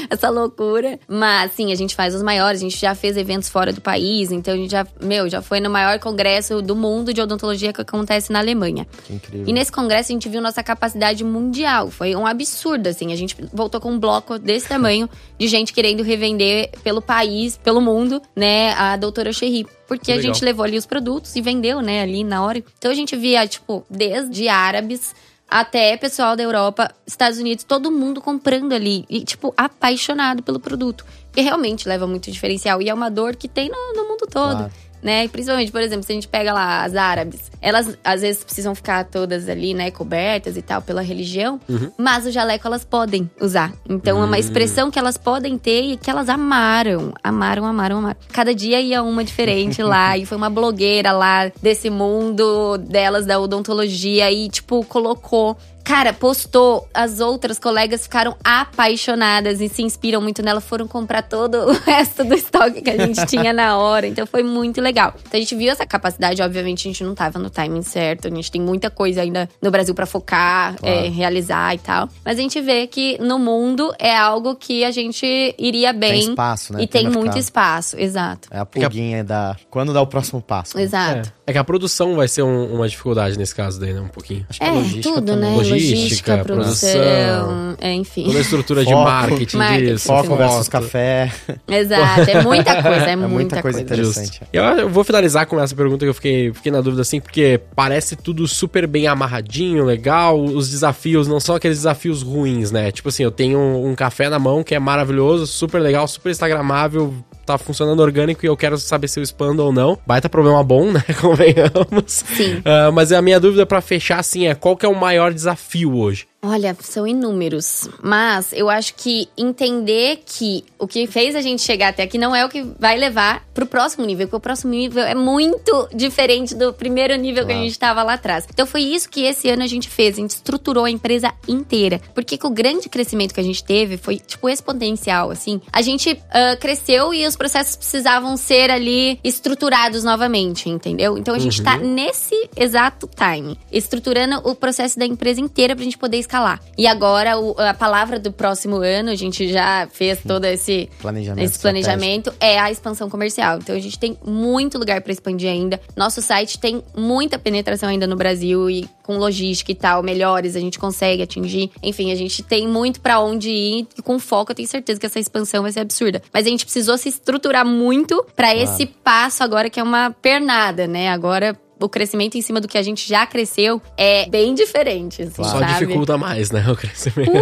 essa 0.09 0.31
loucura. 0.31 0.99
Mas 1.07 1.53
sim, 1.53 1.73
a 1.73 1.75
gente 1.75 1.95
faz 1.95 2.15
os 2.15 2.23
maiores, 2.23 2.61
a 2.61 2.65
gente 2.65 2.79
já 2.79 2.95
fez 2.95 3.17
eventos 3.17 3.49
fora 3.49 3.73
do 3.73 3.81
país, 3.81 4.33
então 4.33 4.55
a 4.55 4.57
gente 4.57 4.71
já, 4.71 4.87
meu, 5.03 5.29
já 5.29 5.43
foi 5.43 5.61
no 5.61 5.71
maior 5.71 5.99
congresso 5.99 6.63
do 6.63 6.75
mundo 6.75 7.13
de 7.13 7.21
odontologia 7.21 7.73
que 7.73 7.81
acontece 7.81 8.33
na 8.33 8.39
Alemanha. 8.39 8.87
Que 9.07 9.15
incrível. 9.15 9.47
E 9.49 9.53
nesse 9.53 9.73
congresso 9.73 10.13
a 10.13 10.15
gente 10.15 10.29
viu 10.29 10.41
nossa 10.41 10.63
capacidade 10.63 11.23
mundial. 11.25 11.91
Foi 11.91 12.15
um 12.15 12.27
absurdo, 12.27 12.89
assim. 12.89 13.13
A 13.13 13.17
gente 13.17 13.37
voltou 13.53 13.81
com 13.81 13.91
um 13.93 13.99
bloco 13.99 14.39
desse 14.39 14.69
tamanho 14.69 15.09
de 15.39 15.47
gente 15.47 15.73
querendo 15.73 16.03
revender 16.03 16.71
pelo 16.83 17.03
país, 17.03 17.57
pelo 17.57 17.81
mundo, 17.81 18.21
né, 18.35 18.68
a 18.73 18.97
doutora 18.97 19.33
Cherry. 19.33 19.67
Porque 19.87 20.07
Que 20.07 20.13
a 20.13 20.17
legal. 20.17 20.35
gente 20.35 20.45
levou 20.45 20.65
ali 20.65 20.77
os 20.77 20.87
produtos 20.87 21.35
e 21.37 21.41
vendeu, 21.41 21.81
né, 21.81 22.03
ali 22.03 22.25
na 22.25 22.43
hora. 22.45 22.63
Então 22.79 22.91
a 22.91 22.95
gente 22.95 23.17
via, 23.17 23.47
tipo, 23.47 23.85
desde 23.89 24.49
árabes 24.49 25.15
até 25.51 25.97
pessoal 25.97 26.37
da 26.37 26.43
Europa, 26.43 26.91
Estados 27.07 27.39
Unidos, 27.39 27.65
todo 27.65 27.91
mundo 27.91 28.21
comprando 28.21 28.73
ali. 28.75 29.05
E, 29.09 29.25
tipo, 29.25 29.55
apaixonado 29.57 30.43
pelo 30.43 30.61
produto. 30.61 31.05
Que 31.33 31.41
realmente 31.41 31.89
leva 31.89 32.07
muito 32.07 32.31
diferencial. 32.31 32.83
E 32.83 32.89
é 32.89 32.95
uma 32.95 33.11
dor 33.11 33.35
que 33.35 33.49
tem 33.49 33.71
no, 33.71 33.95
no 33.95 34.09
mundo 34.09 34.27
todo 34.27 34.57
Claro. 34.57 34.73
Né? 35.03 35.25
E 35.25 35.29
principalmente, 35.29 35.73
por 35.73 35.81
exemplo, 35.81 36.05
se 36.05 36.13
a 36.13 36.15
gente 36.15 36.29
pega 36.29 36.53
lá 36.53 36.85
as 36.85 36.95
árabes, 36.95 37.51
elas 37.61 37.97
às 38.05 38.21
vezes 38.21 38.45
precisam 38.45 38.75
ficar 38.75 39.05
todas 39.05 39.49
ali, 39.49 39.75
né, 39.75 39.91
cobertas 39.91 40.57
e 40.57 40.63
tal 40.63 40.81
pela 40.83 41.03
religião, 41.03 41.61
mas 41.97 42.27
o 42.27 42.31
jaleco 42.31 42.67
elas 42.67 42.85
podem 42.85 43.31
usar. 43.41 43.73
Então 43.89 44.23
é 44.23 44.25
uma 44.25 44.39
expressão 44.39 44.91
que 44.91 44.99
elas 44.99 45.17
podem 45.17 45.59
ter 45.59 45.83
e 45.83 45.97
que 45.97 46.11
elas 46.11 46.29
amaram, 46.29 47.13
amaram, 47.23 47.65
amaram, 47.65 47.99
amaram. 47.99 48.17
Cada 48.33 48.55
dia 48.55 48.81
ia 48.81 49.03
uma 49.03 49.25
diferente 49.25 49.83
lá 49.83 50.17
e 50.19 50.25
foi 50.25 50.37
uma 50.37 50.51
blogueira 50.51 51.13
lá 51.13 51.51
desse 51.61 51.91
mundo 51.91 52.79
delas 52.79 53.27
da 53.27 53.39
odontologia 53.39 54.31
e 54.31 54.49
tipo 54.49 54.85
colocou 54.85 55.57
Cara, 55.89 56.13
postou, 56.13 56.87
as 56.93 57.19
outras 57.19 57.59
colegas 57.59 58.03
ficaram 58.03 58.37
apaixonadas 58.45 59.59
e 59.59 59.71
se 59.71 59.83
inspiram 59.83 60.21
muito 60.21 60.43
nela, 60.43 60.61
foram 60.61 60.87
comprar 60.87 61.23
todo 61.23 61.55
o 61.67 61.73
resto 61.81 62.25
do 62.25 62.35
estoque 62.35 62.83
que 62.83 62.91
a 62.91 63.07
gente 63.07 63.25
tinha 63.25 63.55
na 63.55 63.79
hora. 63.79 64.07
Então 64.07 64.27
foi 64.27 64.43
muito 64.43 64.83
legal. 64.83 65.15
Então 65.27 65.39
a 65.39 65.41
gente 65.41 65.57
viu 65.57 65.73
essa 65.73 65.87
capacidade, 65.87 66.43
obviamente 66.43 66.87
a 66.87 66.93
gente 66.93 67.03
não 67.03 67.15
tava 67.15 67.39
no 67.39 67.49
timing 67.49 67.81
certo, 67.81 68.29
a 68.29 68.31
gente 68.31 68.53
tem 68.53 68.61
muita 68.61 68.91
coisa 68.91 69.23
ainda 69.23 69.49
no 69.63 69.71
Brasil 69.71 69.95
pra 69.95 70.05
focar, 70.05 70.77
é, 70.83 71.09
realizar 71.09 71.75
e 71.75 71.79
tal. 71.79 72.07
Mas 72.23 72.39
a 72.39 72.43
gente 72.43 72.61
vê 72.61 72.87
que 72.87 73.17
no 73.23 73.39
mundo 73.39 73.91
é 73.99 74.15
algo 74.15 74.57
que 74.57 74.85
a 74.85 74.91
gente 74.91 75.55
iria 75.57 75.95
bem. 75.95 76.21
Tem 76.21 76.31
espaço, 76.31 76.75
né? 76.75 76.83
E 76.83 76.87
tem 76.87 77.05
no 77.05 77.13
muito 77.13 77.39
espaço, 77.39 77.99
exato. 77.99 78.47
É 78.51 78.59
a 78.59 78.67
pulguinha 78.67 79.25
da. 79.25 79.57
Quando 79.71 79.95
dá 79.95 80.03
o 80.03 80.07
próximo 80.07 80.43
passo. 80.43 80.77
né? 80.77 80.83
Exato. 80.83 81.31
É. 81.35 81.38
É 81.49 81.53
que 81.53 81.59
a 81.59 81.65
produção 81.65 82.15
vai 82.15 82.29
ser 82.29 82.43
um- 82.43 82.75
uma 82.75 82.87
dificuldade 82.89 83.39
nesse 83.39 83.55
caso 83.55 83.81
daí, 83.81 83.93
né? 83.95 84.01
Um 84.01 84.09
pouquinho. 84.09 84.45
Acho 84.51 84.59
que 84.61 84.65
a 84.65 84.69
É, 84.69 84.73
logística 84.73 85.15
tudo, 85.15 85.27
também. 85.27 85.51
né? 85.51 85.57
Logística, 85.57 86.39
produção, 86.45 86.91
produção. 86.93 87.77
é, 87.81 87.93
enfim. 87.95 88.25
Toda 88.25 88.39
a 88.39 88.41
estrutura 88.41 88.85
de 88.85 88.93
marketing, 88.95 89.57
Marketing. 89.57 89.93
disso. 89.95 90.07
Foco 90.07 90.37
versus 90.37 90.67
foto. 90.69 90.71
café. 90.71 91.33
Exato, 91.67 92.31
é 92.31 92.43
muita 92.43 92.83
coisa, 92.83 93.07
é, 93.07 93.11
É 93.13 93.17
muita, 93.17 93.29
muita 93.35 93.63
coisa 93.63 93.79
coisa. 93.79 93.81
interessante. 94.03 94.43
Eu, 94.53 94.63
eu 94.65 94.89
vou 94.89 95.03
finalizar 95.05 95.47
com 95.47 95.59
essa 95.61 95.75
pergunta 95.75 96.05
que 96.05 96.11
eu 96.11 96.15
fiquei, 96.15 96.53
fiquei 96.53 96.71
na 96.71 96.81
dúvida 96.81 97.03
assim, 97.03 97.21
porque 97.21 97.61
parece 97.75 98.15
tudo 98.15 98.47
super 98.47 98.87
bem 98.87 99.07
amarradinho, 99.07 99.85
legal. 99.85 100.39
Os 100.39 100.69
desafios 100.71 101.27
não 101.27 101.41
são 101.41 101.55
aqueles 101.55 101.79
desafios 101.79 102.23
ruins, 102.23 102.71
né? 102.71 102.93
Tipo 102.93 103.09
assim, 103.09 103.23
eu 103.23 103.31
tenho 103.31 103.59
um, 103.59 103.89
um 103.91 103.95
café 103.95 104.29
na 104.29 104.39
mão 104.39 104.63
que 104.63 104.75
é 104.75 104.79
maravilhoso, 104.79 105.47
super 105.47 105.81
legal, 105.81 106.07
super 106.07 106.31
instagramável, 106.31 107.15
tá 107.49 107.59
funcionando 107.59 108.01
orgânico 108.01 108.45
e 108.45 108.49
eu 108.49 108.57
quero 108.57 108.79
saber 108.79 109.09
se 109.09 109.19
eu 109.19 109.25
expando 109.25 109.65
ou 109.65 109.73
não. 109.73 109.99
Baita 110.07 110.29
problema 110.29 110.63
bom, 110.63 110.93
né? 110.93 111.03
Convenhamos. 111.21 112.05
Sim. 112.07 112.61
Ah, 112.65 112.91
mas 112.93 113.13
a 113.13 113.21
minha 113.23 113.41
dúvida 113.41 113.67
pra 113.67 113.81
fechar 113.81 114.19
assim 114.19 114.47
é 114.47 114.55
qual 114.55 114.77
que 114.77 114.87
é 114.87 114.89
o 114.89 114.95
maior 114.95 115.33
desafio 115.33 115.97
hoje? 115.97 116.27
Olha, 116.41 116.77
são 116.81 117.05
inúmeros. 117.05 117.89
Mas 118.01 118.53
eu 118.53 118.71
acho 118.71 118.95
que 118.95 119.29
entender 119.37 120.23
que 120.25 120.65
o 120.79 120.87
que 120.87 121.05
fez 121.09 121.35
a 121.35 121.41
gente 121.41 121.63
chegar 121.63 121.89
até 121.89 122.05
aqui 122.05 122.17
não 122.17 122.35
é 122.35 122.45
o 122.45 122.49
que 122.49 122.63
vai 122.79 122.97
levar 122.97 123.45
pro 123.53 123.67
próximo 123.67 124.07
nível, 124.07 124.29
porque 124.29 124.37
o 124.37 124.41
próximo 124.41 124.71
nível 124.71 125.03
é 125.03 125.17
muito 125.17 125.89
diferente 125.93 126.55
do 126.55 126.73
primeiro 126.73 127.17
nível 127.17 127.45
que 127.45 127.51
a 127.51 127.55
Claro. 127.55 127.69
gente 127.69 127.79
tava 127.79 128.03
lá 128.05 128.13
atrás. 128.13 128.47
Então 128.49 128.67
foi 128.67 128.83
isso 128.83 129.09
que 129.11 129.23
esse 129.25 129.51
ano 129.51 129.65
a 129.65 129.67
gente 129.67 129.89
fez, 129.89 130.15
a 130.17 130.21
gente 130.21 130.31
estruturou 130.31 130.85
a 130.85 130.91
empresa 130.91 131.35
inteira. 131.49 132.01
Porque 132.15 132.39
o 132.41 132.51
grande 132.51 132.89
crescimento 132.89 133.35
que 133.35 133.41
a 133.41 133.45
gente 133.45 133.65
teve 133.65 133.97
foi, 133.97 134.17
tipo, 134.19 134.49
exponencial, 134.49 135.33
assim. 135.33 135.61
A 135.73 135.83
gente 135.83 136.23
ah, 136.31 136.57
cresceu 136.57 137.13
e 137.13 137.27
os 137.27 137.35
processos 137.35 137.75
precisavam 137.75 138.37
ser 138.37 138.71
ali 138.71 139.19
estruturados 139.25 140.05
novamente, 140.05 140.71
entendeu? 140.71 141.19
Então 141.19 141.35
a 141.35 141.39
gente 141.41 141.61
tá 141.61 141.77
nesse 141.77 142.49
exato 142.57 143.09
time, 143.09 143.59
estruturando 143.73 144.37
o 144.49 144.55
processo 144.55 144.97
da 144.97 145.05
empresa 145.05 145.41
inteira 145.41 145.75
pra 145.75 145.85
gente 145.85 145.99
poder 145.99 146.28
escalar. 146.29 146.61
E 146.77 146.87
agora, 146.87 147.39
o- 147.39 147.55
a 147.59 147.73
palavra 147.73 148.19
do 148.21 148.31
próximo 148.31 148.77
ano, 148.77 149.11
a 149.11 149.15
gente 149.15 149.49
já 149.51 149.89
fez 149.91 150.21
todo 150.27 150.45
esse 150.45 150.89
Planejamento. 151.01 151.45
esse 151.45 151.59
planejamento 151.59 152.33
é 152.39 152.59
a 152.59 152.71
expansão 152.71 153.09
comercial. 153.09 153.59
Então 153.59 153.75
a 153.75 153.79
gente 153.81 153.99
tem 153.99 154.17
muito 154.25 154.79
lugar 154.79 155.01
para 155.01 155.11
expandir 155.13 155.51
ainda. 155.51 155.81
Nosso 155.97 156.21
site 156.21 156.59
tem 156.59 156.83
muita 156.95 157.39
penetração 157.39 157.89
ainda 157.89 158.07
no 158.07 158.15
Brasil 158.15 158.69
e 158.69 158.89
com 159.03 159.17
logística 159.17 159.73
e 159.73 159.75
tal, 159.75 160.03
melhores 160.03 160.55
a 160.55 160.61
gente 160.61 160.79
consegue 160.79 161.23
atingir. 161.23 161.71
Enfim, 161.83 162.13
a 162.13 162.15
gente 162.15 162.43
tem 162.43 162.69
muito 162.69 163.01
para 163.01 163.19
onde 163.21 163.49
ir 163.51 163.87
e 163.97 164.03
com 164.03 164.19
foco 164.19 164.53
eu 164.53 164.57
tenho 164.57 164.69
certeza 164.69 165.01
que 165.01 165.07
essa 165.07 165.19
expansão 165.19 165.63
vai 165.63 165.73
ser 165.73 165.81
absurda. 165.81 166.21
Mas 166.31 166.45
a 166.47 166.51
gente 166.51 166.65
precisou 166.67 166.99
se 166.99 167.09
estruturar 167.09 167.65
muito 167.65 168.23
para 168.37 168.55
esse 168.55 168.85
passo 168.85 169.43
agora 169.43 169.71
que 169.71 169.81
é 169.81 169.83
uma 169.83 170.11
pernada, 170.11 170.87
né? 170.87 171.09
Agora 171.09 171.59
o 171.81 171.89
crescimento 171.89 172.37
em 172.37 172.43
cima 172.43 172.61
do 172.61 172.69
que 172.69 172.77
a 172.79 172.83
gente 172.83 173.09
já 173.09 173.27
cresceu 173.27 173.81
é 173.97 174.29
bem 174.29 174.55
diferente, 174.55 175.23
assim, 175.23 175.43
Só 175.43 175.59
sabe? 175.59 175.87
dificulta 175.87 176.17
mais, 176.19 176.51
né? 176.51 176.65
O 176.71 176.77
crescimento. 176.77 177.33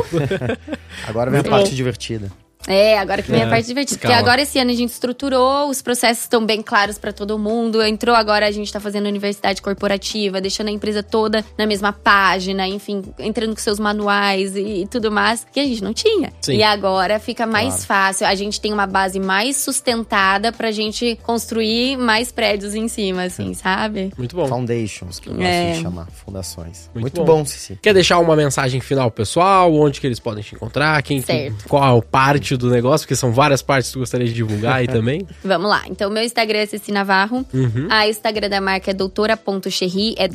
Agora 1.07 1.31
vem 1.31 1.41
a 1.41 1.45
parte 1.45 1.71
bom. 1.71 1.77
divertida. 1.77 2.31
É, 2.67 2.99
agora 2.99 3.23
que 3.23 3.31
vem 3.31 3.41
É, 3.41 3.45
a 3.45 3.49
parte 3.49 3.67
divertida. 3.67 3.99
calma. 4.01 4.17
Porque 4.17 4.29
agora 4.29 4.43
esse 4.43 4.59
ano 4.59 4.71
a 4.71 4.75
gente 4.75 4.91
estruturou, 4.91 5.69
os 5.69 5.81
processos 5.83 6.25
estão 6.25 6.45
bem 6.45 6.63
claros 6.63 6.99
pra 6.99 7.13
todo 7.13 7.39
mundo. 7.39 7.83
Entrou 7.83 8.15
agora, 8.15 8.47
a 8.47 8.51
gente 8.51 8.73
tá 8.73 8.81
fazendo 8.81 9.07
universidade 9.07 9.63
corporativa, 9.63 10.41
deixando 10.41 10.69
a 10.69 10.73
empresa 10.73 11.03
toda 11.03 11.45
na 11.57 11.67
mesma 11.67 11.93
página, 11.93 12.67
enfim, 12.67 13.03
entrando 13.19 13.55
com 13.55 13.61
seus 13.61 13.79
manuais 13.79 14.57
e, 14.57 14.83
e 14.83 14.87
tudo 14.87 15.11
mais, 15.11 15.47
que 15.53 15.61
a 15.61 15.65
gente 15.65 15.83
não 15.83 15.93
tinha. 15.95 16.33
Sim. 16.41 16.57
E 16.57 16.63
agora 16.63 17.19
fica 17.19 17.47
mais 17.47 17.67
Claro. 17.67 17.87
fácil. 17.87 18.27
A 18.27 18.35
gente 18.35 18.61
tem 18.61 18.73
uma 18.73 18.87
base 18.87 19.19
mais 19.21 19.57
sustentada 19.57 20.53
pra 20.53 20.71
gente 20.71 21.19
construir 21.23 21.97
mais 21.97 22.33
prédios 22.33 22.75
em 22.75 22.89
cima, 22.89 23.25
assim, 23.25 23.55
sabe? 23.55 24.13
Muito 24.17 24.35
bom. 24.35 24.47
Foundations, 24.49 25.21
que 25.21 25.29
eu 25.29 25.35
gosto 25.35 25.47
É. 25.47 25.73
de 25.73 25.83
chamar. 25.83 26.07
Fundações. 26.11 26.91
Muito 26.95 27.01
Muito, 27.03 27.25
bom. 27.25 27.39
bom, 27.39 27.45
Cici. 27.45 27.79
Quer 27.83 27.95
deixar 27.95 28.19
uma 28.19 28.35
mensagem 28.37 28.81
final 28.81 29.11
pro 29.11 29.19
pessoal? 29.25 29.73
Onde 29.75 30.01
que 30.01 30.07
eles 30.07 30.19
podem 30.19 30.43
te 30.43 30.55
encontrar? 30.55 31.03
Quem, 31.03 31.21
que- 31.21 31.27
Certo. 31.27 31.69
qual 31.69 32.03
parte 32.03 32.56
do 32.59 32.71
negócio? 32.71 33.07
Porque 33.07 33.17
são 33.17 33.33
várias 33.33 33.63
partes 33.63 33.89
que 33.91 33.95
tu 33.95 33.99
gostaria 34.01 34.27
de 34.27 34.33
divulgar 34.35 34.77
aí 34.77 34.87
também. 34.89 35.27
Vamos 35.45 35.69
lá. 35.69 35.83
Então, 35.89 36.11
meu 36.11 36.23
Instagram 36.23 36.59
é 36.61 36.67
Ceci 36.67 36.93
Navarro. 36.93 37.45
Uhum. 37.53 37.89
A 37.91 38.09
Instagram 38.09 38.49
da 38.49 38.61
marca 38.61 38.91
é 38.91 38.95
doutora.cherry, 38.95 40.15
é 40.19 40.27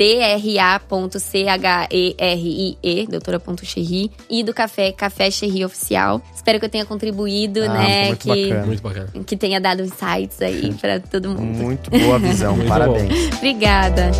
D-R-A.C-H-E-R-I-E, 1.92 3.08
doutora.cherry. 3.08 4.12
E 4.30 4.44
do 4.44 4.54
café, 4.54 4.92
Café 4.92 5.30
Cherry 5.32 5.64
Oficial. 5.66 6.22
Espero 6.36 6.60
que 6.60 6.66
eu 6.66 6.70
tenha 6.70 6.86
contribuído, 6.86 7.62
Ah, 7.64 7.74
né? 7.74 8.08
muito 8.08 8.20
que, 8.28 8.44
bacana. 8.46 8.66
Muito 8.66 8.82
bacana. 8.84 9.08
que 9.26 9.38
tenha 9.38 9.60
dado 9.62 9.82
insights 9.84 10.42
aí 10.42 10.74
pra 10.80 11.00
todo 11.00 11.30
mundo. 11.30 11.42
Muito 11.72 11.90
boa 11.92 12.18
visão, 12.20 12.56
Muito 12.56 12.68
parabéns. 12.68 13.30
Obrigada. 13.38 14.12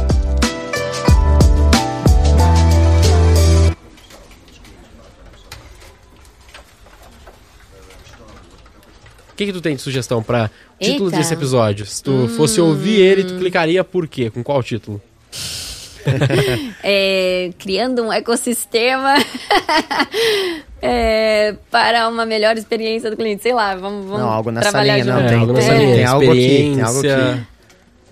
Que, 9.46 9.52
que 9.52 9.54
tu 9.54 9.62
tem 9.62 9.76
de 9.76 9.82
sugestão 9.82 10.22
pra 10.24 10.50
título 10.80 11.06
Eita. 11.08 11.16
Hum. 11.16 11.20
desse 11.20 11.34
episódio? 11.34 11.86
Se 11.86 12.02
tu 12.04 12.28
fosse 12.38 12.60
ouvir 12.62 13.00
ele, 13.02 13.24
tu 13.24 13.36
clicaria 13.38 13.84
por 13.84 14.08
quê? 14.08 14.30
Com 14.30 14.44
qual 14.44 14.62
título? 14.64 15.02
É, 16.84 17.52
criando 17.60 18.02
um 18.04 18.12
ecossistema 18.12 19.14
é, 20.82 21.56
para 21.70 22.08
uma 22.10 22.26
melhor 22.26 22.58
experiência 22.58 23.10
do 23.10 23.16
cliente. 23.18 23.44
Sei 23.44 23.54
lá, 23.54 23.76
vamos, 23.76 24.06
vamos 24.06 24.20
Não, 24.20 24.30
algo 24.30 24.52
nessa 24.52 24.70
trabalhar 24.72 24.98
linha, 24.98 25.06
não, 25.14 25.20
junto. 25.22 25.26
É, 25.26 25.30
tem- 25.30 25.40
algo 25.40 25.54
nessa 25.54 25.74
linha. 25.74 25.96
tem 25.96 26.06
algo 26.06 26.32
aqui, 26.32 26.40
tem 26.48 26.82
algo 26.82 26.96
Experiência. 26.98 27.32
aqui. 27.34 27.42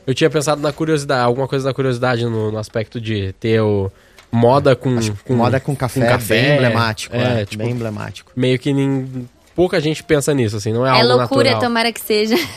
Eu 0.08 0.14
tinha 0.14 0.30
pensado 0.30 0.62
na 0.62 0.72
curiosidade, 0.72 1.22
alguma 1.24 1.48
coisa 1.48 1.66
da 1.66 1.74
curiosidade 1.74 2.24
no, 2.26 2.52
no 2.52 2.58
aspecto 2.58 3.00
de 3.00 3.34
ter 3.40 3.60
o 3.62 3.92
moda 4.32 4.76
com, 4.76 4.96
com 5.26 5.34
Moda 5.36 5.60
com 5.60 5.76
café, 5.76 6.18
bem 6.28 6.54
emblemático. 6.56 7.16
É, 7.16 7.42
É, 7.42 7.46
tipo, 7.46 7.64
bem 7.64 7.72
emblemático. 7.74 8.32
meio 8.36 8.58
que 8.60 8.72
nem, 8.74 9.28
pouca 9.60 9.78
gente 9.82 10.02
pensa 10.06 10.34
nisso, 10.34 10.56
assim, 10.56 10.72
não 10.72 10.86
é, 10.88 10.90
É 10.90 11.02
algo 11.02 11.18
loucura, 11.18 11.50
natural. 11.52 11.60
tomara 11.60 11.92
que 11.92 12.00
seja. 12.00 12.36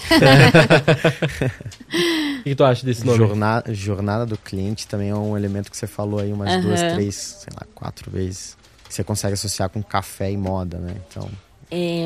O 2.38 2.42
que 2.44 2.54
tu 2.54 2.64
acha 2.64 2.86
desse 2.86 3.04
nome? 3.04 3.18
Jornada, 3.18 3.74
jornada 3.74 4.24
do 4.26 4.36
cliente 4.38 4.86
também 4.86 5.10
é 5.10 5.14
um 5.14 5.36
elemento 5.36 5.68
que 5.70 5.76
você 5.76 5.86
falou 5.88 6.20
aí 6.20 6.32
umas 6.32 6.48
Aham. 6.50 6.60
duas, 6.60 6.80
três, 6.80 7.14
sei 7.16 7.52
lá, 7.54 7.66
quatro 7.74 8.08
vezes. 8.10 8.56
Que 8.88 8.94
você 8.94 9.02
consegue 9.04 9.34
associar 9.34 9.68
com 9.68 9.82
café 9.82 10.30
e 10.30 10.36
moda, 10.36 10.78
né? 10.78 10.94
Então, 11.08 11.28
É, 11.70 12.04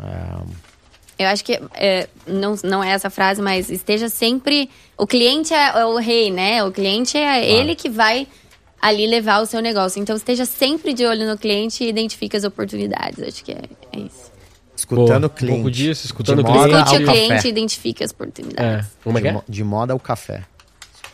é, 0.00 1.24
Eu 1.24 1.28
acho 1.28 1.44
que 1.44 1.60
é, 1.74 2.08
não, 2.26 2.56
não 2.64 2.82
é 2.82 2.90
essa 2.90 3.10
frase, 3.10 3.40
mas 3.40 3.70
esteja 3.70 4.08
sempre. 4.08 4.68
O 4.96 5.06
cliente 5.06 5.54
é, 5.54 5.68
é 5.80 5.84
o 5.84 5.96
rei, 5.98 6.30
né? 6.30 6.62
O 6.64 6.70
cliente 6.72 7.16
é 7.16 7.44
ele 7.48 7.74
que 7.76 7.88
vai 7.88 8.26
ali 8.80 9.06
levar 9.06 9.40
o 9.42 9.46
seu 9.46 9.60
negócio. 9.60 10.00
Então 10.00 10.16
esteja 10.16 10.44
sempre 10.44 10.92
de 10.94 11.04
olho 11.06 11.26
no 11.28 11.36
cliente 11.38 11.84
e 11.84 11.88
identifique 11.88 12.36
as 12.36 12.44
oportunidades. 12.44 13.22
Acho 13.22 13.44
que 13.44 13.52
é, 13.52 13.60
é 13.92 13.98
isso. 14.00 14.30
escutando 14.76 15.28
Pô, 15.28 15.34
o 15.34 15.36
cliente. 15.36 15.52
um 15.58 15.62
pouco 15.62 15.70
disso, 15.70 16.06
escutando 16.06 16.42
de 16.42 16.50
o 16.50 16.52
cliente. 16.52 16.68
moda 16.70 16.78
Escute 16.84 17.02
o 17.02 17.06
café. 17.06 17.18
cliente 17.26 17.46
e 17.46 17.50
identifique 17.50 18.04
as 18.04 18.10
É, 18.10 18.14
oportunidades. 18.14 18.86
como 19.02 19.18
é 19.18 19.20
que 19.22 19.30
de, 19.30 19.36
é? 19.36 19.42
de 19.48 19.64
moda 19.64 19.92
ao 19.92 19.98
café. 19.98 20.42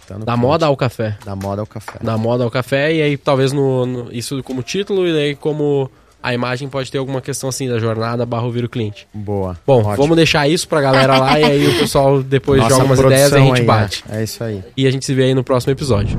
Escutando 0.00 0.24
Da 0.26 0.36
moda 0.36 0.66
ao 0.66 0.76
café. 0.76 1.16
Da 1.24 1.34
moda 1.34 1.62
ao 1.62 1.66
café. 1.66 1.98
Da 2.02 2.18
moda 2.18 2.44
ao 2.44 2.50
café, 2.50 2.92
e 2.94 3.00
aí 3.00 3.16
talvez 3.16 3.52
no, 3.52 3.86
no- 3.86 4.12
isso 4.12 4.42
como 4.42 4.62
título, 4.62 5.08
e 5.08 5.12
daí 5.14 5.34
como 5.34 5.90
a 6.22 6.34
imagem 6.34 6.68
pode 6.68 6.90
ter 6.92 6.98
alguma 6.98 7.22
questão 7.22 7.48
assim 7.48 7.68
da 7.68 7.78
jornada 7.78 8.26
barra 8.26 8.44
ouvir 8.44 8.64
o 8.64 8.68
cliente. 8.68 9.06
Boa. 9.14 9.58
Bom, 9.66 9.78
Ótimo. 9.80 9.96
vamos 9.96 10.16
deixar 10.16 10.46
isso 10.48 10.68
pra 10.68 10.80
galera 10.82 11.18
lá 11.18 11.40
e 11.40 11.44
aí 11.44 11.68
o 11.68 11.78
pessoal 11.78 12.22
depois 12.22 12.60
Nossa 12.62 12.74
joga 12.76 12.84
umas 12.86 12.98
ideias 12.98 13.32
e 13.32 13.34
a 13.34 13.38
gente 13.40 13.60
aí, 13.60 13.66
bate. 13.66 14.04
né? 14.06 14.20
É 14.20 14.24
isso 14.24 14.44
aí. 14.44 14.62
E 14.76 14.86
a 14.86 14.90
gente 14.90 15.04
se 15.06 15.14
vê 15.14 15.24
aí 15.24 15.34
no 15.34 15.42
próximo 15.44 15.72
episódio. 15.72 16.18